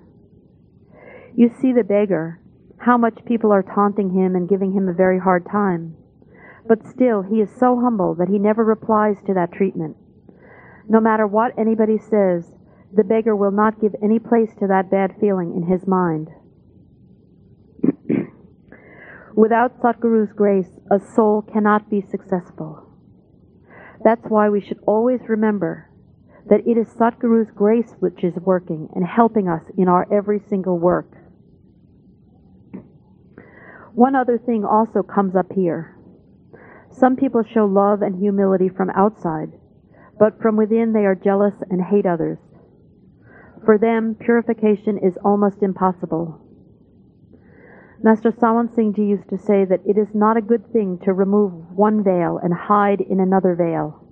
You 1.35 1.49
see 1.61 1.73
the 1.73 1.83
beggar, 1.83 2.39
how 2.77 2.97
much 2.97 3.25
people 3.25 3.51
are 3.51 3.63
taunting 3.63 4.11
him 4.11 4.35
and 4.35 4.49
giving 4.49 4.71
him 4.71 4.87
a 4.87 4.93
very 4.93 5.19
hard 5.19 5.45
time. 5.45 5.95
But 6.68 6.86
still, 6.88 7.22
he 7.22 7.41
is 7.41 7.49
so 7.59 7.80
humble 7.80 8.16
that 8.16 8.30
he 8.30 8.39
never 8.39 8.64
replies 8.64 9.18
to 9.26 9.34
that 9.34 9.51
treatment. 9.51 9.97
No 10.88 10.99
matter 10.99 11.26
what 11.26 11.57
anybody 11.57 11.97
says, 11.97 12.51
the 12.93 13.03
beggar 13.03 13.36
will 13.36 13.51
not 13.51 13.80
give 13.80 13.95
any 14.03 14.20
place 14.20 14.51
to 14.59 14.68
that 14.68 14.91
bad 14.91 15.16
feeling 15.20 15.53
in 15.55 15.64
his 15.64 15.88
mind. 15.88 16.28
Without 19.36 19.82
Satguru's 19.82 20.34
grace, 20.34 20.80
a 20.91 20.99
soul 20.99 21.41
cannot 21.41 21.89
be 21.89 22.01
successful. 22.01 22.88
That's 24.03 24.26
why 24.28 24.49
we 24.49 24.62
should 24.62 24.80
always 24.86 25.22
remember 25.28 25.89
that 26.49 26.68
it 26.68 26.78
is 26.78 26.88
Satguru's 26.88 27.51
grace 27.55 27.95
which 27.99 28.24
is 28.24 28.34
working 28.43 28.89
and 28.95 29.05
helping 29.05 29.47
us 29.47 29.62
in 29.78 29.88
our 29.88 30.07
every 30.12 30.41
single 30.49 30.78
work. 30.78 31.12
One 33.93 34.16
other 34.16 34.38
thing 34.38 34.66
also 34.66 35.03
comes 35.03 35.36
up 35.36 35.51
here. 35.53 35.90
Some 36.91 37.15
people 37.15 37.43
show 37.43 37.65
love 37.65 38.01
and 38.01 38.19
humility 38.19 38.69
from 38.69 38.89
outside, 38.91 39.53
but 40.19 40.39
from 40.41 40.55
within 40.55 40.93
they 40.93 41.05
are 41.05 41.15
jealous 41.15 41.55
and 41.69 41.81
hate 41.81 42.05
others. 42.05 42.37
For 43.65 43.77
them, 43.77 44.15
purification 44.15 44.97
is 44.97 45.17
almost 45.23 45.63
impossible. 45.63 46.39
Master 48.03 48.31
Sawan 48.31 48.73
Singh 48.73 48.93
Ji 48.93 49.03
used 49.03 49.29
to 49.29 49.37
say 49.37 49.63
that 49.65 49.81
it 49.85 49.97
is 49.97 50.15
not 50.15 50.35
a 50.35 50.41
good 50.41 50.71
thing 50.73 50.97
to 51.03 51.13
remove 51.13 51.53
one 51.75 52.03
veil 52.03 52.39
and 52.41 52.53
hide 52.53 53.01
in 53.01 53.19
another 53.19 53.55
veil. 53.55 54.03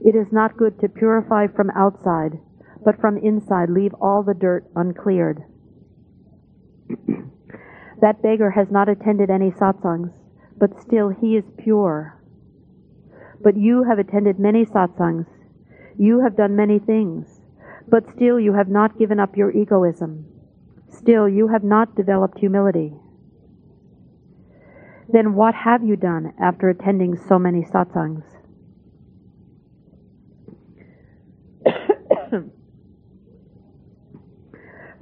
It 0.00 0.16
is 0.16 0.32
not 0.32 0.56
good 0.56 0.80
to 0.80 0.88
purify 0.88 1.46
from 1.46 1.70
outside, 1.70 2.40
but 2.84 3.00
from 3.00 3.16
inside 3.18 3.70
leave 3.70 3.94
all 4.00 4.22
the 4.22 4.34
dirt 4.34 4.64
uncleared. 4.76 5.42
That 8.00 8.22
beggar 8.22 8.50
has 8.52 8.70
not 8.70 8.88
attended 8.88 9.28
any 9.28 9.50
satsangs, 9.50 10.10
but 10.60 10.80
still 10.80 11.08
he 11.08 11.36
is 11.36 11.44
pure. 11.56 12.22
But 13.42 13.56
you 13.56 13.82
have 13.84 13.98
attended 13.98 14.38
many 14.38 14.66
satsangs. 14.66 15.26
You 15.98 16.20
have 16.20 16.36
done 16.36 16.54
many 16.54 16.78
things, 16.78 17.40
but 17.88 18.08
still 18.14 18.38
you 18.38 18.52
have 18.52 18.68
not 18.68 18.98
given 18.98 19.18
up 19.18 19.36
your 19.36 19.50
egoism. 19.50 20.26
Still 20.90 21.26
you 21.28 21.48
have 21.48 21.64
not 21.64 21.96
developed 21.96 22.38
humility. 22.38 22.92
Then 25.08 25.34
what 25.34 25.54
have 25.54 25.82
you 25.82 25.96
done 25.96 26.34
after 26.40 26.68
attending 26.68 27.16
so 27.16 27.38
many 27.38 27.62
satsangs? 27.62 28.22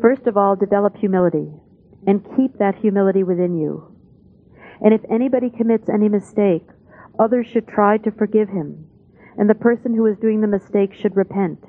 First 0.00 0.28
of 0.28 0.36
all, 0.36 0.54
develop 0.54 0.96
humility 0.96 1.50
and 2.06 2.24
keep 2.36 2.56
that 2.58 2.76
humility 2.76 3.24
within 3.24 3.58
you. 3.58 3.87
And 4.84 4.94
if 4.94 5.00
anybody 5.10 5.50
commits 5.50 5.88
any 5.88 6.08
mistake, 6.08 6.66
others 7.18 7.46
should 7.46 7.66
try 7.66 7.98
to 7.98 8.10
forgive 8.10 8.48
him 8.48 8.88
and 9.38 9.48
the 9.48 9.54
person 9.54 9.94
who 9.94 10.04
is 10.06 10.18
doing 10.18 10.40
the 10.40 10.48
mistake 10.48 10.92
should 10.92 11.16
repent. 11.16 11.64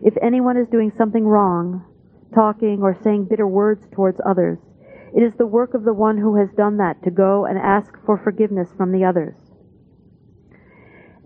If 0.00 0.14
anyone 0.22 0.56
is 0.56 0.68
doing 0.68 0.92
something 0.96 1.26
wrong, 1.26 1.84
talking 2.32 2.82
or 2.82 2.96
saying 3.02 3.26
bitter 3.28 3.48
words 3.48 3.88
towards 3.92 4.20
others, 4.24 4.58
it 5.14 5.22
is 5.22 5.32
the 5.36 5.46
work 5.46 5.74
of 5.74 5.82
the 5.84 5.92
one 5.92 6.18
who 6.18 6.36
has 6.36 6.48
done 6.56 6.76
that 6.76 7.02
to 7.02 7.10
go 7.10 7.44
and 7.44 7.58
ask 7.58 7.94
for 8.06 8.16
forgiveness 8.16 8.68
from 8.76 8.92
the 8.92 9.04
others. 9.04 9.34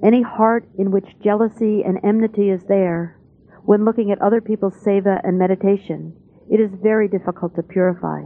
Any 0.03 0.23
heart 0.23 0.67
in 0.79 0.91
which 0.91 1.19
jealousy 1.23 1.83
and 1.83 1.99
enmity 2.03 2.49
is 2.49 2.65
there, 2.65 3.19
when 3.65 3.85
looking 3.85 4.11
at 4.11 4.23
other 4.23 4.41
people's 4.41 4.77
seva 4.83 5.21
and 5.23 5.39
meditation, 5.39 6.15
it 6.51 6.61
is 6.61 6.71
very 6.83 7.09
difficult 7.09 7.55
to 7.57 7.63
purify. 7.63 8.23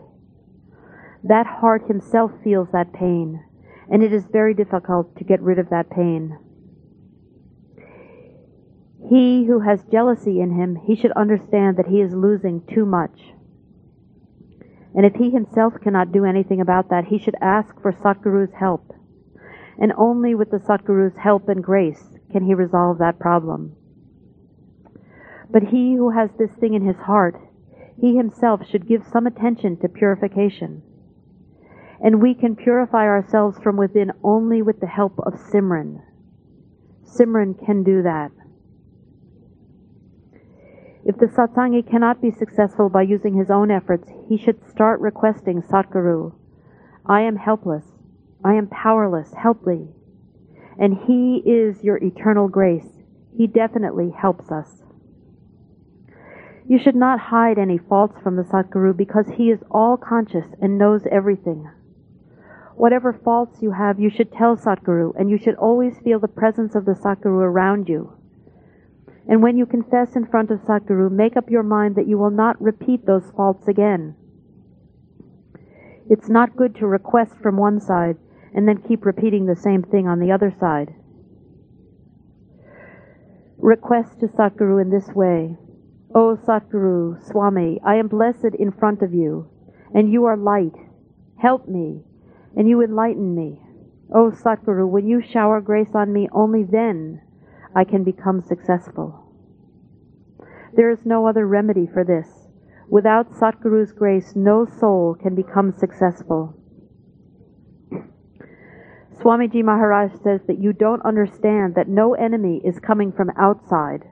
That 1.24 1.46
heart 1.46 1.86
himself 1.86 2.32
feels 2.42 2.68
that 2.72 2.92
pain, 2.92 3.44
and 3.90 4.02
it 4.02 4.12
is 4.12 4.24
very 4.26 4.54
difficult 4.54 5.16
to 5.16 5.24
get 5.24 5.40
rid 5.40 5.58
of 5.58 5.70
that 5.70 5.88
pain. 5.88 6.38
He 9.08 9.44
who 9.44 9.60
has 9.60 9.84
jealousy 9.84 10.40
in 10.40 10.52
him, 10.52 10.76
he 10.84 10.96
should 10.96 11.12
understand 11.12 11.76
that 11.76 11.86
he 11.88 12.00
is 12.00 12.12
losing 12.12 12.62
too 12.66 12.84
much. 12.84 13.34
And 14.94 15.06
if 15.06 15.14
he 15.14 15.30
himself 15.30 15.74
cannot 15.82 16.12
do 16.12 16.24
anything 16.24 16.60
about 16.60 16.90
that, 16.90 17.06
he 17.06 17.18
should 17.18 17.36
ask 17.40 17.80
for 17.80 17.92
Satguru's 17.92 18.54
help. 18.58 18.92
And 19.78 19.92
only 19.96 20.34
with 20.34 20.50
the 20.50 20.58
Satguru's 20.58 21.16
help 21.16 21.48
and 21.48 21.62
grace 21.62 22.18
can 22.30 22.44
he 22.44 22.54
resolve 22.54 22.98
that 22.98 23.18
problem. 23.18 23.76
But 25.50 25.64
he 25.64 25.94
who 25.94 26.10
has 26.10 26.30
this 26.38 26.52
thing 26.52 26.74
in 26.74 26.86
his 26.86 26.96
heart, 26.96 27.36
he 28.00 28.16
himself 28.16 28.66
should 28.66 28.88
give 28.88 29.04
some 29.06 29.26
attention 29.26 29.76
to 29.78 29.88
purification. 29.88 30.82
And 32.02 32.20
we 32.20 32.34
can 32.34 32.56
purify 32.56 33.04
ourselves 33.04 33.58
from 33.62 33.76
within 33.76 34.10
only 34.24 34.60
with 34.60 34.80
the 34.80 34.88
help 34.88 35.18
of 35.20 35.34
Simran. 35.34 36.02
Simran 37.04 37.64
can 37.64 37.84
do 37.84 38.02
that. 38.02 38.32
If 41.04 41.18
the 41.18 41.26
satsangi 41.26 41.88
cannot 41.88 42.22
be 42.22 42.30
successful 42.30 42.88
by 42.88 43.02
using 43.02 43.34
his 43.34 43.50
own 43.50 43.70
efforts, 43.70 44.08
he 44.28 44.36
should 44.36 44.68
start 44.68 45.00
requesting 45.00 45.62
Satguru. 45.62 46.32
I 47.04 47.22
am 47.22 47.36
helpless. 47.36 47.84
I 48.44 48.54
am 48.54 48.68
powerless. 48.68 49.34
Help 49.34 49.66
me. 49.66 49.88
And 50.78 50.96
he 51.06 51.42
is 51.44 51.82
your 51.82 51.96
eternal 51.96 52.48
grace. 52.48 53.02
He 53.36 53.46
definitely 53.46 54.10
helps 54.10 54.50
us. 54.50 54.82
You 56.68 56.78
should 56.78 56.96
not 56.96 57.18
hide 57.18 57.58
any 57.58 57.78
faults 57.78 58.20
from 58.22 58.36
the 58.36 58.44
Satguru 58.44 58.96
because 58.96 59.26
he 59.36 59.50
is 59.50 59.60
all 59.70 59.96
conscious 59.96 60.46
and 60.60 60.78
knows 60.78 61.02
everything. 61.10 61.68
Whatever 62.74 63.12
faults 63.12 63.60
you 63.60 63.72
have, 63.72 64.00
you 64.00 64.10
should 64.10 64.32
tell 64.32 64.56
Satguru, 64.56 65.12
and 65.18 65.30
you 65.30 65.38
should 65.38 65.54
always 65.56 65.98
feel 65.98 66.18
the 66.18 66.28
presence 66.28 66.74
of 66.74 66.84
the 66.84 66.92
Satguru 66.92 67.42
around 67.42 67.88
you. 67.88 68.12
And 69.28 69.42
when 69.42 69.56
you 69.56 69.66
confess 69.66 70.16
in 70.16 70.26
front 70.26 70.50
of 70.50 70.60
Satguru, 70.60 71.10
make 71.10 71.36
up 71.36 71.50
your 71.50 71.62
mind 71.62 71.96
that 71.96 72.08
you 72.08 72.18
will 72.18 72.30
not 72.30 72.60
repeat 72.60 73.06
those 73.06 73.30
faults 73.36 73.68
again. 73.68 74.16
It's 76.10 76.28
not 76.28 76.56
good 76.56 76.74
to 76.76 76.86
request 76.86 77.34
from 77.42 77.56
one 77.56 77.80
side 77.80 78.16
and 78.54 78.66
then 78.68 78.82
keep 78.86 79.04
repeating 79.04 79.46
the 79.46 79.56
same 79.56 79.82
thing 79.82 80.06
on 80.08 80.18
the 80.18 80.32
other 80.32 80.54
side. 80.58 80.94
Request 83.58 84.20
to 84.20 84.26
Satguru 84.26 84.82
in 84.82 84.90
this 84.90 85.08
way. 85.14 85.56
O 86.14 86.36
Satguru, 86.36 87.22
Swami, 87.24 87.80
I 87.86 87.94
am 87.94 88.08
blessed 88.08 88.54
in 88.58 88.72
front 88.72 89.02
of 89.02 89.14
you, 89.14 89.48
and 89.94 90.12
you 90.12 90.24
are 90.24 90.36
light. 90.36 90.74
Help 91.38 91.68
me, 91.68 92.02
and 92.56 92.68
you 92.68 92.82
enlighten 92.82 93.34
me. 93.34 93.60
O 94.14 94.30
Satguru, 94.30 94.88
when 94.88 95.06
you 95.06 95.22
shower 95.22 95.60
grace 95.60 95.94
on 95.94 96.12
me, 96.12 96.28
only 96.32 96.64
then 96.64 97.20
I 97.74 97.84
can 97.84 98.04
become 98.04 98.42
successful. 98.42 99.18
There 100.74 100.90
is 100.90 101.04
no 101.04 101.26
other 101.26 101.46
remedy 101.46 101.86
for 101.86 102.04
this. 102.04 102.48
Without 102.88 103.32
Satguru's 103.32 103.92
grace, 103.92 104.36
no 104.36 104.66
soul 104.66 105.14
can 105.14 105.34
become 105.34 105.72
successful. 105.72 106.54
Swamiji 109.14 109.62
Maharaj 109.62 110.12
says 110.22 110.40
that 110.46 110.58
you 110.58 110.72
don't 110.72 111.04
understand 111.04 111.74
that 111.74 111.88
no 111.88 112.14
enemy 112.14 112.60
is 112.64 112.78
coming 112.80 113.12
from 113.12 113.30
outside. 113.38 114.04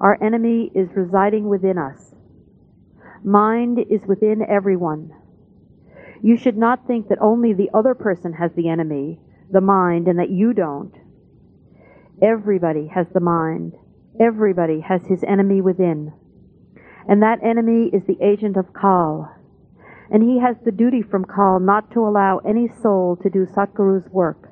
Our 0.00 0.22
enemy 0.22 0.70
is 0.74 0.88
residing 0.94 1.48
within 1.48 1.78
us. 1.78 2.14
Mind 3.24 3.78
is 3.88 4.02
within 4.06 4.42
everyone. 4.48 5.12
You 6.22 6.36
should 6.36 6.56
not 6.56 6.86
think 6.86 7.08
that 7.08 7.18
only 7.20 7.52
the 7.52 7.70
other 7.74 7.94
person 7.94 8.34
has 8.34 8.52
the 8.54 8.68
enemy, 8.68 9.18
the 9.50 9.60
mind, 9.60 10.06
and 10.06 10.20
that 10.20 10.30
you 10.30 10.52
don't. 10.52 10.94
Everybody 12.22 12.86
has 12.94 13.08
the 13.12 13.20
mind. 13.20 13.72
Everybody 14.20 14.80
has 14.80 15.02
his 15.08 15.24
enemy 15.24 15.60
within. 15.60 16.12
And 17.08 17.22
that 17.22 17.42
enemy 17.42 17.90
is 17.92 18.04
the 18.06 18.22
agent 18.22 18.56
of 18.56 18.72
Kal. 18.72 19.34
And 20.12 20.22
he 20.22 20.38
has 20.38 20.56
the 20.64 20.70
duty 20.70 21.02
from 21.02 21.24
Kal 21.24 21.58
not 21.58 21.90
to 21.92 22.06
allow 22.06 22.38
any 22.38 22.68
soul 22.68 23.16
to 23.20 23.28
do 23.28 23.44
Satguru's 23.44 24.08
work. 24.12 24.48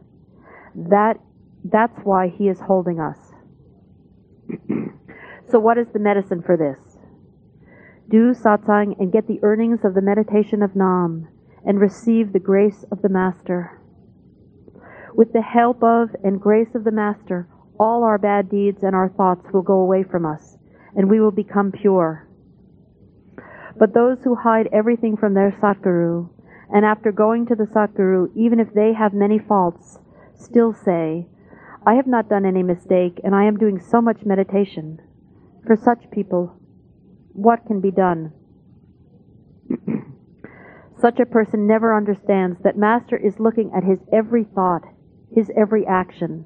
That, 0.74 1.20
that's 1.62 2.00
why 2.02 2.28
he 2.36 2.48
is 2.48 2.58
holding 2.58 2.98
us. 2.98 3.18
so 5.48 5.60
what 5.60 5.78
is 5.78 5.86
the 5.92 6.00
medicine 6.00 6.42
for 6.42 6.56
this? 6.56 6.96
Do 8.08 8.34
satsang 8.34 8.98
and 8.98 9.12
get 9.12 9.28
the 9.28 9.38
earnings 9.44 9.84
of 9.84 9.94
the 9.94 10.02
meditation 10.02 10.64
of 10.64 10.74
Nam 10.74 11.28
and 11.66 11.80
receive 11.80 12.32
the 12.32 12.38
grace 12.38 12.84
of 12.90 13.02
the 13.02 13.08
Master. 13.08 13.80
With 15.14 15.32
the 15.32 15.42
help 15.42 15.82
of 15.82 16.10
and 16.22 16.40
grace 16.40 16.74
of 16.74 16.84
the 16.84 16.90
Master, 16.90 17.48
all 17.78 18.04
our 18.04 18.18
bad 18.18 18.50
deeds 18.50 18.82
and 18.82 18.94
our 18.94 19.08
thoughts 19.08 19.46
will 19.52 19.62
go 19.62 19.80
away 19.80 20.02
from 20.02 20.24
us, 20.24 20.56
and 20.94 21.10
we 21.10 21.20
will 21.20 21.30
become 21.30 21.72
pure. 21.72 22.28
But 23.78 23.94
those 23.94 24.18
who 24.24 24.34
hide 24.34 24.68
everything 24.72 25.16
from 25.16 25.34
their 25.34 25.50
Satguru, 25.50 26.28
and 26.72 26.84
after 26.84 27.10
going 27.10 27.46
to 27.46 27.54
the 27.54 27.64
Satguru, 27.64 28.28
even 28.36 28.60
if 28.60 28.72
they 28.74 28.92
have 28.92 29.14
many 29.14 29.38
faults, 29.38 29.98
still 30.34 30.72
say, 30.72 31.26
I 31.86 31.94
have 31.94 32.06
not 32.06 32.28
done 32.28 32.44
any 32.44 32.62
mistake, 32.62 33.20
and 33.24 33.34
I 33.34 33.44
am 33.44 33.56
doing 33.56 33.80
so 33.80 34.02
much 34.02 34.24
meditation. 34.24 35.00
For 35.66 35.76
such 35.76 36.10
people, 36.10 36.54
what 37.32 37.64
can 37.66 37.80
be 37.80 37.90
done? 37.90 38.32
Such 41.00 41.18
a 41.18 41.26
person 41.26 41.66
never 41.66 41.96
understands 41.96 42.58
that 42.62 42.76
Master 42.76 43.16
is 43.16 43.40
looking 43.40 43.72
at 43.74 43.84
his 43.84 43.98
every 44.12 44.44
thought, 44.44 44.82
his 45.34 45.50
every 45.56 45.86
action. 45.86 46.44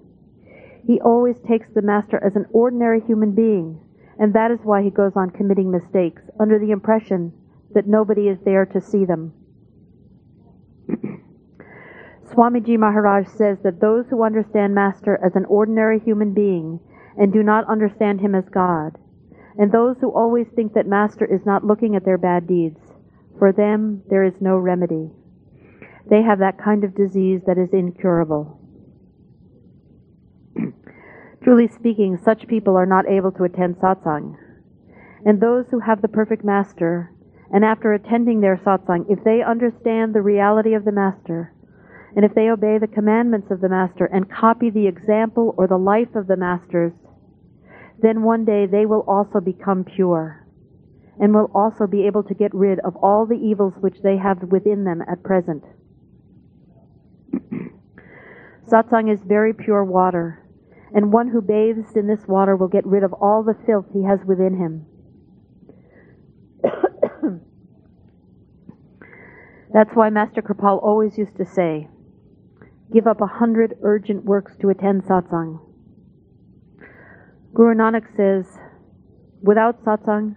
He 0.87 1.01
always 1.01 1.41
takes 1.41 1.69
the 1.71 1.83
master 1.83 2.23
as 2.23 2.37
an 2.37 2.47
ordinary 2.53 3.01
human 3.01 3.35
being, 3.35 3.81
and 4.19 4.35
that 4.35 4.51
is 4.51 4.61
why 4.63 4.83
he 4.83 4.91
goes 4.91 5.13
on 5.17 5.31
committing 5.31 5.71
mistakes, 5.71 6.23
under 6.39 6.59
the 6.59 6.71
impression 6.73 7.33
that 7.73 7.87
nobody 7.87 8.29
is 8.29 8.39
there 8.45 8.67
to 8.67 8.81
see 8.81 9.05
them. 9.05 9.33
Swamiji 12.25 12.79
Maharaj 12.79 13.27
says 13.29 13.59
that 13.63 13.81
those 13.81 14.07
who 14.09 14.25
understand 14.25 14.75
Master 14.75 15.19
as 15.25 15.35
an 15.35 15.47
ordinary 15.47 15.99
human 16.01 16.35
being 16.35 16.81
and 17.17 17.33
do 17.33 17.43
not 17.43 17.69
understand 17.69 18.21
him 18.21 18.35
as 18.35 18.49
God, 18.51 18.99
and 19.57 19.73
those 19.73 19.97
who 20.01 20.11
always 20.11 20.49
think 20.49 20.75
that 20.75 20.87
Master 20.87 21.25
is 21.25 21.47
not 21.47 21.65
looking 21.65 21.97
at 21.97 22.05
their 22.05 22.19
bad 22.19 22.47
deeds, 22.47 22.84
for 23.39 23.53
them 23.53 24.03
there 24.09 24.25
is 24.25 24.35
no 24.41 24.57
remedy. 24.57 25.11
They 26.09 26.23
have 26.23 26.39
that 26.39 26.63
kind 26.63 26.85
of 26.85 26.95
disease 26.95 27.41
that 27.47 27.59
is 27.59 27.73
incurable. 27.73 28.61
Truly 31.43 31.69
speaking, 31.69 32.19
such 32.23 32.47
people 32.47 32.77
are 32.77 32.87
not 32.87 33.09
able 33.09 33.33
to 33.33 33.45
attend 33.45 33.77
satsang. 33.77 34.37
And 35.25 35.41
those 35.41 35.67
who 35.71 35.81
have 35.81 36.03
the 36.03 36.09
perfect 36.09 36.45
master, 36.45 37.11
and 37.51 37.65
after 37.65 37.93
attending 37.93 38.41
their 38.41 38.57
satsang, 38.59 39.07
if 39.09 39.25
they 39.25 39.43
understand 39.43 40.15
the 40.15 40.23
reality 40.23 40.75
of 40.75 40.85
the 40.85 40.93
master, 40.93 41.53
and 42.15 42.25
if 42.25 42.35
they 42.35 42.49
obey 42.49 42.79
the 42.79 42.87
commandments 42.87 43.51
of 43.51 43.61
the 43.61 43.69
master 43.69 44.05
and 44.05 44.31
copy 44.31 44.71
the 44.71 44.87
example 44.87 45.55
or 45.57 45.67
the 45.67 45.79
life 45.79 46.15
of 46.15 46.27
the 46.27 46.37
masters, 46.37 46.93
then 48.01 48.23
one 48.23 48.45
day 48.45 48.67
they 48.67 48.87
will 48.87 49.05
also 49.09 49.41
become 49.41 49.85
pure 49.85 50.44
and 51.21 51.35
will 51.35 51.51
also 51.55 51.87
be 51.87 52.07
able 52.07 52.23
to 52.25 52.35
get 52.35 52.55
rid 52.55 52.79
of 52.81 52.97
all 52.97 53.27
the 53.27 53.37
evils 53.37 53.75
which 53.81 54.03
they 54.03 54.17
have 54.17 54.43
within 54.45 54.85
them 54.85 55.03
at 55.11 55.23
present. 55.23 55.63
Satsang 58.69 59.13
is 59.13 59.21
very 59.23 59.53
pure 59.53 59.85
water 59.85 60.45
and 60.95 61.13
one 61.13 61.29
who 61.29 61.43
bathes 61.43 61.97
in 61.97 62.07
this 62.07 62.27
water 62.29 62.57
will 62.57 62.69
get 62.69 62.87
rid 62.87 63.03
of 63.03 63.13
all 63.15 63.43
the 63.43 63.57
filth 63.67 63.87
he 63.93 64.05
has 64.05 64.21
within 64.25 64.57
him. 64.57 64.87
That's 69.73 69.91
why 69.95 70.09
Master 70.11 70.41
Kripal 70.41 70.81
always 70.81 71.19
used 71.19 71.37
to 71.37 71.45
say, 71.45 71.89
give 72.93 73.09
up 73.09 73.21
a 73.21 73.27
hundred 73.27 73.77
urgent 73.83 74.25
works 74.25 74.57
to 74.61 74.69
attend 74.69 75.03
satsang. 75.03 75.59
Guru 77.53 77.75
Nanak 77.75 78.07
says, 78.17 78.47
without 79.43 79.85
satsang, 79.85 80.37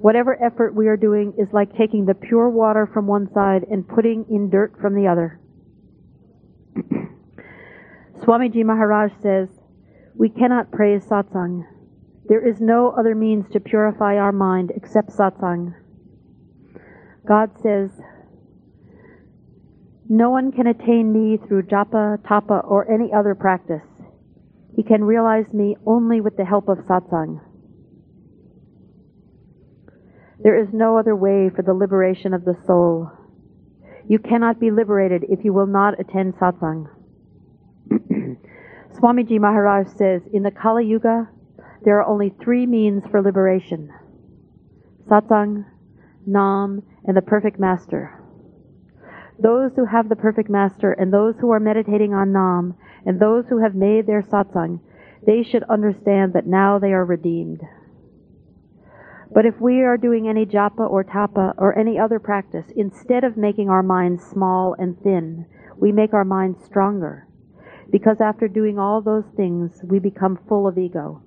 whatever 0.00 0.42
effort 0.42 0.74
we 0.74 0.88
are 0.88 0.96
doing 0.96 1.34
is 1.38 1.48
like 1.52 1.76
taking 1.76 2.06
the 2.06 2.14
pure 2.14 2.48
water 2.48 2.88
from 2.92 3.06
one 3.06 3.30
side 3.34 3.64
and 3.70 3.86
putting 3.86 4.24
in 4.30 4.48
dirt 4.48 4.74
from 4.80 4.94
the 4.94 5.06
other. 5.06 5.38
Swamiji 8.20 8.64
Maharaj 8.64 9.12
says, 9.22 9.48
We 10.14 10.30
cannot 10.30 10.72
praise 10.72 11.04
satsang. 11.04 11.64
There 12.26 12.46
is 12.46 12.60
no 12.60 12.94
other 12.98 13.14
means 13.14 13.44
to 13.52 13.60
purify 13.60 14.16
our 14.16 14.32
mind 14.32 14.72
except 14.74 15.10
satsang. 15.10 15.74
God 17.28 17.50
says, 17.62 17.90
No 20.08 20.30
one 20.30 20.50
can 20.50 20.66
attain 20.66 21.12
me 21.12 21.36
through 21.46 21.64
japa, 21.64 22.26
tapa, 22.26 22.62
or 22.64 22.90
any 22.90 23.12
other 23.12 23.34
practice. 23.34 23.84
He 24.74 24.82
can 24.82 25.04
realize 25.04 25.52
me 25.52 25.76
only 25.84 26.22
with 26.22 26.38
the 26.38 26.44
help 26.46 26.68
of 26.68 26.78
satsang. 26.78 27.40
There 30.42 30.58
is 30.58 30.68
no 30.72 30.96
other 30.98 31.14
way 31.14 31.50
for 31.54 31.62
the 31.62 31.74
liberation 31.74 32.32
of 32.32 32.44
the 32.44 32.56
soul. 32.66 33.10
You 34.08 34.18
cannot 34.18 34.58
be 34.58 34.70
liberated 34.70 35.24
if 35.28 35.44
you 35.44 35.52
will 35.52 35.66
not 35.66 36.00
attend 36.00 36.34
satsang. 36.36 36.88
Swamiji 38.94 39.38
Maharaj 39.38 39.88
says, 39.88 40.22
in 40.32 40.42
the 40.42 40.50
Kali 40.50 40.86
Yuga, 40.86 41.28
there 41.84 41.98
are 41.98 42.06
only 42.06 42.34
three 42.42 42.66
means 42.66 43.02
for 43.10 43.20
liberation. 43.20 43.90
Satsang, 45.08 45.66
Nam, 46.26 46.82
and 47.04 47.16
the 47.16 47.22
perfect 47.22 47.58
master. 47.58 48.22
Those 49.38 49.72
who 49.76 49.86
have 49.86 50.08
the 50.08 50.16
perfect 50.16 50.50
master 50.50 50.92
and 50.92 51.12
those 51.12 51.34
who 51.40 51.50
are 51.50 51.60
meditating 51.60 52.14
on 52.14 52.32
Nam 52.32 52.74
and 53.06 53.20
those 53.20 53.44
who 53.48 53.58
have 53.58 53.74
made 53.74 54.06
their 54.06 54.22
satsang, 54.22 54.80
they 55.26 55.42
should 55.42 55.64
understand 55.64 56.32
that 56.32 56.46
now 56.46 56.78
they 56.78 56.92
are 56.92 57.04
redeemed. 57.04 57.60
But 59.32 59.46
if 59.46 59.60
we 59.60 59.82
are 59.82 59.96
doing 59.96 60.28
any 60.28 60.44
japa 60.44 60.90
or 60.90 61.04
tapa 61.04 61.54
or 61.56 61.78
any 61.78 61.98
other 61.98 62.18
practice, 62.18 62.66
instead 62.74 63.22
of 63.22 63.36
making 63.36 63.68
our 63.68 63.82
minds 63.82 64.24
small 64.24 64.74
and 64.78 65.00
thin, 65.02 65.46
we 65.76 65.92
make 65.92 66.12
our 66.12 66.24
minds 66.24 66.64
stronger. 66.64 67.28
Because 67.90 68.20
after 68.20 68.48
doing 68.48 68.78
all 68.78 69.00
those 69.00 69.24
things, 69.36 69.80
we 69.84 69.98
become 69.98 70.38
full 70.48 70.66
of 70.66 70.78
ego. 70.78 71.22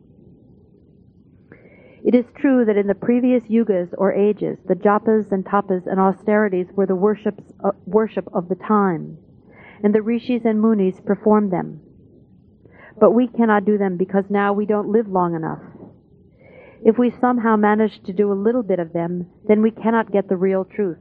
It 2.03 2.13
is 2.13 2.25
true 2.35 2.65
that 2.65 2.75
in 2.75 2.87
the 2.87 2.95
previous 2.95 3.43
yugas 3.45 3.93
or 3.97 4.11
ages, 4.11 4.59
the 4.67 4.75
japas 4.75 5.31
and 5.31 5.45
tapas 5.45 5.87
and 5.87 5.99
austerities 5.99 6.67
were 6.73 6.85
the 6.85 6.95
worships, 6.95 7.53
uh, 7.63 7.71
worship 7.85 8.27
of 8.33 8.49
the 8.49 8.55
time, 8.55 9.17
and 9.81 9.95
the 9.95 10.01
rishis 10.01 10.43
and 10.43 10.61
munis 10.61 10.99
performed 10.99 11.51
them. 11.51 11.79
But 12.99 13.11
we 13.11 13.27
cannot 13.27 13.63
do 13.63 13.77
them 13.77 13.95
because 13.95 14.25
now 14.29 14.51
we 14.51 14.65
don't 14.65 14.89
live 14.89 15.07
long 15.07 15.33
enough. 15.33 15.61
If 16.85 16.97
we 16.97 17.11
somehow 17.11 17.55
manage 17.55 18.03
to 18.03 18.13
do 18.13 18.31
a 18.31 18.33
little 18.33 18.63
bit 18.63 18.79
of 18.79 18.91
them, 18.91 19.29
then 19.47 19.61
we 19.61 19.71
cannot 19.71 20.11
get 20.11 20.27
the 20.27 20.35
real 20.35 20.65
truth. 20.65 20.97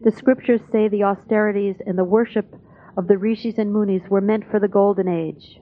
the 0.00 0.10
scriptures 0.10 0.62
say 0.72 0.88
the 0.88 1.04
austerities 1.04 1.76
and 1.84 1.98
the 1.98 2.04
worship 2.04 2.54
of 2.96 3.06
the 3.06 3.18
rishis 3.18 3.58
and 3.58 3.70
munis 3.72 4.08
were 4.08 4.22
meant 4.22 4.50
for 4.50 4.58
the 4.58 4.68
golden 4.68 5.08
age. 5.08 5.60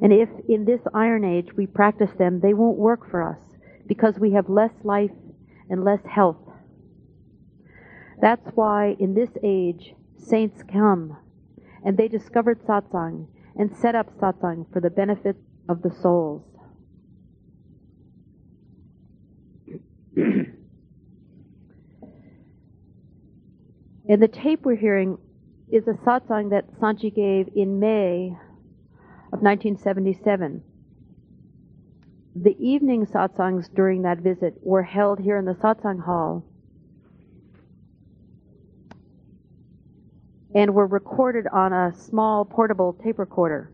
And 0.00 0.10
if 0.10 0.30
in 0.48 0.64
this 0.64 0.80
iron 0.94 1.22
age 1.22 1.48
we 1.54 1.66
practice 1.66 2.12
them, 2.18 2.40
they 2.40 2.54
won't 2.54 2.78
work 2.78 3.10
for 3.10 3.22
us 3.22 3.40
because 3.86 4.18
we 4.18 4.32
have 4.32 4.48
less 4.48 4.72
life 4.82 5.10
and 5.68 5.84
less 5.84 6.00
health. 6.06 6.38
That's 8.22 8.50
why 8.54 8.96
in 8.98 9.14
this 9.14 9.30
age, 9.42 9.94
saints 10.16 10.62
come 10.62 11.18
and 11.84 11.98
they 11.98 12.08
discovered 12.08 12.62
satsang 12.64 13.26
and 13.56 13.76
set 13.76 13.94
up 13.94 14.18
satsang 14.18 14.72
for 14.72 14.80
the 14.80 14.90
benefit 14.90 15.36
of 15.68 15.82
the 15.82 15.90
souls. 15.90 16.42
and 20.16 20.52
the 24.08 24.28
tape 24.28 24.64
we're 24.64 24.76
hearing 24.76 25.18
is 25.70 25.86
a 25.86 25.92
satsang 25.92 26.50
that 26.50 26.64
Sant 26.80 27.00
Ji 27.00 27.10
gave 27.10 27.48
in 27.54 27.78
May 27.78 28.36
of 29.32 29.40
1977. 29.40 30.62
The 32.34 32.56
evening 32.58 33.06
satsangs 33.06 33.72
during 33.74 34.02
that 34.02 34.18
visit 34.18 34.54
were 34.62 34.82
held 34.82 35.20
here 35.20 35.36
in 35.36 35.44
the 35.44 35.54
satsang 35.54 36.04
hall 36.04 36.44
and 40.54 40.74
were 40.74 40.86
recorded 40.86 41.46
on 41.52 41.72
a 41.72 41.92
small 41.94 42.44
portable 42.44 42.92
tape 42.92 43.18
recorder. 43.18 43.72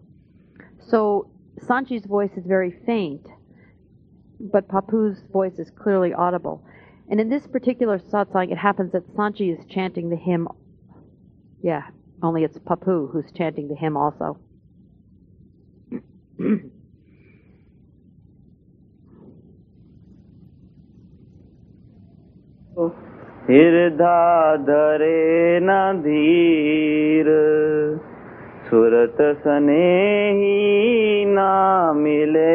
So 0.79 1.31
Sant 1.67 1.89
Ji's 1.89 2.05
voice 2.05 2.31
is 2.37 2.45
very 2.45 2.71
faint, 2.85 3.27
but 4.41 4.69
Pappu's 4.69 5.23
voice 5.33 5.59
is 5.59 5.71
clearly 5.71 6.13
audible. 6.13 6.63
And 7.09 7.21
in 7.21 7.29
this 7.29 7.47
particular 7.47 7.99
satsang, 7.99 8.51
it 8.51 8.59
happens 8.59 8.93
that 8.93 9.05
Sant 9.15 9.37
Ji 9.37 9.51
is 9.51 9.65
chanting 9.71 10.11
the 10.11 10.17
hymn. 10.17 10.49
Yeah, 11.63 11.83
only 12.23 12.45
it's 12.45 12.59
Pappu 12.59 13.11
who's 13.11 13.31
chanting 13.37 13.69
the 13.69 13.77
hymn 13.77 13.97
also. 13.97 14.39
હિરધા 23.49 24.57
ધરે 24.67 25.61
ના 25.67 25.93
ધીર 26.05 27.29
સુરત 28.69 29.21
સનેહી 29.43 31.25
ના 31.37 31.93
મિલે 32.03 32.55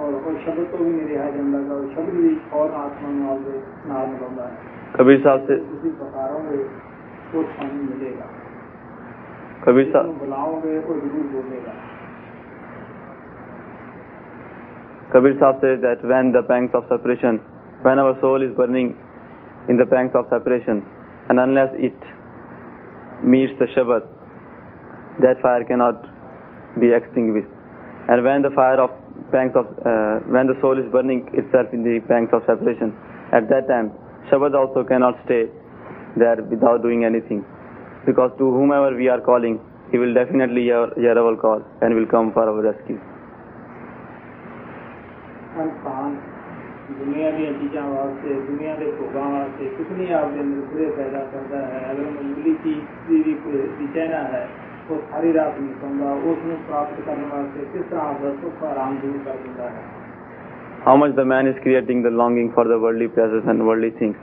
और 0.00 0.14
वो 0.24 0.32
शब्द 0.46 0.66
तो 0.72 0.84
भी 0.84 0.90
नहीं 0.90 1.16
रहा 1.16 1.30
जन 1.36 1.52
लगा 1.54 1.76
शब्द 1.94 2.16
भी 2.16 2.32
और 2.58 2.72
आत्मा 2.80 3.08
में 3.18 3.26
आगे 3.30 3.58
नाम 3.92 4.12
लगा 4.22 4.48
कबीर 4.96 5.20
साहब 5.24 5.46
से 5.46 5.60
उसी 5.76 5.90
प्रकारों 6.02 6.42
में 6.48 6.58
वो 7.34 7.42
स्वामी 7.52 7.82
मिलेगा 7.88 8.28
कबीर 9.64 9.92
साहब 9.92 10.18
बुलाओगे 10.24 10.76
और 10.80 11.00
ज़रूर 11.06 11.30
बोलेगा 11.36 11.76
Kabir 15.12 15.38
Sahib 15.40 15.60
says 15.62 15.80
that 15.80 16.04
when 16.04 16.32
the 16.32 16.42
pangs 16.42 16.70
of 16.74 16.84
separation, 16.86 17.38
when 17.80 17.98
our 17.98 18.14
soul 18.20 18.42
is 18.42 18.54
burning 18.54 18.94
in 19.66 19.78
the 19.78 19.86
pangs 19.86 20.12
of 20.14 20.26
separation, 20.28 20.82
and 21.30 21.40
unless 21.40 21.70
it 21.76 21.96
meets 23.24 23.54
the 23.58 23.68
Shabbat, 23.74 24.04
that 25.22 25.40
fire 25.40 25.64
cannot 25.64 26.04
be 26.78 26.92
extinguished. 26.92 27.48
And 28.08 28.22
when 28.22 28.42
the 28.42 28.50
fire 28.50 28.82
of 28.82 28.90
pangs 29.31 29.55
of, 29.55 29.65
uh, 29.85 30.19
when 30.27 30.47
the 30.47 30.57
soul 30.61 30.77
is 30.77 30.91
burning 30.91 31.27
itself 31.33 31.73
in 31.73 31.83
the 31.83 31.99
pangs 32.07 32.29
of 32.33 32.43
separation, 32.45 32.93
at 33.31 33.49
that 33.49 33.67
time, 33.67 33.91
Shabad 34.29 34.55
also 34.55 34.83
cannot 34.83 35.19
stay 35.25 35.49
there 36.15 36.41
without 36.43 36.81
doing 36.81 37.05
anything. 37.05 37.45
Because 38.05 38.31
to 38.37 38.51
whomever 38.51 38.95
we 38.95 39.09
are 39.09 39.21
calling, 39.21 39.59
he 39.91 39.97
will 39.97 40.13
definitely 40.13 40.63
hear, 40.63 40.89
hear 40.95 41.17
our 41.17 41.35
call 41.35 41.61
and 41.81 41.95
will 41.95 42.05
come 42.07 42.31
for 42.33 42.47
our 42.49 42.61
rescue. 42.61 42.99
ਇਨਸਾਨ 45.61 46.15
ਦੁਨੀਆ 46.99 47.31
ਦੀਆਂ 47.31 47.51
ਚੀਜ਼ਾਂ 47.53 47.81
ਵਾਸਤੇ 47.89 48.33
ਦੁਨੀਆ 48.45 48.75
ਦੇ 48.75 48.85
ਭੋਗਾਂ 48.91 49.29
ਵਾਸਤੇ 49.31 49.65
ਕੁਝ 49.77 49.85
ਨਹੀਂ 49.91 50.13
ਆਪਦੇ 50.13 50.39
ਅੰਦਰ 50.41 50.65
ਬੁਰੇ 50.71 50.85
ਪੈਦਾ 50.97 51.19
ਕਰਦਾ 51.33 51.57
ਹੈ 51.65 51.91
ਅਗਰ 51.91 52.09
ਮਾਮੂਲੀ 52.11 52.53
ਚੀਜ਼ 52.63 52.79
ਦੀ 53.07 53.21
ਵੀ 53.25 53.33
ਕੋਈ 53.43 53.67
ਦੀ 53.79 53.87
ਚਾਹਨਾ 53.95 54.23
ਹੈ 54.31 54.47
को 54.90 54.96
रात 55.36 55.56
प्राप्त 56.68 57.00
करने 57.06 57.26
वाले 57.30 57.64
किस 57.72 57.88
तरह 57.90 58.12
का 58.20 58.84
दूर 59.02 59.18
कर 59.26 59.40
है 59.60 59.98
How 60.86 60.94
much 60.96 61.14
the 61.16 61.24
man 61.30 61.48
is 61.48 61.56
creating 61.62 62.02
the 62.02 62.10
longing 62.10 62.50
for 62.56 62.64
the 62.64 62.78
worldly 62.78 63.08
pleasures 63.08 63.48
and 63.52 63.66
worldly 63.66 63.90
things. 63.98 64.16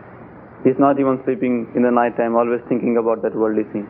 He's 0.64 0.80
not 0.80 1.00
even 1.00 1.20
sleeping 1.26 1.58
in 1.76 1.84
the 1.84 1.92
night 1.92 2.16
time, 2.18 2.36
always 2.36 2.62
thinking 2.70 2.98
about 2.98 3.22
that 3.22 3.36
worldly 3.36 3.66
thing. 3.74 3.86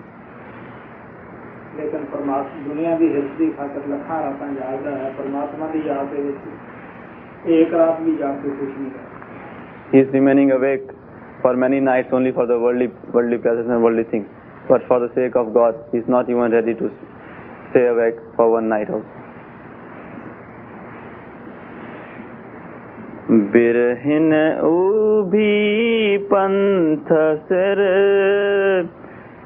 He's 1.78 1.94
He 9.92 10.00
is 10.00 10.08
remaining 10.14 10.52
awake 10.52 10.90
for 11.42 11.56
many 11.56 11.80
nights 11.80 12.10
only 12.12 12.32
for 12.32 12.46
the 12.48 12.60
worldly 12.60 12.88
worldly 13.14 13.38
pleasures 13.38 13.70
and 13.70 13.84
worldly 13.84 14.04
things. 14.06 14.28
But 14.68 14.82
for 14.88 15.00
the 15.00 15.14
sake 15.14 15.36
of 15.36 15.54
God, 15.54 15.76
he 15.92 16.00
is 16.00 16.08
not 16.08 16.30
even 16.30 16.52
ready 16.52 16.74
to 16.74 16.90
stay 17.70 17.86
awake 17.88 18.18
for 18.36 18.52
one 18.52 18.70
night 18.70 18.90
also. 18.90 19.06
बिरहिन 23.30 24.34
ऊभी 24.64 26.18
पंथ 26.32 27.08
सिर 27.48 27.80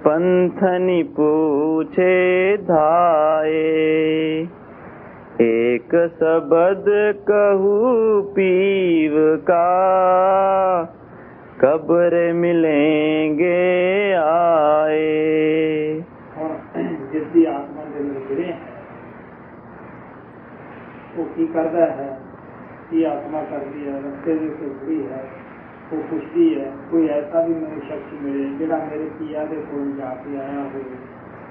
पंथनि 0.06 1.02
पूछे 1.16 2.16
धाए 2.70 3.64
एक 5.46 5.96
शब्द 6.20 6.86
कहू 7.30 7.78
पीव 8.36 9.16
का 9.50 9.64
कब्र 11.62 12.34
मिलेंगे 12.34 13.58
आए। 14.14 15.10
जिसकी 17.14 17.46
आत्मा 17.46 17.82
गिरे 17.86 18.50
वो 21.16 21.24
की 21.24 21.48
है? 21.80 22.10
आत्मा 23.04 23.42
कर 23.42 23.64
रस्ते 23.96 24.34
में 24.34 24.50
से 24.58 24.66
बुरी 24.66 25.02
है, 25.04 25.24
वो 25.94 26.04
है। 26.54 26.74
कोई 26.92 27.08
ऐसा 27.08 27.42
भी 27.48 27.54
मेरे 27.56 27.82
शख्स 27.90 28.22
मिले 28.22 28.46
बिना 28.46 28.78
मेरे 28.78 29.06
पिया 29.06 29.46
के 29.46 29.56
कोई 29.56 29.94
जाके 29.94 30.38
आया 30.38 30.62
हो। 30.64 30.82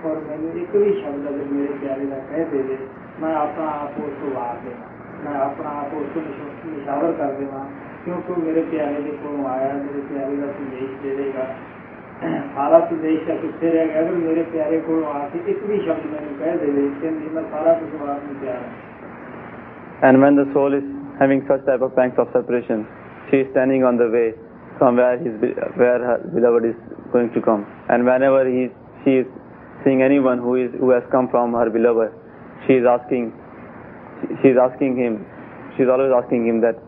और 0.08 0.16
मैंने 0.24 0.62
एक 0.62 0.76
भी 0.76 0.92
शब्द 1.02 1.26
अगर 1.26 1.44
मेरे 1.52 1.74
प्यारे 1.74 2.06
का 2.06 2.16
कह 2.16 2.44
दे 2.44 2.62
दे, 2.62 2.78
मैं 3.20 3.34
अपना 3.34 3.64
आप 3.64 3.90
उसको 3.90 4.40
वार 4.40 4.56
देना, 4.64 4.86
मैं 5.24 5.38
अपना 5.40 5.70
आप 5.70 5.94
उसको 5.94 6.20
निशावर 6.70 7.12
कर 7.12 7.32
देना। 7.32 7.70
क्योंकि 8.08 8.40
मेरे 8.42 8.60
प्यारे 8.68 9.00
देखो 9.04 9.30
आया 9.48 9.72
मेरे 9.78 10.02
प्यारे 10.10 10.36
का 10.42 10.46
तू 10.58 10.66
देश 10.74 10.92
दे 11.00 11.10
देगा 11.16 11.42
सारा 12.54 12.78
तू 12.90 12.96
देश 13.02 13.18
का 13.26 13.34
किससे 13.40 13.72
रह 13.74 13.84
गया 13.86 14.00
अगर 14.02 14.14
मेरे 14.20 14.42
प्यारे 14.52 14.78
को 14.86 14.94
आके 15.08 15.40
एक 15.52 15.60
भी 15.70 15.80
शब्द 15.88 16.06
मैंने 16.12 16.32
कह 16.38 16.56
दे 16.62 16.70
इसके 16.84 17.08
अंदर 17.08 17.34
मैं 17.34 17.42
सारा 17.50 17.74
कुछ 17.82 18.00
बात 18.04 18.22
में 18.28 18.38
प्यार 18.44 18.62
And 20.08 20.22
when 20.22 20.40
the 20.40 20.46
soul 20.54 20.78
is 20.78 20.88
having 21.20 21.44
such 21.46 21.66
type 21.68 21.84
of 21.88 21.94
pangs 21.96 22.18
of 22.24 22.32
separation, 22.32 22.86
she 23.28 23.42
is 23.44 23.48
standing 23.50 23.84
on 23.84 24.00
the 24.00 24.08
way 24.08 24.26
from 24.80 25.00
where 25.02 25.18
his 25.18 25.46
where 25.82 26.00
her 26.08 26.18
beloved 26.34 26.68
is 26.70 26.76
going 27.12 27.30
to 27.36 27.44
come. 27.50 27.64
And 27.90 28.10
whenever 28.10 28.42
he 28.48 28.66
she 29.04 29.16
is 29.22 29.32
seeing 29.84 30.04
anyone 30.10 30.44
who 30.48 30.58
is 30.64 30.76
who 30.80 30.92
has 30.96 31.08
come 31.16 31.32
from 31.36 31.60
her 31.60 31.68
beloved, 31.78 32.14
she 32.66 32.80
is 32.82 32.92
asking 32.96 33.32
she 34.42 34.54
is 34.56 34.66
asking 34.68 34.96
him, 34.96 35.24
she 35.76 35.82
is 35.82 35.96
always 35.96 36.20
asking 36.22 36.46
him 36.46 36.62
that 36.68 36.87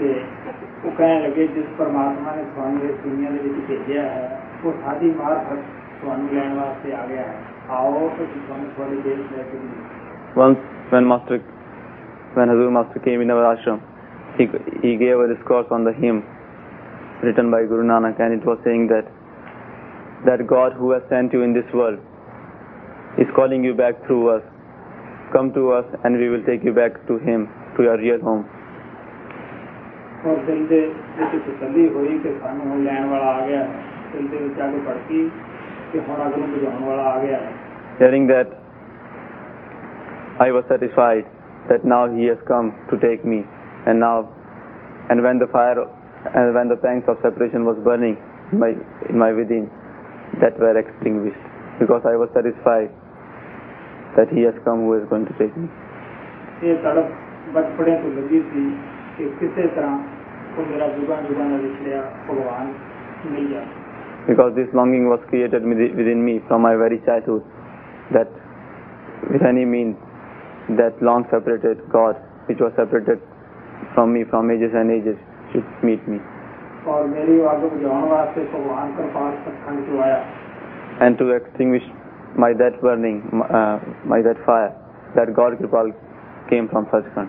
ਤੇ 0.00 0.14
ਉਹ 0.84 0.90
ਕਹਿਣ 0.98 1.22
ਲੱਗੇ 1.22 1.46
ਜਿਸ 1.54 1.66
ਪਰਮਾਤਮਾ 1.78 2.34
ਨੇ 2.36 2.42
ਤੁਹਾਨੂੰ 2.54 2.82
ਇਸ 2.90 2.96
ਦੁਨੀਆ 3.04 3.30
ਦੇ 3.30 3.38
ਵਿੱਚ 3.38 3.66
ਭੇਜਿਆ 3.68 4.02
ਹੈ 4.02 4.40
ਉਹ 4.64 4.72
ਸਾਡੀ 4.84 5.10
ਮਾਰਫਤ 5.18 5.62
ਤੁਹਾਨੂੰ 6.00 6.34
ਲੈਣ 6.34 6.54
ਵਾਸਤੇ 6.54 6.92
ਆ 6.94 7.06
ਗਿਆ 7.06 7.22
ਹੈ 7.22 7.36
ਆਓ 7.76 8.08
ਤੁਸੀਂ 8.18 8.40
ਤੁਹਾਨੂੰ 8.46 8.70
ਤੁਹਾਡੇ 8.76 8.96
ਦੇਸ਼ 9.04 9.32
ਲੈ 9.32 9.42
ਕੇ 9.42 9.58
ਜਾਈਏ। 9.58 9.94
Once, 10.38 10.58
when 10.92 11.06
Master, 11.10 11.36
when 12.34 12.50
Hazur 12.52 12.70
Master 12.76 13.00
came 13.04 13.22
in 13.24 13.30
our 13.34 13.44
ashram, 13.50 13.78
he, 14.38 14.46
he 14.82 14.96
gave 15.02 15.22
a 15.26 15.28
discourse 15.28 15.70
on 15.76 15.86
the 15.88 15.94
hymn 16.00 16.18
written 17.22 17.50
by 17.54 17.60
Guru 17.70 17.86
Nanak, 17.90 18.20
and 18.20 18.36
it 18.38 18.44
was 18.50 18.58
saying 18.66 18.84
that 18.88 19.06
that 20.28 20.44
God 20.52 20.76
who 20.80 20.90
has 20.90 21.06
sent 21.08 21.32
you 21.38 21.40
in 21.46 21.54
this 21.54 21.72
world 21.72 21.98
is 23.24 23.32
calling 23.38 23.64
you 23.64 23.72
back 23.80 24.04
through 24.06 24.20
us. 24.34 24.44
Come 25.32 25.52
to 25.54 25.64
us, 25.78 25.96
and 26.04 26.20
we 26.24 26.28
will 26.28 26.44
take 26.50 26.68
you 26.70 26.74
back 26.80 27.00
to 27.08 27.18
Him, 27.18 27.48
to 27.78 27.88
your 27.88 27.96
real 27.98 28.20
home. 28.20 28.44
ਔਰ 30.26 30.36
ਦਿਲ 30.46 30.66
ਦੇ 30.66 30.80
ਵਿੱਚ 31.18 31.36
ਤਸੱਲੀ 31.46 31.88
ਹੋਈ 31.94 32.18
ਕਿ 32.18 32.32
ਸਾਨੂੰ 32.42 32.66
ਹੁਣ 32.66 32.82
ਲੈਣ 32.84 33.06
ਵਾਲਾ 33.06 33.32
ਆ 33.32 33.46
ਗਿਆ 33.46 33.58
ਹੈ 33.58 33.82
ਦਿਲ 34.12 34.28
ਦੇ 34.28 34.36
ਵਿੱਚ 34.36 34.60
ਅੱਗ 34.64 34.74
ਭੜਕੀ 34.86 35.28
ਕਿ 35.92 36.00
ਹੁਣ 36.08 36.26
ਅੱਗ 36.26 36.38
ਨੂੰ 36.38 36.48
ਬੁਝਾਉਣ 36.50 36.84
ਵਾਲਾ 36.84 37.02
ਆ 37.12 37.18
ਗਿਆ 37.24 37.38
ਹੈ 37.38 37.52
Hearing 37.98 38.24
that, 38.28 38.50
I 40.38 40.48
was 40.50 40.64
satisfied 40.70 41.28
that 41.68 41.84
now 41.84 42.00
He 42.08 42.26
has 42.26 42.40
come 42.48 42.66
to 42.90 42.96
take 42.98 43.22
me, 43.24 43.38
and 43.86 44.00
now, 44.00 44.16
and 45.08 45.22
when 45.22 45.38
the 45.38 45.48
fire, 45.48 45.84
and 46.32 46.52
when 46.54 46.68
the 46.68 46.76
pangs 46.76 47.08
of 47.08 47.22
separation 47.22 47.64
was 47.64 47.78
burning 47.86 48.18
in 48.52 48.58
my 48.58 48.68
in 49.08 49.18
my 49.18 49.30
within, 49.32 49.64
that 50.42 50.60
were 50.60 50.74
extinguished, 50.76 51.46
because 51.80 52.04
I 52.04 52.14
was 52.16 52.34
satisfied 52.34 52.92
that 54.16 54.28
He 54.30 54.42
has 54.42 54.60
come 54.62 54.84
who 54.84 54.92
is 54.94 55.08
going 55.08 55.26
to 55.26 55.38
take 55.40 55.56
me. 55.56 55.68
ਇਹ 56.64 56.76
ਤੜਪ 56.82 57.08
ਬਚਪੜੇ 57.54 57.96
ਤੋਂ 58.02 58.10
ਲੱਗੀ 58.12 58.42
ਸੀ 58.52 58.60
ਕਿ 59.20 59.28
ਕਿਸੇ 59.40 59.66
ਤਰ੍ਹਾਂ 59.66 59.98
ਉਹ 60.58 60.66
ਮੇਰਾ 60.66 60.88
ਜੁਗਾਂ 60.88 61.22
ਜੁਗਾਂ 61.22 61.48
ਨਾਲ 61.48 61.60
ਵਿਛੜਿਆ 61.60 62.02
ਭਗਵਾਨ 62.28 62.72
ਮਿਲ 63.26 63.48
ਜਾ 63.48 63.64
Because 64.28 64.54
this 64.54 64.72
longing 64.76 65.04
was 65.08 65.20
created 65.26 65.66
within 65.70 65.92
within 65.98 66.22
me 66.28 66.32
from 66.46 66.64
my 66.66 66.72
very 66.78 66.96
childhood, 67.02 67.44
that 68.10 68.32
with 69.32 69.44
any 69.50 69.66
means, 69.74 70.74
that 70.80 71.04
long 71.08 71.26
separated 71.32 71.84
God, 71.92 72.24
which 72.48 72.64
was 72.66 72.72
separated 72.78 73.20
from 73.94 74.16
me 74.16 74.24
from 74.32 74.50
ages 74.50 74.74
and 74.80 74.96
ages, 74.96 75.20
should 75.52 75.86
meet 75.90 76.10
me. 76.14 76.18
ਔਰ 76.86 77.06
ਮੇਰੀ 77.06 77.38
ਉਹ 77.38 77.52
ਅੱਗ 77.52 77.60
ਬੁਝਾਉਣ 77.60 78.04
ਵਾਸਤੇ 78.08 78.44
ਭਗਵਾਨ 78.52 78.92
ਕਿਰਪਾਲ 78.96 79.32
ਸਤਖੰਡ 79.44 79.86
ਤੋਂ 79.86 80.02
ਆਇਆ 80.02 80.18
and 80.98 81.18
to 81.18 81.30
extinguish 81.30 81.86
my 82.36 82.52
that 82.54 82.80
burning, 82.80 83.16
uh, 83.50 83.78
my 84.04 84.22
that 84.22 84.38
fire, 84.44 84.70
that 85.14 85.34
God 85.34 85.58
Kripal 85.58 85.92
came 86.50 86.68
from 86.68 86.86
Sachkhand. 86.86 87.28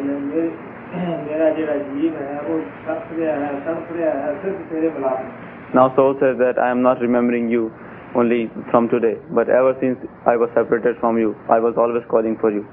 Now 5.73 5.95
soul 5.95 6.15
says 6.19 6.37
that 6.39 6.59
I 6.59 6.69
am 6.69 6.81
not 6.81 6.99
remembering 6.99 7.49
you 7.49 7.71
only 8.15 8.51
from 8.71 8.89
today, 8.89 9.15
but 9.31 9.47
ever 9.47 9.75
since 9.79 9.97
I 10.27 10.35
was 10.35 10.49
separated 10.53 10.97
from 10.99 11.17
you, 11.17 11.35
I 11.49 11.59
was 11.59 11.75
always 11.77 12.03
calling 12.09 12.37
for 12.39 12.51
you. 12.51 12.67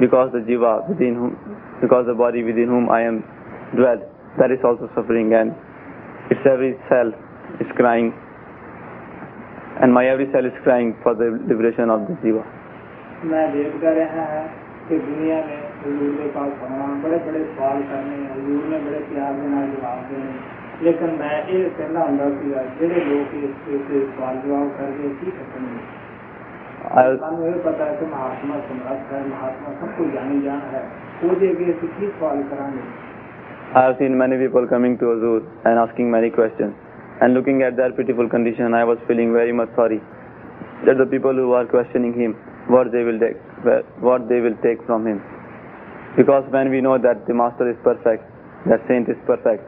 Because 0.00 0.32
the 0.32 0.40
jiva 0.40 0.86
within 0.88 1.14
whom, 1.14 1.36
because 1.80 2.06
the 2.06 2.14
body 2.14 2.42
within 2.42 2.68
whom 2.68 2.90
I 2.90 3.02
am 3.02 3.24
dwell, 3.76 4.00
that 4.38 4.50
is 4.52 4.60
also 4.64 4.90
suffering 4.94 5.32
and 5.32 5.52
its 6.30 6.40
every 6.44 6.76
cell 6.88 7.12
is 7.60 7.68
crying 7.76 8.12
and 9.80 9.92
my 9.92 10.06
every 10.06 10.30
cell 10.32 10.44
is 10.44 10.52
crying 10.62 10.96
for 11.02 11.14
the 11.14 11.40
liberation 11.48 11.88
of 11.90 12.06
the 12.06 12.14
jiva. 12.20 12.44
मैं 15.81 15.89
देखता 15.89 15.95
रहा 15.97 15.97
है 15.97 15.97
कि 15.97 15.97
दुनिया 15.97 16.07
में 16.07 16.07
हजूर 16.07 16.15
के 16.17 16.27
पास 16.29 16.63
आना 16.67 16.87
बड़े 17.03 17.17
बड़े 17.25 17.43
सवाल 17.49 17.83
करने 17.89 18.17
हजूर 18.31 18.63
ने 18.65 18.79
बड़े 18.85 18.99
प्यार 19.09 19.33
के 19.33 19.47
नाल 19.47 19.67
जवाब 19.71 20.07
देने 20.09 20.57
लेकिन 20.83 21.09
मैं 21.19 21.35
ये 21.49 21.59
कहना 21.77 22.01
ਹੁੰਦਾ 22.05 22.25
ਸੀਗਾ 22.29 22.63
ਜਿਹੜੇ 22.79 22.99
ਲੋਕ 23.05 23.33
ਇਸ 23.35 23.53
ਤੇ 23.87 23.99
ਸਵਾਲ 23.99 24.35
ਜਵਾਬ 24.41 24.69
ਕਰਕੇ 24.77 25.09
ਕੀ 25.21 25.31
ਕਰਨਗੇ 25.31 25.79
I, 26.97 27.17
ਸਾਨੂੰ 27.17 27.47
ਇਹ 27.47 27.53
ਪਤਾ 27.53 27.85
ਹੈ 27.85 27.95
ਕਿ 27.95 28.05
ਮਹਾਤਮਾ 28.05 28.59
ਸਮਰੱਥ 28.67 29.13
ਹੈ 29.13 29.21
ਮਹਾਤਮਾ 29.29 29.73
ਸਭ 29.79 29.97
ਕੁਝ 29.97 30.07
ਜਾਣੀ 30.13 30.41
ਜਾਣ 30.41 30.59
ਹੈ 30.73 30.83
ਉਹਦੇ 31.23 31.51
ਅੱਗੇ 31.51 31.71
ਅਸੀਂ 31.71 31.87
ਕੀ 31.99 32.11
ਸਵਾਲ 32.19 32.43
ਕਰਾਂਗੇ 32.51 32.81
I 33.69 33.81
have 33.83 33.97
seen 33.97 34.13
many 34.17 34.37
people 34.37 34.65
coming 34.65 34.93
to 34.99 35.07
Azur 35.13 35.39
and 35.65 35.79
asking 35.79 36.11
many 36.11 36.29
questions. 36.29 36.75
And 37.21 37.33
looking 37.33 37.63
at 37.63 37.75
their 37.75 37.91
pitiful 37.91 38.29
condition, 38.29 38.73
I 38.73 38.83
was 38.85 39.01
feeling 39.07 39.33
very 39.33 39.51
much 39.51 39.73
sorry 39.75 39.99
that 40.85 40.97
the 40.97 41.05
people 41.05 41.33
who 41.33 41.51
are 41.51 41.65
questioning 41.65 42.13
him, 42.13 42.35
what 42.67 42.91
they 42.91 43.03
will 43.03 43.19
take, 43.19 43.41
what 44.01 44.29
they 44.29 44.39
will 44.39 44.55
take 44.61 44.85
from 44.85 45.05
him. 45.05 45.19
Because 46.15 46.43
when 46.49 46.69
we 46.71 46.81
know 46.81 46.97
that 46.97 47.27
the 47.27 47.33
master 47.33 47.69
is 47.69 47.77
perfect, 47.83 48.23
that 48.65 48.81
saint 48.87 49.07
is 49.07 49.17
perfect, 49.25 49.63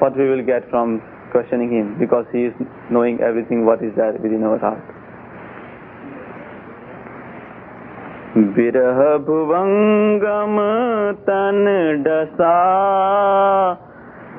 what 0.00 0.16
we 0.16 0.28
will 0.28 0.44
get 0.44 0.68
from 0.70 1.00
questioning 1.30 1.70
him? 1.70 1.96
Because 1.98 2.26
he 2.32 2.44
is 2.44 2.54
knowing 2.90 3.20
everything 3.20 3.64
what 3.64 3.82
is 3.82 3.94
there 3.96 4.12
within 4.12 4.42
our 4.44 4.58
heart. 4.58 4.82
बिरह 8.56 8.98
भुवंगम 9.26 10.58
तन 11.28 11.64
डसा 12.06 12.58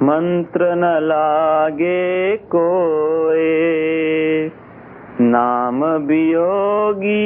मंत्र 0.08 0.70
न 0.76 0.91
लागे 1.08 2.38
कोए 2.54 3.49
नाम 5.22 5.84
वियोगी 6.08 7.18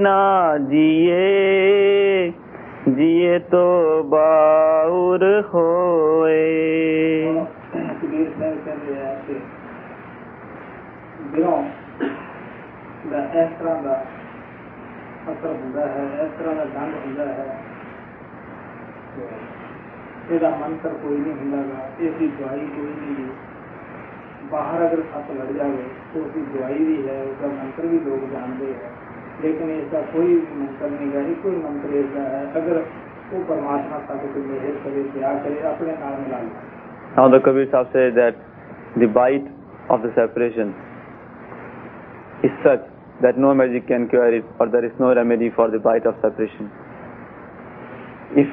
ना 0.00 0.18
जिए 0.72 1.22
जिए 2.88 3.38
तो 3.46 3.62
बाउर 4.10 5.24
होए 5.46 6.34
ਕਬੀਰ 8.00 8.28
ਸਾਹਿਬ 8.38 8.56
ਕਹਿੰਦੇ 8.64 9.00
ਆ 9.02 9.14
ਕਿ 9.26 9.34
ਦਿਲੋਂ 11.32 11.62
ਦਾ 13.10 13.18
ਇਸ 13.34 13.48
ਤਰ੍ਹਾਂ 13.58 13.82
ਦਾ 13.82 13.94
ਅਸਰ 15.32 15.46
ਹੁੰਦਾ 15.46 15.86
ਹੈ 15.86 16.04
ਇਸ 16.24 16.30
ਤਰ੍ਹਾਂ 16.38 16.54
ਦਾ 16.54 16.64
ਢੰਗ 16.74 16.94
ਹੁੰਦਾ 17.06 17.26
ਹੈ 17.26 17.46
ਕਿ 19.16 20.34
ਇਹਦਾ 20.34 20.50
ਮੰਤਰ 20.56 20.94
ਕੋਈ 21.02 21.18
ਨਹੀਂ 21.18 21.32
ਹੁੰਦਾਗਾ 21.32 21.88
ਇਹਦੀ 22.00 22.28
ਦਵਾਈ 22.38 22.66
ਕੋਈ 22.66 22.92
ਨਹੀਂ 22.92 23.14
ਗੀ। 23.16 23.28
ਬਾਹਰ 24.50 24.86
ਅਗਰ 24.86 25.02
ਸੱਪ 25.12 25.30
ਲੜ 25.30 25.50
ਜਾਵੇ 25.52 25.84
ਤਾਂ 26.14 26.20
ਉਸਦੀ 26.22 26.44
ਦਵਾਈ 26.54 26.84
ਵੀ 26.84 26.96
ਹੈ 27.08 27.22
ਉਸਦਾ 27.22 27.48
ਮੰਤਰ 27.54 27.86
ਵੀ 27.86 27.98
ਲੋਕ 28.00 28.30
ਜਾਣਦੇ 28.32 28.72
ਹੈ 28.74 28.90
लेकिन 29.43 29.69
ऐसा 29.77 30.01
कोई 30.11 30.35
मंत्र 30.59 30.89
नहीं 30.95 31.09
है 31.13 31.33
कोई 31.43 31.55
मंत्र 31.63 32.03
ऐसा 32.03 32.27
है 32.35 32.43
अगर 32.61 32.83
वो 33.31 33.43
परमात्मा 33.49 33.97
का 34.07 34.15
कुछ 34.21 34.37
मेहर 34.45 34.77
करे 34.85 35.03
प्यार 35.17 35.43
करे 35.43 35.59
अपने 35.73 35.97
नाम 36.03 36.21
में 36.21 36.29
ला 36.35 36.43
Now 37.15 37.27
the 37.27 37.39
Kabir 37.45 37.67
Sahib 37.71 37.91
says 37.93 38.13
that 38.15 38.37
the 38.95 39.07
bite 39.07 39.47
of 39.89 40.01
the 40.01 40.11
separation 40.15 40.73
is 42.43 42.53
such 42.63 42.85
that 43.21 43.37
no 43.37 43.53
magic 43.53 43.87
can 43.87 44.07
cure 44.07 44.33
it 44.37 44.45
or 44.59 44.67
there 44.69 44.85
is 44.85 44.93
no 44.99 45.13
remedy 45.13 45.49
for 45.49 45.69
the 45.69 45.79
bite 45.79 46.05
of 46.05 46.15
separation. 46.21 46.71
If 48.43 48.47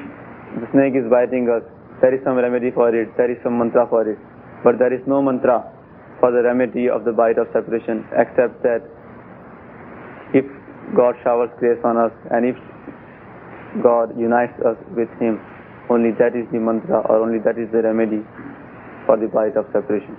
the 0.59 0.67
snake 0.73 0.95
is 0.95 1.09
biting 1.09 1.49
us, 1.49 1.63
there 2.01 2.13
is 2.13 2.21
some 2.25 2.35
remedy 2.35 2.71
for 2.71 2.93
it, 2.93 3.15
there 3.15 3.31
is 3.31 3.37
some 3.43 3.57
mantra 3.57 3.87
for 3.87 4.07
it, 4.09 4.19
but 4.63 4.77
there 4.77 4.93
is 4.93 5.01
no 5.07 5.21
mantra 5.21 5.63
for 6.19 6.31
the 6.31 6.43
remedy 6.43 6.89
of 6.89 7.05
the 7.05 7.13
bite 7.13 7.37
of 7.37 7.47
separation 7.53 8.03
except 8.11 8.61
that 8.63 8.83
if 10.33 10.45
God 10.95 11.15
showers 11.23 11.49
grace 11.59 11.77
on 11.83 11.97
us, 11.97 12.11
and 12.31 12.45
if 12.45 12.57
God 13.83 14.17
unites 14.17 14.57
us 14.65 14.77
with 14.97 15.09
Him, 15.19 15.39
only 15.89 16.11
that 16.17 16.35
is 16.35 16.49
the 16.51 16.59
mantra 16.59 17.01
or 17.09 17.21
only 17.21 17.39
that 17.45 17.57
is 17.57 17.69
the 17.71 17.81
remedy 17.81 18.25
for 19.05 19.17
the 19.17 19.27
bite 19.27 19.57
of 19.57 19.65
separation. 19.73 20.17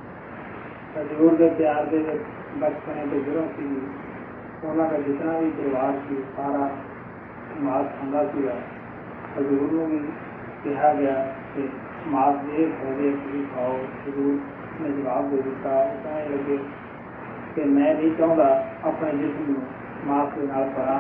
मैं 17.76 17.92
नहीं 17.94 18.10
चाहूँगा 18.18 18.48
अपने 18.88 19.12
जिसम 19.20 19.79
पढ़ा 20.08 20.96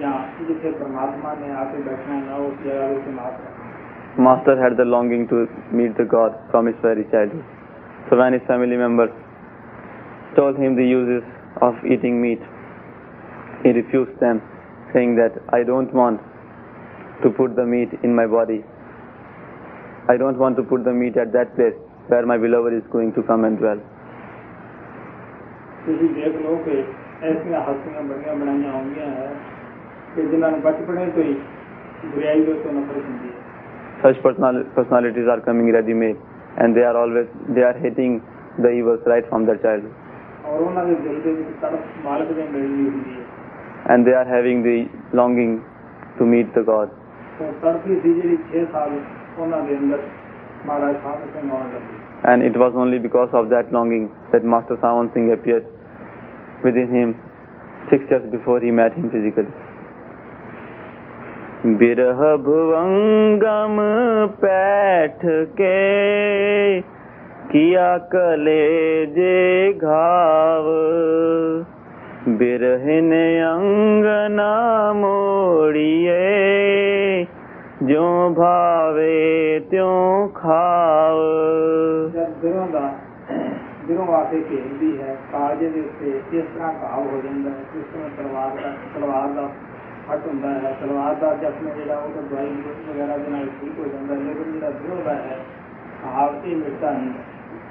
या 0.00 0.12
जिसे 0.48 0.70
परमात्मा 0.78 1.32
ने 1.40 1.50
आके 1.60 1.82
बैठना 1.88 2.36
हो 2.36 3.42
Master 4.16 4.56
had 4.56 4.76
the 4.76 4.84
longing 4.84 5.26
to 5.28 5.46
meet 5.72 5.96
the 5.96 6.04
God 6.04 6.34
from 6.50 6.66
his 6.66 6.76
very 6.82 7.04
childhood. 7.10 7.44
So 8.08 8.16
when 8.16 8.32
his 8.32 8.42
family 8.46 8.76
members 8.76 9.10
told 10.36 10.56
him 10.56 10.76
the 10.76 10.86
uses 10.86 11.24
of 11.60 11.74
eating 11.84 12.22
meat, 12.22 12.40
he 13.64 13.70
refused 13.70 14.20
them, 14.20 14.40
saying 14.92 15.16
that 15.16 15.40
I 15.52 15.64
don't 15.64 15.92
want 15.92 16.20
to 17.24 17.30
put 17.30 17.56
the 17.56 17.64
meat 17.64 17.88
in 18.04 18.14
my 18.14 18.26
body. 18.26 18.62
I 20.08 20.16
don't 20.16 20.38
want 20.38 20.56
to 20.58 20.62
put 20.62 20.84
the 20.84 20.92
meat 20.92 21.16
at 21.16 21.32
that 21.32 21.56
place 21.56 21.74
where 22.08 22.24
my 22.24 22.36
beloved 22.36 22.72
is 22.72 22.84
going 22.92 23.14
to 23.14 23.22
come 23.22 23.44
and 23.44 23.58
dwell. 23.58 23.80
ऐसा 27.30 27.60
हस्तियाँ 27.68 28.02
बड़िया 28.08 28.32
बनाई 28.40 28.70
होंगे 28.72 29.04
है 29.16 29.28
कि 30.14 30.22
जिन्होंने 30.30 30.58
बचपने 30.66 31.06
तो 31.16 31.22
ही 31.28 31.34
बुराई 32.14 32.44
तो 32.44 32.70
नफरत 32.78 33.10
होंगी 33.10 33.32
Such 34.02 34.18
personal, 34.22 34.56
personalities 34.76 35.28
are 35.34 35.40
coming 35.40 35.72
ready-made 35.72 36.16
and 36.58 36.76
they 36.76 36.82
are 36.82 36.96
always, 37.02 37.28
they 37.48 37.62
are 37.62 37.72
hating 37.84 38.20
the 38.58 38.70
evils 38.70 39.00
right 39.06 39.26
from 39.28 39.46
their 39.46 39.56
child. 39.56 39.84
And 43.88 44.06
they 44.06 44.12
are 44.12 44.26
having 44.26 44.62
the 44.62 44.88
longing 45.14 45.64
to 46.18 46.24
meet 46.26 46.54
the 46.54 46.62
God. 46.62 46.90
And 52.24 52.42
it 52.42 52.56
was 52.56 52.72
only 52.76 52.98
because 52.98 53.30
of 53.32 53.48
that 53.50 53.72
longing 53.72 54.10
that 54.32 54.44
Master 54.44 54.76
Sawan 54.76 55.12
Singh 55.14 55.32
appeared 55.32 55.66
within 56.64 56.88
him 56.88 57.14
six 57.90 58.10
years 58.10 58.24
before 58.32 58.60
he 58.60 58.70
met 58.70 58.94
him 58.94 59.10
physically. 59.10 59.52
बिरह 61.80 62.18
भुवंगम 62.44 63.76
पैठ 64.40 65.20
के 65.60 65.76
किया 67.52 67.86
कलेजे 68.14 69.38
घाव 69.72 70.68
बिरहिन 72.40 73.10
अंगना 73.46 74.52
मोड़िए 75.00 76.20
जो 77.88 78.04
भावे 78.40 79.16
त्यों 79.70 80.28
खाव 80.36 81.18
ਜਦ 83.83 83.87
ਦਿਲੋਂ 83.87 84.05
ਦਾ 84.05 84.13
ਦਿਲੋਂ 84.13 84.15
ਆ 84.15 84.23
ਕੇ 84.23 84.43
ਘੇਰਦੀ 84.49 85.01
ਹੈ 85.01 85.17
ਕਾਲਜੇ 85.31 85.69
ਦੇ 85.69 85.79
ਉੱਤੇ 85.79 86.39
ਇਸ 86.39 86.45
ਤਰ੍ਹਾਂ 86.53 86.73
ਘਾਵ 86.73 87.07
ਹੋ 87.07 87.21
ਜਾਂਦਾ 87.23 87.49
ਹੈ 87.49 87.63
ਜਿਸ 87.73 87.85
ਤਰ੍ਹਾਂ 87.93 88.09
ਤਲਵਾਰ 88.17 88.61
ਦਾ 88.61 88.73
ਤਲਵਾਰ 88.95 89.27
ਦਾ 89.27 89.49
ਫਟ 90.09 90.27
ਹੁੰਦਾ 90.27 90.49
ਹੈ 90.49 90.77
ਤਲਵਾਰ 90.81 91.15
ਦਾ 91.15 91.33
ਜ਼ਖਮ 91.35 91.69
ਜਿਹੜਾ 91.69 91.97
ਉਹ 91.97 92.09
ਤਾਂ 92.09 92.21
ਦਵਾਈ 92.21 92.49
ਵਗੈਰਾ 92.89 93.17
ਦੇ 93.17 93.31
ਨਾਲ 93.31 93.47
ਠੀਕ 93.61 93.79
ਹੋ 93.79 93.85
ਜਾਂਦਾ 93.85 94.15
ਹੈ 94.15 94.19
ਲੇਕਿਨ 94.19 94.51
ਜਿਹੜਾ 94.51 94.69
ਦਿਲੋਂ 94.69 95.03
ਦਾ 95.05 95.13
ਹੈ 95.13 95.39
ਘਾਵ 96.05 96.45
ਇਹ 96.45 96.55
ਮਿਟਦਾ 96.55 96.91
ਨਹੀਂ 96.91 97.13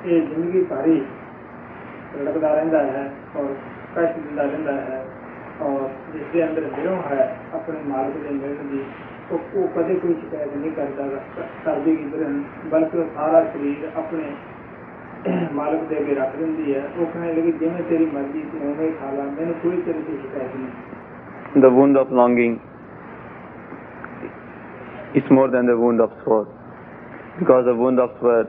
ਇਹ 0.04 0.26
ਜ਼ਿੰਦਗੀ 0.26 0.64
ਸਾਰੀ 0.64 1.04
ਰੜਕਦਾ 2.18 2.54
ਰਹਿੰਦਾ 2.54 2.78
ਹੈ 2.78 3.12
ਔਰ 3.36 3.54
ਕਸ਼ਟ 3.96 4.18
ਦਿੰਦਾ 4.18 4.42
ਰਹਿੰਦਾ 4.42 4.72
ਹੈ 4.72 5.04
ਔਰ 5.60 5.88
ਜਿਸ 6.12 6.22
ਦੇ 6.32 6.44
ਅੰਦਰ 6.44 6.62
ਦਿਲੋਂ 6.76 6.96
ਹੈ 7.10 7.38
ਆਪਣੇ 7.54 7.78
ਮਾਲਕ 7.82 8.16
ਦੇ 8.16 8.30
ਮਿਲਣ 8.30 8.68
ਦੀ 8.68 8.84
ਉਹ 9.32 9.38
ਉਹ 9.54 9.68
ਕਦੇ 9.68 9.94
ਕੋਈ 9.94 10.14
ਸ਼ਿਕਾਇਤ 10.14 10.56
ਨਹੀਂ 10.56 10.70
ਕਰਦਾ 10.72 11.08
ਕਰਦੀ 11.64 11.96
ਕਿਧਰ 11.96 12.24
ਬਲਕਿ 12.70 12.98
ਉਹ 12.98 13.04
ਸਾਰਾ 13.14 13.44
ਸਰੀਰ 13.44 13.90
ਆਪਣੇ 13.96 14.30
The 21.55 21.69
wound 21.69 21.95
of 21.97 22.11
longing 22.11 22.59
is 25.15 25.23
more 25.31 25.49
than 25.49 25.65
the 25.67 25.77
wound 25.77 26.01
of 26.01 26.11
sword. 26.25 26.47
Because 27.39 27.63
the 27.65 27.75
wound 27.75 27.99
of 28.01 28.09
sword, 28.19 28.47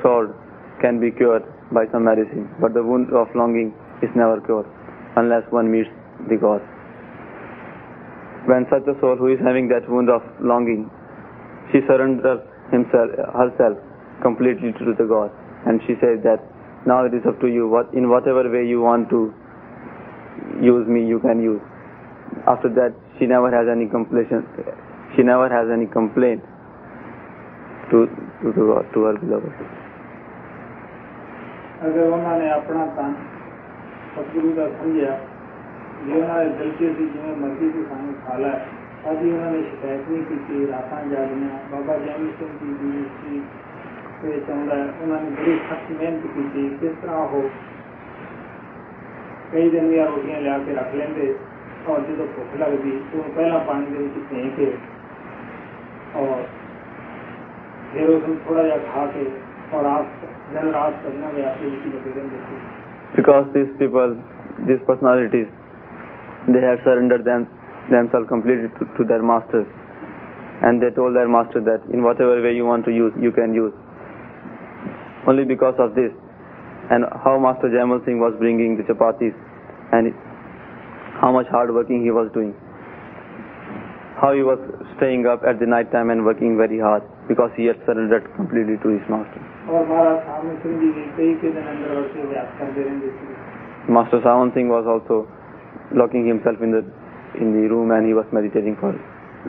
sword 0.00 0.34
can 0.80 0.98
be 0.98 1.10
cured 1.10 1.44
by 1.72 1.84
some 1.92 2.04
medicine 2.04 2.48
but 2.60 2.72
the 2.72 2.82
wound 2.82 3.12
of 3.12 3.28
longing 3.34 3.74
is 4.02 4.08
never 4.16 4.40
cured 4.40 4.66
unless 5.16 5.42
one 5.50 5.70
meets 5.70 5.90
the 6.28 6.36
God. 6.36 6.62
When 8.46 8.66
such 8.70 8.88
a 8.88 8.98
soul 9.00 9.16
who 9.16 9.28
is 9.28 9.40
having 9.44 9.68
that 9.68 9.88
wound 9.88 10.08
of 10.08 10.22
longing, 10.40 10.90
she 11.72 11.80
surrenders 11.86 12.40
himself, 12.70 13.10
herself 13.32 13.78
completely 14.22 14.72
to 14.72 14.94
the 14.96 15.04
God 15.04 15.30
and 15.65 15.81
she 15.87 15.95
says 16.01 16.21
that 16.23 16.39
now 16.85 17.05
it 17.05 17.13
is 17.13 17.25
up 17.25 17.39
to 17.41 17.47
you. 17.47 17.67
What 17.67 17.93
in 17.93 18.09
whatever 18.09 18.43
way 18.49 18.65
you 18.65 18.81
want 18.81 19.09
to 19.09 19.33
use 20.61 20.87
me, 20.87 21.05
you 21.05 21.19
can 21.19 21.41
use 21.41 21.61
after 22.47 22.69
that 22.69 22.93
she 23.17 23.25
never 23.27 23.49
has 23.51 23.67
any 23.67 23.87
completion 23.87 24.45
she 25.15 25.23
never 25.23 25.49
has 25.49 25.69
any 25.69 25.87
complaint 25.87 26.43
to 27.91 28.05
to 28.41 28.53
the 28.57 28.63
God, 28.71 28.85
to 28.93 29.03
her 29.03 29.17
beloved 29.17 29.53
ਅਗਰ 31.87 31.99
ਉਹਨਾਂ 32.05 32.37
ਨੇ 32.39 32.49
ਆਪਣਾ 32.51 32.85
ਤਨ 32.95 33.13
ਸਤਿਗੁਰੂ 34.15 34.53
ਦਾ 34.53 34.67
ਸਮਝਿਆ 34.69 35.17
ਜੇ 36.05 36.21
ਉਹਨਾਂ 36.21 36.39
ਦੇ 36.43 36.49
ਦਿਲ 36.57 36.71
'ਚ 36.71 36.79
ਸੀ 36.97 37.05
ਜਿਵੇਂ 37.05 37.35
ਮਰਜ਼ੀ 37.41 37.69
ਤੂੰ 37.69 37.83
ਸਾਨੂੰ 37.89 38.13
ਖਾ 38.25 38.37
ਲੈ 38.37 38.51
ਅਜੀ 39.11 39.31
ਉਹਨਾਂ 39.31 39.51
ਨੇ 39.51 39.61
ਸ਼ਿਕਾਇਤ 39.61 40.09
ਨਹੀਂ 40.09 40.23
ਕੀਤੀ 40.23 40.67
ਰਾਤਾਂ 40.71 41.03
ਜਾਗੀਆਂ 41.11 41.49
ਬਾਬਾ 41.71 41.97
ਜੈਮੀ 41.97 42.31
ਸਿੰਘ 42.39 42.49
ਜੀ 42.61 42.73
ਦੀ 42.81 42.89
ਸੀ 43.21 43.31
ਤੇ 43.31 43.37
ਚਾਹੁੰਦਾ 43.37 43.39
ਹੈ, 43.39 43.72
ਉਹਨਾਂ 44.23 45.21
ਨੇ 45.21 45.29
ਬੜੀ 45.29 45.57
ਸਖਤ 45.69 45.91
ਮਿਹਨਤ 45.91 46.25
ਕੀਤੀ 46.35 46.69
ਕਿਸ 46.81 46.95
ਤਰ੍ਹਾਂ 47.01 47.17
ਉਹ 47.17 47.49
ਕਈ 49.51 49.69
ਦਿਨ 49.69 49.89
ਦੀਆਂ 49.89 50.05
ਰੋਟੀਆਂ 50.05 50.41
ਲਿਆ 50.41 50.57
ਕੇ 50.57 50.73
ਰੱਖ 50.75 50.95
ਲੈਂਦੇ 50.95 51.33
ਔਰ 51.89 52.01
ਜਦੋਂ 52.01 52.25
ਭੁੱਖ 52.35 52.59
ਲੱਗਦੀ 52.59 52.91
ਤਾਂ 53.11 53.19
ਉਹ 53.19 53.29
ਪਹਿਲਾਂ 53.35 53.59
ਪਾਣੀ 53.59 53.85
ਦੇ 53.85 54.03
ਵਿੱਚ 54.03 54.25
ਭੇ 54.31 54.49
ਕੇ 54.57 54.71
ਔਰ 56.15 56.43
ਫਿਰ 57.93 58.09
ਉਸ 58.09 58.27
ਨੂੰ 58.27 58.35
ਥੋੜਾ 58.47 58.63
ਜਿਹਾ 58.63 58.77
ਖਾ 58.93 59.05
ਕੇ 59.05 59.25
ਔਰ 59.73 59.85
ਆਪ 59.85 60.25
ਦਿਨ 60.53 60.71
ਰਾਤ 60.73 60.93
ਕਰਨਾ 61.03 61.29
ਵੀ 61.35 61.41
ਆਪੇ 61.41 61.69
ਵਿੱਚ 61.69 61.95
ਲੱਗੇ 61.95 62.19
ਰਹਿੰਦੇ 62.19 62.37
ਸੀ 62.49 62.57
because 63.13 63.47
these 63.53 63.69
people 63.77 64.11
these 64.65 64.81
personalities 64.87 65.47
they 66.47 66.59
have 66.61 66.83
surrendered 66.83 67.23
them, 67.23 67.45
themselves 67.89 68.27
completely 68.27 68.69
to, 68.75 68.85
to 68.97 69.03
their 69.03 69.23
masters 69.23 69.65
and 70.61 70.83
they 70.83 70.91
told 70.91 71.15
their 71.15 71.31
master 71.35 71.61
that 71.61 71.87
in 71.89 72.03
whatever 72.03 72.35
way 72.41 72.51
you 72.55 72.65
want 72.65 72.85
to 72.85 72.93
use 72.97 73.17
you 73.19 73.31
can 73.31 73.55
use 73.55 73.73
only 75.26 75.44
because 75.44 75.74
of 75.78 75.94
this 75.94 76.12
and 76.90 77.04
how 77.24 77.38
Master 77.38 77.68
Jaimal 77.68 78.04
Singh 78.04 78.20
was 78.20 78.34
bringing 78.38 78.76
the 78.76 78.84
chapatis 78.84 79.32
and 79.92 80.12
how 81.20 81.32
much 81.32 81.46
hard 81.48 81.72
working 81.72 82.02
he 82.02 82.10
was 82.10 82.30
doing. 82.34 82.52
How 84.20 84.32
he 84.32 84.42
was 84.42 84.60
staying 84.96 85.26
up 85.26 85.42
at 85.48 85.58
the 85.58 85.66
night 85.66 85.90
time 85.92 86.10
and 86.10 86.24
working 86.24 86.56
very 86.56 86.78
hard 86.78 87.02
because 87.28 87.50
he 87.56 87.64
had 87.64 87.80
surrendered 87.86 88.28
completely 88.36 88.76
to 88.84 88.88
his 88.88 89.04
master. 89.08 89.40
Master 93.88 94.20
Sawan 94.20 94.52
Singh 94.54 94.68
was 94.68 94.84
also 94.86 95.28
locking 95.92 96.26
himself 96.26 96.60
in 96.60 96.70
the 96.70 96.84
in 97.40 97.52
the 97.52 97.68
room 97.68 97.90
and 97.90 98.06
he 98.06 98.14
was 98.14 98.26
meditating 98.32 98.76
for 98.76 98.92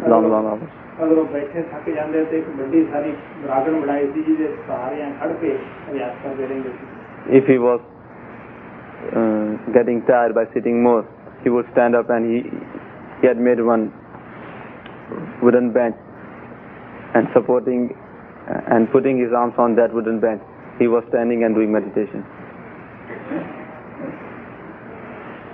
long, 0.08 0.30
long 0.30 0.46
hours. 0.46 0.76
ਅਗਰ 1.02 1.18
ਉਹ 1.18 1.24
ਬੈਠੇ 1.32 1.62
ਥੱਕ 1.70 1.88
ਜਾਂਦੇ 1.90 2.24
ਤੇ 2.30 2.38
ਇੱਕ 2.38 2.48
ਵੱਡੀ 2.56 2.84
ਸਾਰੀ 2.92 3.12
ਬਰਾਗਣ 3.42 3.80
ਬਣਾਈ 3.80 4.06
ਸੀ 4.14 4.22
ਜਿਹਦੇ 4.22 4.48
ਸਹਾਰਿਆਂ 4.66 5.10
ਖੜ 5.20 5.28
ਕੇ 5.40 5.56
ਅਭਿਆਸ 5.90 6.12
ਕਰਦੇ 6.24 6.46
ਰਹਿੰਦੇ 6.46 6.70
ਸੀ 6.70 7.38
If 7.38 7.48
he 7.52 7.56
was 7.62 7.80
uh, 9.20 9.48
getting 9.76 9.98
tired 10.10 10.34
by 10.36 10.44
sitting 10.54 10.78
more, 10.82 11.02
he 11.42 11.50
would 11.54 11.66
stand 11.72 11.98
up 11.98 12.12
and 12.16 12.30
he 12.30 12.38
he 13.20 13.28
had 13.28 13.42
made 13.48 13.60
one 13.70 13.84
wooden 15.42 15.68
bench 15.70 15.96
and 17.14 17.28
supporting 17.34 17.82
uh, 17.90 18.74
and 18.76 18.90
putting 18.90 19.20
his 19.24 19.36
arms 19.42 19.60
on 19.66 19.76
that 19.76 19.96
wooden 19.98 20.20
bench. 20.20 20.42
He 20.78 20.88
was 20.88 21.04
standing 21.08 21.44
and 21.44 21.54
doing 21.54 21.72
meditation. 21.72 22.24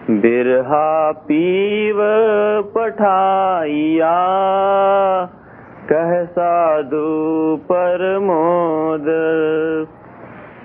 ਬਿਰਹਾ 0.10 1.12
ਪੀਵ 1.28 2.02
ਪਠਾਈਆ, 2.74 4.16
ਕਹਿ 5.88 6.26
ਸਾਧੂ 6.36 7.58
ਪਰਮੋਦ। 7.68 9.10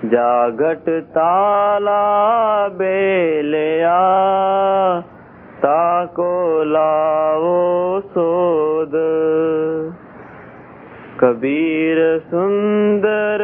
ਜਾਗਟ 0.09 0.89
ਤਾਲਾ 1.13 2.67
ਬੇਲਿਆ, 2.67 3.99
ਤਾ 5.61 6.07
ਕੋ 6.15 6.63
ਲਾਵੋ 6.63 8.01
ਸੋਦ। 8.13 8.95
ਕਬੀਰ 11.17 12.21
ਸੁੰਦਰ 12.31 13.43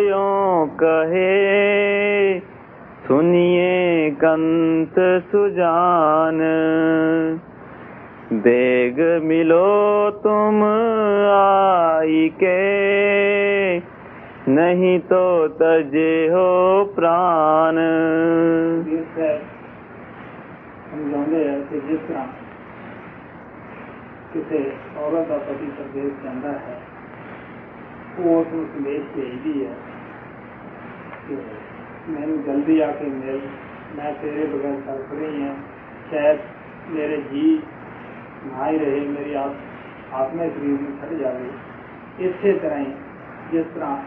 ਯੋ 0.00 0.68
ਕਹੇ, 0.78 2.40
ਸੁਨਿਏ 3.08 3.79
कंत 4.20 4.96
सुजान। 5.24 6.38
देग 8.32 8.98
मिलो 9.24 9.68
तुम 10.24 10.58
आई 11.28 12.28
के। 12.34 12.58
नहीं 14.50 14.98
तो 15.08 15.22
तजे 15.54 16.12
हो 16.28 16.48
प्राण। 16.96 17.76
किसी 24.32 24.58
औरत 24.98 25.26
का 25.28 25.36
पति 25.38 25.68
संदेश 25.70 26.12
जाना 26.24 26.52
है, 26.58 26.76
वो 28.18 28.34
तो 28.44 28.58
संदेश 28.66 29.02
भेज 29.14 29.32
दी 29.44 29.54
है। 29.60 29.72
मैंने 32.08 32.36
जल्दी 32.42 32.80
आके 32.80 33.06
मेल 33.06 33.40
मैं 33.96 34.14
तेरे 34.20 34.44
बगैर 34.44 34.74
तड़प 34.80 35.08
रही 35.12 35.42
है। 35.42 35.54
शायद 36.10 36.40
मेरे 36.88 37.16
जी 37.16 37.62
ना 38.46 38.64
ही 38.64 38.78
रहे, 38.78 39.00
मेरी 39.00 39.34
आप 39.34 39.56
आत्मा 40.14 40.44
शरीर 40.44 40.80
में 40.80 40.92
छट 41.00 41.12
जाए। 41.18 41.50
इस 42.26 42.62
तरह 42.62 42.76
ही, 42.76 42.92
जिस 43.52 43.66
तरह 43.74 44.02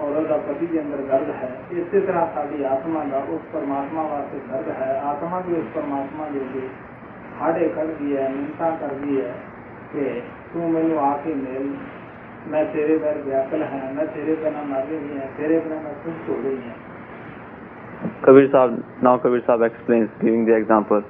औरत 0.00 0.28
का 0.28 0.36
पति 0.36 0.66
के 0.66 0.78
अंदर 0.78 0.96
दर्द 0.96 1.30
है, 1.30 1.50
इस 1.80 2.06
तरह 2.06 2.26
साड़ी 2.26 2.64
आत्मा 2.64 3.04
का 3.04 3.18
उस 3.34 3.42
परमात्मा 3.42 4.02
वास्ते 4.02 4.38
दर्द 4.38 4.68
है। 4.68 5.00
आत्मा 5.00 5.40
भी 5.40 5.56
उस 5.56 5.66
परमात्मा 5.74 6.24
के 6.24 6.44
लिए 6.44 6.70
हाड़े 7.38 7.68
कर 7.68 7.86
दी 7.86 8.12
है 8.12 8.32
मिन्नता 8.32 8.70
कर 8.70 8.94
दी 8.94 9.16
है 9.16 9.34
कि 9.92 10.22
तू 10.52 10.68
मैनू 10.68 10.98
आके 10.98 11.34
मेल। 11.34 11.76
मैं 12.46 12.72
तेरे 12.72 12.98
पर 12.98 13.22
व्याकल 13.22 13.62
है, 13.62 13.94
मैं 13.94 14.06
तेरे 14.06 14.34
बिना 14.36 14.62
मर 14.62 14.86
भी 14.86 15.14
है, 15.18 15.26
तेरे 15.36 15.60
बिना 15.60 15.76
मैं 15.76 15.94
खुश 16.02 16.28
हो 16.28 16.42
गई 16.42 16.56
है। 16.56 16.83
Kabir 18.24 18.48
Sahib, 18.52 18.84
now 19.02 19.16
Kabir 19.18 19.40
Sahib 19.46 19.62
explains, 19.64 20.08
giving 20.20 20.44
the 20.44 20.56
example, 20.56 21.00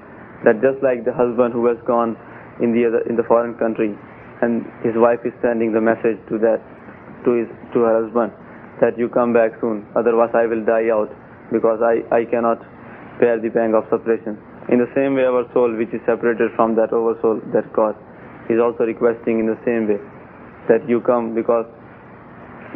that 0.45 0.63
just 0.63 0.83
like 0.83 1.05
the 1.05 1.13
husband 1.13 1.55
who 1.55 1.67
has 1.67 1.79
gone 1.87 2.15
in 2.63 2.71
the 2.71 2.87
other, 2.87 3.03
in 3.11 3.17
the 3.17 3.27
foreign 3.27 3.55
country, 3.59 3.95
and 4.43 4.63
his 4.83 4.95
wife 4.95 5.19
is 5.25 5.35
sending 5.43 5.73
the 5.73 5.81
message 5.81 6.19
to 6.31 6.39
that, 6.39 6.63
to 7.25 7.31
his, 7.35 7.49
to 7.75 7.83
her 7.83 8.05
husband, 8.05 8.31
that 8.81 8.99
you 8.99 9.09
come 9.09 9.33
back 9.33 9.59
soon, 9.61 9.87
otherwise 9.97 10.31
I 10.35 10.47
will 10.47 10.63
die 10.63 10.91
out, 10.91 11.11
because 11.51 11.83
I, 11.83 12.03
I 12.15 12.25
cannot 12.31 12.63
bear 13.19 13.41
the 13.41 13.51
pang 13.51 13.75
of 13.75 13.85
separation. 13.91 14.39
In 14.71 14.79
the 14.79 14.91
same 14.95 15.15
way, 15.15 15.27
our 15.27 15.47
soul, 15.53 15.75
which 15.75 15.91
is 15.91 16.01
separated 16.07 16.51
from 16.55 16.75
that 16.77 16.93
oversoul, 16.93 17.43
that 17.53 17.67
God, 17.73 17.99
is 18.51 18.63
also 18.63 18.85
requesting 18.85 19.41
in 19.41 19.47
the 19.47 19.59
same 19.67 19.89
way, 19.89 19.99
that 20.69 20.87
you 20.89 21.01
come 21.01 21.35
because 21.35 21.67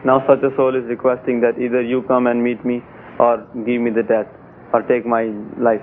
Now 0.06 0.24
such 0.28 0.44
a 0.44 0.56
soul 0.56 0.76
is 0.76 0.86
requesting 0.88 1.42
that 1.42 1.60
either 1.60 1.82
you 1.82 2.04
come 2.04 2.28
and 2.28 2.44
meet 2.44 2.64
me 2.66 2.82
or 3.20 3.46
give 3.66 3.82
me 3.82 3.92
the 3.92 4.04
death 4.04 4.28
or 4.74 4.82
take 4.84 5.06
my 5.06 5.26
life. 5.60 5.82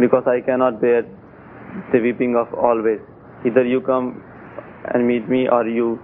Because 0.00 0.24
I 0.26 0.40
cannot 0.40 0.80
bear 0.80 1.02
the 1.92 2.00
weeping 2.00 2.36
of 2.36 2.52
always. 2.54 3.00
Either 3.46 3.64
you 3.64 3.80
come 3.80 4.22
and 4.92 5.06
meet 5.06 5.28
me 5.28 5.48
or 5.48 5.66
you, 5.66 5.98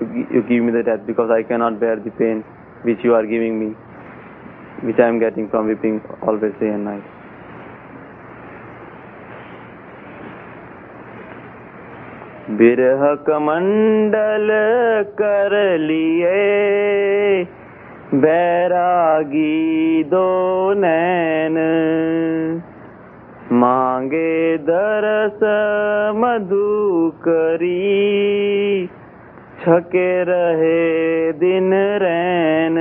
you, 0.00 0.26
you 0.34 0.42
give 0.42 0.62
me 0.64 0.72
the 0.72 0.82
death 0.82 1.06
because 1.06 1.30
I 1.30 1.42
cannot 1.42 1.78
bear 1.80 1.96
the 1.96 2.10
pain 2.10 2.44
which 2.82 2.98
you 3.04 3.14
are 3.14 3.26
giving 3.26 3.58
me. 3.60 3.76
Which 4.82 4.98
I 4.98 5.08
am 5.08 5.18
getting 5.18 5.48
from 5.48 5.68
weeping 5.68 6.02
always 6.22 6.52
day 6.60 6.68
and 6.68 6.84
night. 6.84 7.04
बिरह 12.58 13.00
कमंडल 13.26 14.48
कर 15.20 15.54
लिए 15.78 16.42
बैरागी 18.14 20.04
दो 20.12 20.28
नैन 20.80 21.56
मांगे 23.62 24.36
दरस 24.68 25.42
मधु 26.22 26.68
करी 27.26 27.74
छके 29.64 30.08
रहे 30.30 30.78
दिन 31.42 31.72
रैन 32.02 32.78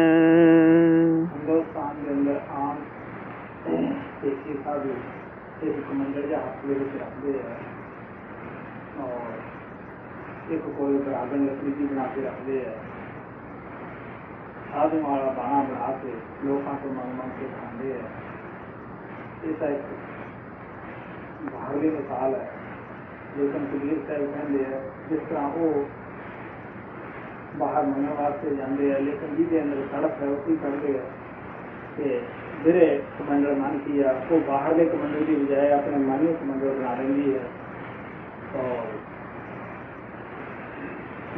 मेरे 6.66 6.86
से 6.86 7.00
रखते 7.00 7.32
है 7.40 7.56
और 9.00 10.54
एक 10.54 10.64
कोई 10.78 10.98
पर 11.00 11.36
लकड़ी 11.40 11.74
में 11.74 11.88
बना 11.88 12.06
के 12.10 12.22
रखते 12.22 12.60
है 12.60 12.76
साधु 14.68 15.02
माड़ा 15.02 15.32
बाणा 15.34 15.60
बना 15.64 15.90
के 16.00 16.14
लोगों 16.48 16.76
को 16.78 16.94
मंग 16.94 17.14
मंग 17.20 17.36
के 17.36 17.50
खाते 17.52 17.92
है 17.92 18.08
ऐसा 19.46 19.70
एक 19.70 19.92
बाहरवी 21.52 21.90
मिसाल 21.90 22.36
है 22.36 22.48
लेकिन 23.38 23.68
कबीर 23.68 24.02
साहब 24.02 24.34
कहते 24.34 24.64
हैं 24.66 24.82
जिस 25.10 25.22
तरह 25.30 25.48
वो 25.56 25.70
बाहर 27.58 27.86
मना 27.86 28.14
वास्ते 28.14 28.56
जाते 28.56 28.90
हैं 28.90 29.00
लेकिन 29.02 29.36
जिसे 29.36 29.60
अंदर 29.60 29.88
सड़क 29.88 30.18
है 30.22 30.30
उसी 30.30 30.58
करते 30.58 30.98
हैं 30.98 31.06
फिर 32.66 32.78
कमांडर 33.18 33.52
मान 33.56 33.78
किया 33.80 34.12
वो 34.30 34.38
बाहर 34.48 34.74
के 34.74 34.86
कमांडर 34.86 35.26
की 35.26 35.36
बजाय 35.36 35.70
अपने 35.72 35.98
मान्य 36.06 36.32
कमांडर 36.34 36.70
बना 36.70 36.94
भी 36.94 37.32
है। 37.32 37.44
और 38.56 38.80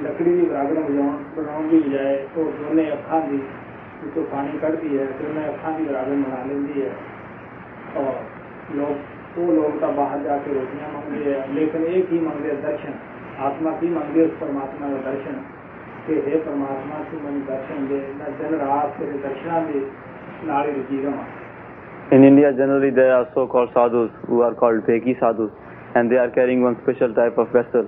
लकड़ी 0.03 0.31
की 0.31 0.45
बराबर 0.45 0.79
बनाने 1.35 1.69
की 1.69 1.79
बजाय 1.79 2.15
तो 2.35 2.43
दोनों 2.53 2.85
अखा 2.91 3.19
दी 3.19 3.37
तो 4.15 4.23
पानी 4.31 4.59
कट 4.59 4.79
दी 4.81 4.95
है 4.97 5.05
तो 5.11 5.23
दोनों 5.23 5.43
अखा 5.43 5.77
की 5.77 5.85
बराबर 5.85 6.15
बना 6.15 6.43
लेती 6.45 6.79
है। 6.81 6.95
और 7.97 8.11
लोग, 8.75 8.95
वो 9.37 9.51
लोग 9.53 9.79
तो 9.81 9.91
बाहर 9.93 10.23
जाके 10.23 10.53
रोटियाँ 10.53 10.93
मांगते 10.93 11.29
हैं, 11.31 11.53
लेकिन 11.53 11.83
एक 11.83 12.09
ही 12.09 12.19
मांगते 12.19 12.47
हैं 12.47 12.61
दर्शन। 12.61 12.99
आत्मा 13.39 13.71
की 13.71 13.89
मांगते 13.89 14.25
उस 14.25 14.33
परमात्मा 14.39 14.89
का 14.89 15.11
दर्शन। 15.11 15.45
के 16.07 16.13
हे 16.25 16.37
परमात्मा, 16.39 17.03
तू 17.03 17.19
मैं 17.19 17.39
दर्शन 17.45 17.87
दे, 17.87 17.99
मैं 18.19 18.37
दिन 18.37 18.59
रात 18.59 18.99
तेरे 18.99 19.17
दर्शना 19.19 19.59
दे 19.59 19.79
In 22.11 22.23
India, 22.23 22.51
generally 22.53 22.91
there 22.91 23.14
are 23.14 23.27
so-called 23.34 23.69
sadhus 23.73 24.11
who 24.27 24.41
are 24.41 24.53
called 24.53 24.84
Veki 24.85 25.19
sadhus, 25.19 25.51
and 25.95 26.11
they 26.11 26.15
are 26.18 26.30
carrying 26.30 26.61
one 26.61 26.77
special 26.84 27.14
type 27.14 27.38
of 27.38 27.49
vessel. 27.49 27.88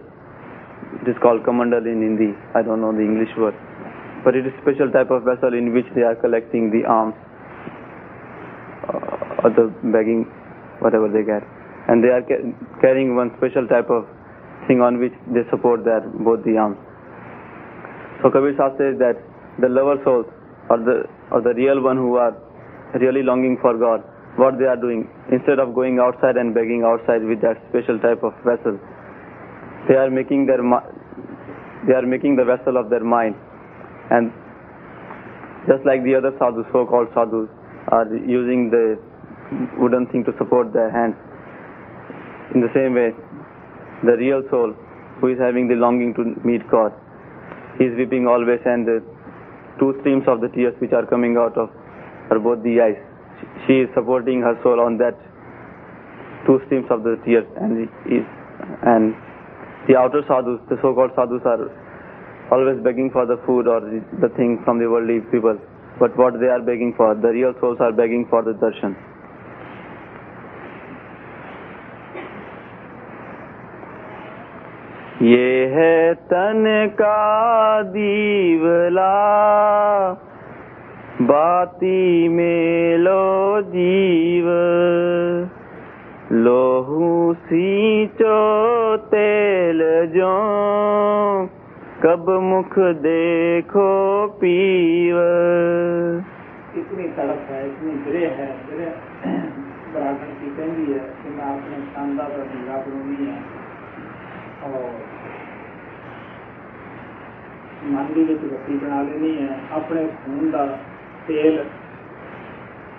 It 1.02 1.08
is 1.08 1.16
called 1.22 1.44
kamandal 1.44 1.86
in 1.86 2.02
Hindi. 2.02 2.34
I 2.56 2.62
don't 2.62 2.82
know 2.82 2.92
the 2.92 3.06
English 3.06 3.30
word, 3.38 3.56
but 4.26 4.36
it 4.36 4.46
is 4.46 4.54
special 4.62 4.92
type 4.92 5.12
of 5.12 5.24
vessel 5.24 5.54
in 5.54 5.74
which 5.74 5.86
they 5.96 6.02
are 6.02 6.16
collecting 6.16 6.72
the 6.72 6.86
alms, 6.90 7.14
uh, 8.90 9.44
or 9.44 9.52
the 9.52 9.72
begging, 9.94 10.26
whatever 10.80 11.08
they 11.08 11.24
get, 11.24 11.44
and 11.88 12.04
they 12.04 12.10
are 12.10 12.24
ca- 12.24 12.44
carrying 12.82 13.16
one 13.16 13.32
special 13.38 13.68
type 13.68 13.90
of 13.90 14.08
thing 14.68 14.82
on 14.82 15.00
which 15.00 15.14
they 15.28 15.46
support 15.50 15.86
their 15.86 16.02
both 16.02 16.44
the 16.44 16.58
arms. 16.58 16.78
So 18.22 18.30
Kabir 18.32 18.58
Sahib 18.58 18.78
says 18.78 19.00
that 19.00 19.22
the 19.60 19.70
lower 19.70 20.04
souls, 20.04 20.26
or 20.70 20.78
the 20.78 21.08
or 21.32 21.42
the 21.42 21.54
real 21.54 21.82
one 21.82 21.98
who 21.98 22.16
are 22.16 22.36
really 23.00 23.24
longing 23.24 23.58
for 23.62 23.78
God, 23.78 24.04
what 24.36 24.58
they 24.58 24.66
are 24.66 24.78
doing, 24.78 25.08
instead 25.32 25.60
of 25.60 25.76
going 25.76 26.00
outside 26.00 26.38
and 26.38 26.54
begging 26.54 26.84
outside 26.84 27.24
with 27.24 27.42
that 27.42 27.58
special 27.70 28.00
type 28.00 28.24
of 28.24 28.34
vessel, 28.46 28.80
they 29.88 29.96
are 29.96 30.10
making 30.10 30.46
their 30.46 30.60
they 31.88 31.94
are 31.94 32.06
making 32.06 32.36
the 32.36 32.44
vessel 32.44 32.76
of 32.78 32.90
their 32.90 33.04
mind, 33.04 33.36
and 34.12 34.32
just 35.68 35.86
like 35.86 36.04
the 36.04 36.16
other 36.16 36.32
sadhus, 36.40 36.66
so-called 36.74 37.08
sadhus, 37.14 37.48
are 37.90 38.08
using 38.28 38.70
the 38.70 39.00
wooden 39.78 40.06
thing 40.08 40.24
to 40.26 40.34
support 40.38 40.74
their 40.74 40.92
hands. 40.92 41.16
In 42.54 42.62
the 42.62 42.70
same 42.74 42.96
way, 42.96 43.12
the 44.04 44.18
real 44.18 44.44
soul, 44.50 44.74
who 45.22 45.28
is 45.28 45.40
having 45.40 45.68
the 45.68 45.76
longing 45.76 46.14
to 46.16 46.24
meet 46.46 46.68
God, 46.70 46.92
he 47.78 47.86
is 47.86 47.96
weeping 47.98 48.28
always, 48.28 48.60
and 48.66 48.86
the 48.86 49.04
two 49.80 49.96
streams 50.02 50.24
of 50.28 50.42
the 50.42 50.50
tears 50.50 50.76
which 50.80 50.92
are 50.92 51.06
coming 51.06 51.38
out 51.38 51.58
of 51.58 51.70
her 52.30 52.40
both 52.40 52.62
the 52.64 52.80
eyes. 52.82 53.00
She 53.66 53.82
is 53.86 53.90
supporting 53.96 54.42
her 54.42 54.60
soul 54.64 54.80
on 54.80 54.98
that 54.98 55.16
two 56.46 56.60
streams 56.68 56.88
of 56.90 57.04
the 57.04 57.16
tears, 57.26 57.48
and 57.58 57.88
is 58.06 58.26
and 58.84 59.16
the 59.88 59.96
outer 59.96 60.22
sadhus, 60.28 60.60
the 60.70 60.78
so-called 60.82 61.12
sadhus, 61.16 61.42
are 61.46 61.72
always 62.52 62.84
begging 62.84 63.10
for 63.12 63.26
the 63.26 63.38
food 63.46 63.68
or 63.68 63.80
the, 63.80 64.04
the 64.22 64.30
thing 64.36 64.62
from 64.66 64.80
the 64.80 64.90
worldly 64.90 65.22
people. 65.32 65.58
But 66.00 66.18
what 66.18 66.40
they 66.40 66.48
are 66.48 66.62
begging 66.62 66.94
for, 66.96 67.16
the 67.16 67.30
real 67.30 67.54
souls 67.60 67.78
are 67.80 67.92
begging 67.92 68.28
for 68.30 68.44
the 68.44 68.54
darshan. 68.54 68.96
ये 75.22 75.66
है 75.66 76.14
तन 76.14 76.90
का 76.94 77.82
दीवला। 77.82 79.10
बाती 81.22 82.28
में 82.28 82.98
लो 82.98 83.62
जीव। 83.62 84.46
लोहू 86.32 87.34
सींचो 87.34 88.98
तेल 88.98 89.80
जो। 90.06 90.50
कब 92.04 92.30
मुख 92.30 92.80
देखो 92.80 94.28
पीव। 94.28 95.18
इतनी 96.78 97.04
तड़प 97.04 97.48
है, 97.50 97.68
इतनी 97.68 97.92
ग्रह 97.92 98.30
है 98.30 98.58
ग्रह 98.68 98.92
बराबर 99.94 100.28
की 100.28 100.48
कहती 100.58 100.94
है, 100.94 101.00
कि 101.00 101.30
मैं 101.30 101.44
अपने 101.44 101.86
शानदार 101.86 102.32
हीरा 102.32 102.78
बनूँगी 102.78 103.26
है। 103.26 103.70
और 104.64 105.09
ਮੰਡੀ 107.85 108.25
ਵਿੱਚ 108.25 108.45
ਬੱਤੀ 108.45 108.77
ਬਣਾ 108.77 109.03
ਲੈਣੀ 109.03 109.37
ਹੈ 109.41 109.59
ਆਪਣੇ 109.73 110.07
ਖੂਨ 110.25 110.51
ਦਾ 110.51 110.67
ਤੇਲ 111.27 111.65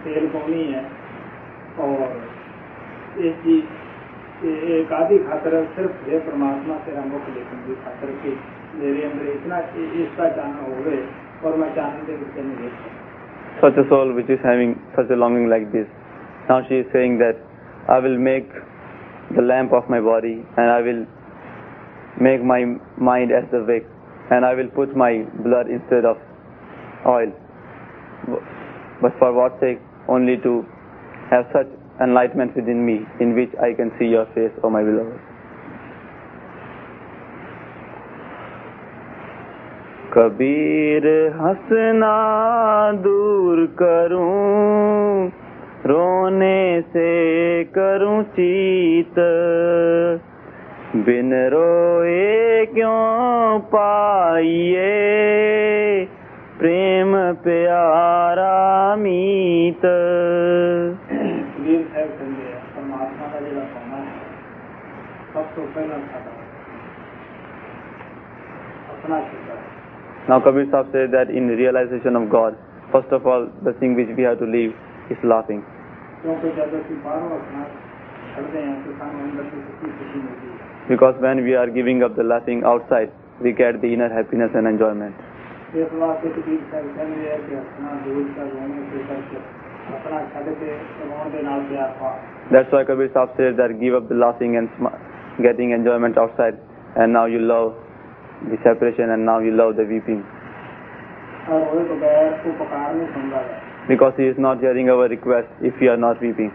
ਤੇਲ 0.04 0.28
ਪਾਉਣੀ 0.28 0.74
ਹੈ 0.74 0.84
ਔਰ 1.80 2.06
ਇਸ 3.20 3.34
ਦੀ 3.46 3.62
ਇਹ 4.44 4.64
एक 4.76 4.90
आदि 4.92 5.18
खातर 5.20 5.54
सिर्फ 5.76 6.00
हे 6.08 6.18
परमात्मा 6.24 6.76
तेरा 6.86 7.04
मुख 7.06 7.28
देखने 7.36 7.60
की 7.68 7.76
खातर 7.84 8.10
कि 8.24 8.32
मेरे 8.80 9.04
अंदर 9.04 9.28
इतना 9.34 9.60
इसका 10.00 10.28
चाहना 10.30 10.64
हो 10.64 10.82
गए 10.86 10.98
और 11.44 11.56
मैं 11.58 11.70
चाहने 11.76 12.04
के 12.06 12.16
विषय 12.16 12.42
में 12.42 12.56
देख 12.58 12.74
सकूं 12.80 13.04
such 13.62 13.78
a 13.78 13.86
soul 13.90 14.12
which 14.12 14.30
is 14.30 14.42
having 14.44 14.74
such 14.96 15.14
a 15.16 15.16
longing 15.16 15.48
like 15.48 15.68
this. 15.72 15.88
Now 16.50 16.58
she 16.64 16.80
is 16.80 16.92
saying 16.92 17.18
that 17.20 17.40
I 17.88 18.00
will 18.00 18.18
make 18.20 18.52
the 19.32 19.42
lamp 19.44 19.72
of 19.72 19.90
my 19.90 20.02
body 20.02 20.34
and 20.58 20.70
I 20.70 20.82
will 20.82 21.02
make 22.20 22.44
my 22.44 22.60
mind 23.02 23.32
as 23.32 23.48
the 23.52 23.64
wick 23.64 23.88
and 24.32 24.46
I 24.46 24.54
will 24.56 24.70
put 24.70 24.96
my 24.96 25.24
blood 25.44 25.70
instead 25.70 26.06
of 26.06 26.18
oil. 27.06 27.32
But 29.02 29.14
for 29.20 29.34
what 29.34 29.60
sake? 29.60 29.80
Only 30.08 30.38
to 30.38 30.66
have 31.30 31.46
such 31.54 31.68
enlightenment 32.02 32.56
within 32.56 32.86
me 32.86 33.00
in 33.20 33.36
which 33.36 33.50
I 33.62 33.74
can 33.74 33.92
see 34.00 34.06
your 34.06 34.26
face, 34.34 34.54
O 34.64 34.70
my 34.70 34.84
beloved. 34.84 35.20
Kabir 40.16 41.06
हंसना 41.38 42.12
दूर 43.06 43.66
करूं 43.82 45.30
रोने 45.92 46.82
से 46.94 47.10
करूं 47.78 48.22
चीत 48.38 49.20
बिन 50.91 51.33
रोए 51.53 52.67
क्यों 52.67 53.59
पाइए 53.73 54.87
प्रेम 56.59 57.13
प्यारा 57.45 58.97
मीत 59.03 59.85
Now 70.29 70.41
Kabir 70.41 70.67
Sahib 70.73 70.91
says 70.93 71.11
that 71.13 71.31
in 71.31 71.47
realization 71.47 72.17
of 72.17 72.29
God, 72.29 72.57
first 72.91 73.13
of 73.13 73.27
all, 73.29 73.49
the 73.63 73.73
thing 73.75 73.95
which 73.95 74.09
we 74.17 74.25
have 74.25 74.41
to 74.41 74.45
leave 74.45 74.75
is 75.09 75.19
laughing. 75.23 75.63
Because 80.91 81.15
when 81.23 81.45
we 81.45 81.55
are 81.55 81.71
giving 81.71 82.03
up 82.03 82.17
the 82.17 82.25
laughing 82.25 82.63
outside, 82.67 83.13
we 83.41 83.53
get 83.53 83.81
the 83.81 83.93
inner 83.95 84.09
happiness 84.13 84.51
and 84.55 84.67
enjoyment. 84.67 85.15
That's 92.51 92.73
why 92.73 92.83
Kabir 92.85 93.11
Sahib 93.15 93.31
says 93.37 93.55
that 93.57 93.79
give 93.81 93.95
up 93.95 94.09
the 94.09 94.17
laughing 94.17 94.57
and 94.57 94.69
getting 95.41 95.71
enjoyment 95.71 96.19
outside, 96.19 96.59
and 96.97 97.13
now 97.13 97.27
you 97.27 97.39
love 97.39 97.79
the 98.51 98.59
separation, 98.65 99.11
and 99.11 99.25
now 99.25 99.39
you 99.39 99.55
love 99.55 99.77
the 99.77 99.85
weeping. 99.85 100.27
Because 103.87 104.15
he 104.17 104.25
is 104.25 104.39
not 104.39 104.59
hearing 104.59 104.91
our 104.91 105.07
request 105.09 105.49
if 105.63 105.75
we 105.81 105.87
are 105.87 105.97
not 105.97 106.21
weeping. 106.21 106.51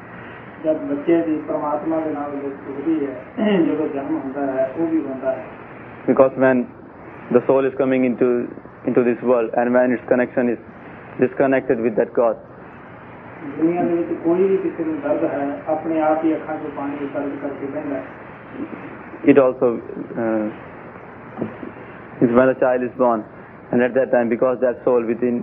ਜਦ 0.65 0.79
ਬੱਚੇ 0.89 1.21
ਦੀ 1.27 1.37
ਪਰਮਾਤਮਾ 1.49 2.01
ਦੇ 2.01 2.13
ਨਾਲ 2.13 2.37
ਜੁੜਦੀ 2.67 3.07
ਹੈ 3.07 3.49
ਜਦੋਂ 3.67 3.89
ਜਨਮ 3.95 4.17
ਹੁੰਦਾ 4.17 4.47
ਹੈ 4.53 4.71
ਉਹ 4.79 4.87
ਵੀ 4.87 5.03
ਹੁੰਦਾ 5.07 5.33
ਹੈ 5.33 5.45
Because 6.09 6.37
when 6.43 6.61
the 7.31 7.41
soul 7.47 7.67
is 7.71 7.75
coming 7.79 8.05
into 8.09 8.29
into 8.91 9.03
this 9.09 9.23
world 9.31 9.59
and 9.63 9.77
when 9.79 9.93
its 9.97 10.07
connection 10.13 10.49
is 10.49 10.63
disconnected 11.19 11.83
with 11.87 11.99
that 12.01 12.15
God, 12.21 12.37
ਦੁਨੀਆ 13.59 13.83
ਦੇ 13.83 13.97
ਵਿੱਚ 13.97 14.21
ਕੋਈ 14.25 14.47
ਵੀ 14.49 14.57
ਕਿਸੇ 14.57 14.85
ਨੂੰ 14.85 14.97
ਦਰਦ 15.03 15.25
ਹੈ 15.25 15.45
ਆਪਣੇ 15.69 16.01
ਆਪ 16.01 16.25
ਹੀ 16.25 16.35
ਅੱਖਾਂ 16.35 16.57
'ਚੋਂ 16.57 16.71
ਪਾਣੀ 16.77 17.07
ਦਰਦ 17.15 17.37
ਕਰਕੇ 17.43 17.67
ਬਹਿੰਦਾ 17.67 17.97
ਹੈ 17.97 18.03
it 19.25 19.39
also 19.39 19.69
uh, 20.17 20.47
is 22.21 22.31
when 22.33 22.49
the 22.49 22.55
child 22.55 22.83
is 22.83 22.93
born 22.99 23.25
and 23.73 23.83
at 23.83 23.95
that 23.95 24.11
time 24.11 24.29
because 24.29 24.59
that 24.61 24.83
soul 24.85 25.05
within 25.05 25.39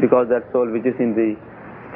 because 0.00 0.28
that 0.28 0.50
soul 0.52 0.66
which 0.76 0.86
is 0.86 0.98
in 0.98 1.14
the 1.14 1.28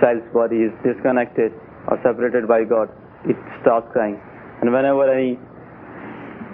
child's 0.01 0.29
body 0.35 0.63
is 0.63 0.73
disconnected 0.85 1.53
or 1.88 2.00
separated 2.04 2.48
by 2.48 2.64
God, 2.64 2.90
it 3.26 3.36
starts 3.62 3.88
crying. 3.92 4.20
And 4.62 4.72
whenever 4.74 5.10
any, 5.12 5.40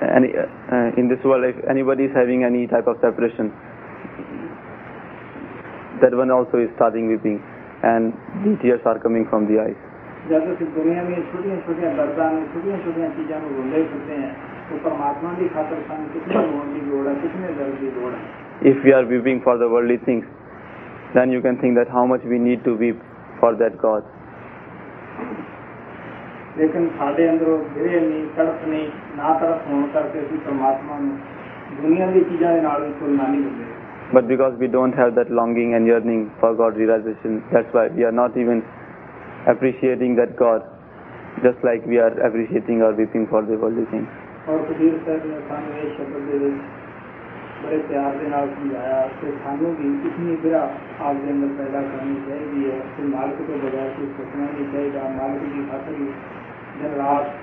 any 0.02 0.30
uh, 0.36 1.00
in 1.00 1.08
this 1.10 1.24
world, 1.24 1.46
if 1.46 1.56
anybody 1.70 2.06
is 2.06 2.14
having 2.16 2.44
any 2.44 2.68
type 2.68 2.88
of 2.88 2.98
separation, 3.02 3.52
that 6.02 6.14
one 6.14 6.32
also 6.32 6.58
is 6.60 6.70
starting 6.76 7.08
weeping, 7.08 7.40
and 7.84 8.14
the 8.44 8.58
tears 8.62 8.82
are 8.86 9.00
coming 9.00 9.26
from 9.30 9.48
the 9.48 9.62
eyes. 9.62 9.80
If 18.64 18.80
we 18.84 18.92
are 18.96 19.04
weeping 19.06 19.42
for 19.44 19.58
the 19.58 19.68
worldly 19.68 20.00
things, 20.08 20.24
then 21.14 21.32
you 21.32 21.42
can 21.42 21.60
think 21.60 21.76
that 21.76 21.92
how 21.92 22.06
much 22.08 22.24
we 22.24 22.40
need 22.40 22.64
to 22.64 22.76
weep 22.76 23.00
for 23.40 23.56
that 23.60 23.78
God. 23.78 24.08
लेकिन 26.58 26.88
साढ़े 26.98 27.28
अंदरों 27.28 27.58
गिरे 27.76 28.00
नहीं 28.00 28.26
तड़प 28.36 28.66
नहीं 28.68 28.88
ना 29.18 29.30
तड़प 29.40 29.64
होने 29.70 29.88
करके 29.94 30.26
भी 30.32 30.38
परमात्मा 30.48 30.98
दुनिया 31.78 32.12
की 32.12 32.22
चीजा 32.32 32.52
के 32.56 32.62
नाल 32.62 32.90
तुलना 33.00 33.28
नहीं 33.28 33.46
मिलती 33.46 33.72
But 34.14 34.28
because 34.28 34.58
we 34.60 34.68
don't 34.68 34.94
have 34.94 35.16
that 35.16 35.32
longing 35.32 35.74
and 35.74 35.88
yearning 35.88 36.20
for 36.40 36.50
God 36.54 36.76
realization, 36.78 37.38
that's 37.52 37.74
why 37.74 37.88
we 37.90 38.04
are 38.04 38.12
not 38.12 38.36
even 38.38 38.60
appreciating 39.48 40.18
that 40.18 40.36
God, 40.36 40.68
just 41.42 41.64
like 41.64 41.88
we 41.88 41.98
are 42.00 42.12
appreciating 42.28 42.84
or 42.84 42.94
weeping 42.94 43.26
for 43.28 43.42
the 43.44 43.58
worldly 43.58 43.86
things. 43.94 44.08
और 44.48 44.62
कबीर 44.70 44.96
साहब 45.04 45.26
ने 45.26 45.40
सामने 45.50 45.90
शब्द 45.98 46.16
दे 46.30 46.52
बड़े 47.64 47.78
प्यार 47.78 48.12
के 48.12 48.28
नाल 48.30 48.48
समझाया। 48.50 49.08
कि 49.08 49.28
सानू 49.32 49.68
भी 49.68 50.08
इतनी 50.08 50.36
गिरा 50.36 50.62
आपके 51.02 51.30
अंदर 51.30 51.48
पैदा 51.48 51.82
करनी 51.82 52.16
चाहिए 52.16 52.72
है। 52.72 52.80
कि 52.80 53.04
मालिक 53.04 53.36
के 53.36 53.56
बगैर 53.56 53.90
कुछ 54.00 54.10
सोचना 54.10 54.46
नहीं 54.46 54.72
चाहिए 54.72 54.92
मालिक 54.92 55.42
की 55.42 55.72
खातर 55.72 55.84
खातिर 55.84 55.98
दिन 56.82 56.92
रात 56.92 57.34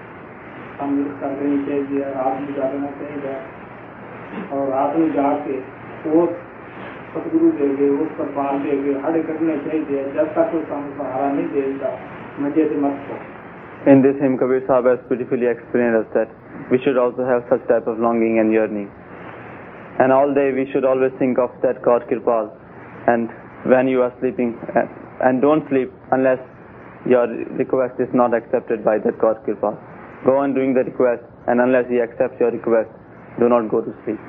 हम 0.81 1.19
कर 1.21 1.29
देनी 1.29 1.67
चाहिए 1.67 2.05
है 2.05 2.11
रात 2.11 2.41
में 2.41 2.55
जागना 2.55 2.87
चाहिए 2.87 3.37
और 4.53 4.69
रात 4.69 4.97
में 4.97 5.13
जा 5.13 5.33
के 5.33 5.59
उस 6.11 6.31
सतगुरु 7.15 7.51
दे 7.51 7.69
गए 7.77 7.89
उस 7.89 8.09
पर 8.09 8.25
पाल 8.25 8.59
दे 8.59 8.77
गए। 8.77 9.01
हर 9.01 9.23
करने 9.23 9.57
चाहिए 9.57 9.99
है 9.99 10.15
जब 10.15 10.35
तक 10.35 10.53
कोई 10.53 10.63
सामने 10.63 10.97
सहारा 10.99 11.33
नहीं 11.33 11.49
देगा 11.49 11.99
मज़े 12.41 12.69
से 12.69 12.77
मत 12.77 12.97
को 13.09 13.41
In 13.91 14.01
this 14.05 14.17
hymn, 14.23 14.35
Kabir 14.41 14.61
Sahib 14.65 14.87
has 14.87 14.99
beautifully 15.11 15.47
explained 15.51 15.95
us 15.99 16.09
that 16.15 16.29
we 16.71 16.79
should 16.79 16.99
also 17.03 17.27
have 17.29 17.45
such 17.51 17.63
type 17.69 17.87
of 17.93 18.01
longing 18.07 18.35
and 18.41 18.53
yearning. 18.57 18.89
And 20.01 20.13
all 20.13 20.33
day 20.33 20.51
we 20.57 20.65
should 20.73 20.85
always 20.85 21.13
think 21.19 21.39
of 21.39 21.51
that 21.63 21.83
God 21.83 22.09
Kirpal. 22.09 22.49
And 23.07 23.29
when 23.69 23.87
you 23.87 24.01
are 24.01 24.13
sleeping, 24.21 24.57
uh, 24.75 24.89
and 25.29 25.43
don't 25.43 25.69
sleep 25.69 25.93
unless 26.11 26.41
your 27.05 27.29
request 27.61 28.01
is 28.01 28.09
not 28.15 28.33
accepted 28.33 28.83
by 28.83 28.97
that 29.05 29.19
God 29.21 29.45
Kirpal. 29.45 29.77
Go 30.25 30.39
on 30.39 30.55
doing 30.55 30.73
the 30.73 30.85
request, 30.85 31.23
and 31.47 31.61
unless 31.61 31.85
He 31.93 32.01
accepts 32.01 32.41
your 32.41 32.51
request, 32.51 32.89
do 33.39 33.49
not 33.49 33.69
go 33.71 33.81
to 33.85 33.93
sleep. 34.05 34.21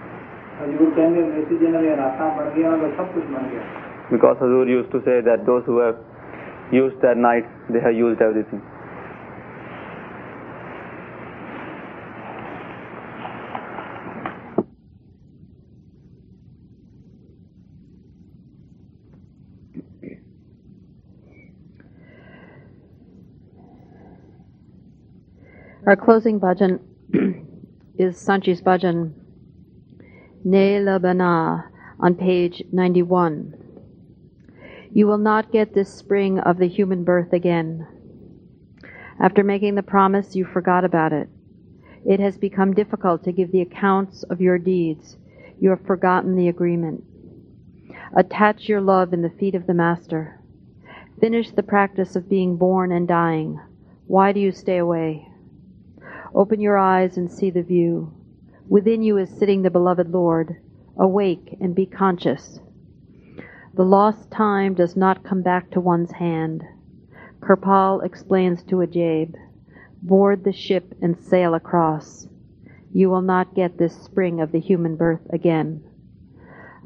Because 4.12 4.38
Hazur 4.44 4.68
used 4.68 4.92
to 4.92 5.00
say 5.08 5.22
that 5.24 5.46
those 5.48 5.64
who 5.66 5.80
have 5.80 5.96
used 6.72 7.00
their 7.02 7.16
night, 7.16 7.48
they 7.72 7.80
have 7.80 7.96
used 7.96 8.22
everything. 8.22 8.62
Our 25.84 25.96
closing 25.96 26.40
bhajan 26.40 26.80
is 27.98 28.16
Sant 28.16 28.44
Ji's 28.44 28.62
bhajan, 28.62 29.14
Ne 30.44 30.80
Labana, 30.80 31.70
on 32.00 32.14
page 32.14 32.62
91. 32.72 33.56
You 34.94 35.08
will 35.08 35.18
not 35.18 35.52
get 35.52 35.74
this 35.74 35.92
spring 35.92 36.38
of 36.38 36.60
the 36.60 36.68
human 36.68 37.04
birth 37.04 37.34
again. 37.34 37.88
After 39.20 39.44
making 39.44 39.74
the 39.74 39.82
promise, 39.82 40.36
you 40.36 40.46
forgot 40.46 40.86
about 40.86 41.14
it. 41.14 41.30
It 42.06 42.20
has 42.20 42.38
become 42.38 42.76
difficult 42.76 43.24
to 43.24 43.32
give 43.32 43.52
the 43.52 43.62
accounts 43.62 44.22
of 44.22 44.40
your 44.40 44.60
deeds. 44.60 45.18
You 45.60 45.72
have 45.72 45.84
forgotten 45.84 46.36
the 46.36 46.48
agreement. 46.48 47.04
Attach 48.16 48.70
your 48.70 48.82
love 48.82 49.14
in 49.14 49.24
the 49.24 49.32
feet 49.32 49.56
of 49.56 49.66
the 49.66 49.74
Master. 49.74 50.40
Finish 51.20 51.50
the 51.50 51.64
practice 51.64 52.16
of 52.16 52.30
being 52.30 52.56
born 52.56 52.92
and 52.92 53.08
dying. 53.08 53.60
Why 54.06 54.32
do 54.32 54.40
you 54.40 54.52
stay 54.52 54.78
away? 54.78 55.31
Open 56.34 56.62
your 56.62 56.78
eyes 56.78 57.18
and 57.18 57.30
see 57.30 57.50
the 57.50 57.62
view. 57.62 58.14
Within 58.70 59.04
you 59.04 59.18
is 59.18 59.30
sitting 59.30 59.62
the 59.62 59.70
beloved 59.70 60.10
Lord. 60.10 60.58
Awake 60.98 61.58
and 61.60 61.76
be 61.76 61.86
conscious. 61.86 62.60
The 63.74 63.84
lost 63.84 64.32
time 64.32 64.74
does 64.74 64.96
not 64.96 65.24
come 65.24 65.42
back 65.42 65.72
to 65.72 65.82
one's 65.82 66.12
hand. 66.12 66.64
Kirpal 67.42 68.04
explains 68.04 68.64
to 68.64 68.78
Ajaib, 68.78 69.36
board 70.02 70.44
the 70.44 70.54
ship 70.54 70.94
and 71.02 71.18
sail 71.18 71.54
across. 71.54 72.28
You 72.94 73.10
will 73.10 73.22
not 73.22 73.56
get 73.56 73.78
this 73.78 73.96
spring 73.96 74.42
of 74.42 74.52
the 74.52 74.60
human 74.60 74.96
birth 74.96 75.26
again. 75.32 75.84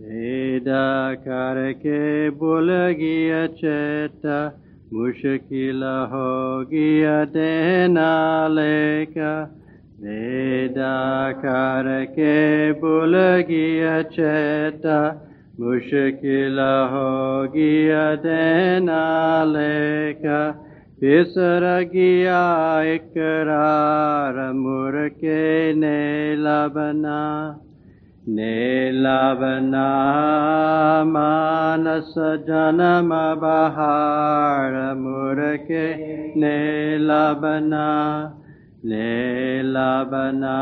वेदा 0.00 0.88
करके 1.28 2.02
bull 2.42 2.68
गिया 3.02 3.46
चेत 3.62 4.26
मुश्किल 4.92 5.82
हो 6.12 6.28
गया 6.70 7.18
देना 7.34 8.06
लेका 8.58 9.32
भूल 12.80 13.16
गया 13.48 13.96
चेता 14.12 14.96
मुश्किल 15.60 16.60
हो 16.92 17.10
गया 17.56 18.04
देना 18.24 19.02
लेका 19.44 20.40
बिसर 21.00 21.66
गया 21.92 22.40
इकरार 22.94 24.40
मुर्के 24.52 25.74
ने 25.74 26.00
मानस 31.12 32.14
जन्म 32.48 33.10
बहार 33.44 34.82
मुरके 34.96 35.86
नीलवना 36.40 36.40
नीलवना 36.40 37.88
लेलाबना 38.84 40.56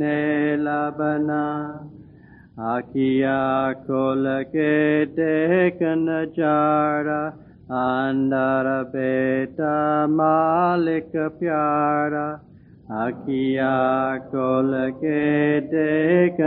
नेलाबना। 0.00 1.44
आकिया 2.72 3.36
न 3.72 4.72
देखनचारा 5.18 7.20
अंदर 7.82 8.66
बेटा 8.88 9.76
मालिक 10.06 11.14
प्यारा। 11.16 12.24
आकिया 13.02 13.68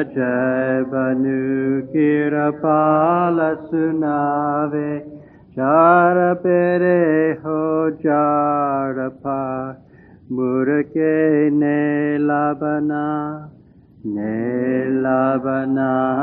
ਅਜੈ 0.00 0.82
ਬਨੁ 0.82 1.86
ਕਿਰਪਾਲ 1.92 3.56
ਸੁਨਾਵੇ 3.70 5.00
ਚਾਰ 5.56 6.34
ਪਰੇ 6.34 7.36
ਹੋ 7.44 7.90
ਜਾੜ 7.90 9.08
ਪਾ। 9.08 9.74
ਮੁਰਕੇ 10.32 11.50
ਨੇ 11.50 12.18
ਲਬਨਾ 12.18 13.48
ਨੇ 14.06 14.84
ਲਬਨਾ 14.84 16.16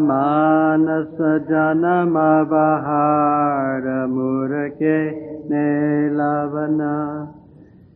ਮਾਨਸ 0.00 1.46
ਜਨਮ 1.48 2.18
ਬਹਾਰ। 2.44 4.06
ਮੁਰਕੇ 4.06 5.10
ਨੇ 5.50 6.08
ਲਬਨਾ 6.10 7.26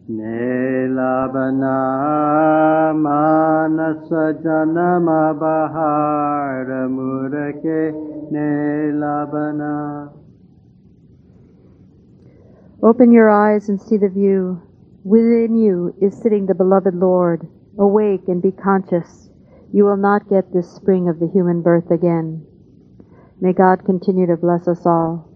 ne 0.09 0.89
labana 8.90 10.09
Open 12.82 13.12
your 13.12 13.28
eyes 13.28 13.68
and 13.68 13.78
see 13.80 13.98
the 13.98 14.09
view. 14.09 14.62
Within 15.05 15.56
you 15.59 15.94
is 16.01 16.16
sitting 16.16 16.47
the 16.47 16.55
beloved 16.55 16.94
Lord. 16.94 17.47
Awake 17.78 18.28
and 18.28 18.40
be 18.40 18.52
conscious. 18.52 19.28
You 19.74 19.85
will 19.85 19.98
not 19.98 20.30
get 20.30 20.55
this 20.55 20.70
spring 20.70 21.09
of 21.09 21.18
the 21.18 21.28
human 21.28 21.60
birth 21.60 21.90
again. 21.90 22.47
May 23.43 23.52
God 23.52 23.85
continue 23.85 24.26
to 24.26 24.36
bless 24.36 24.66
us 24.68 24.86
all. 24.86 25.28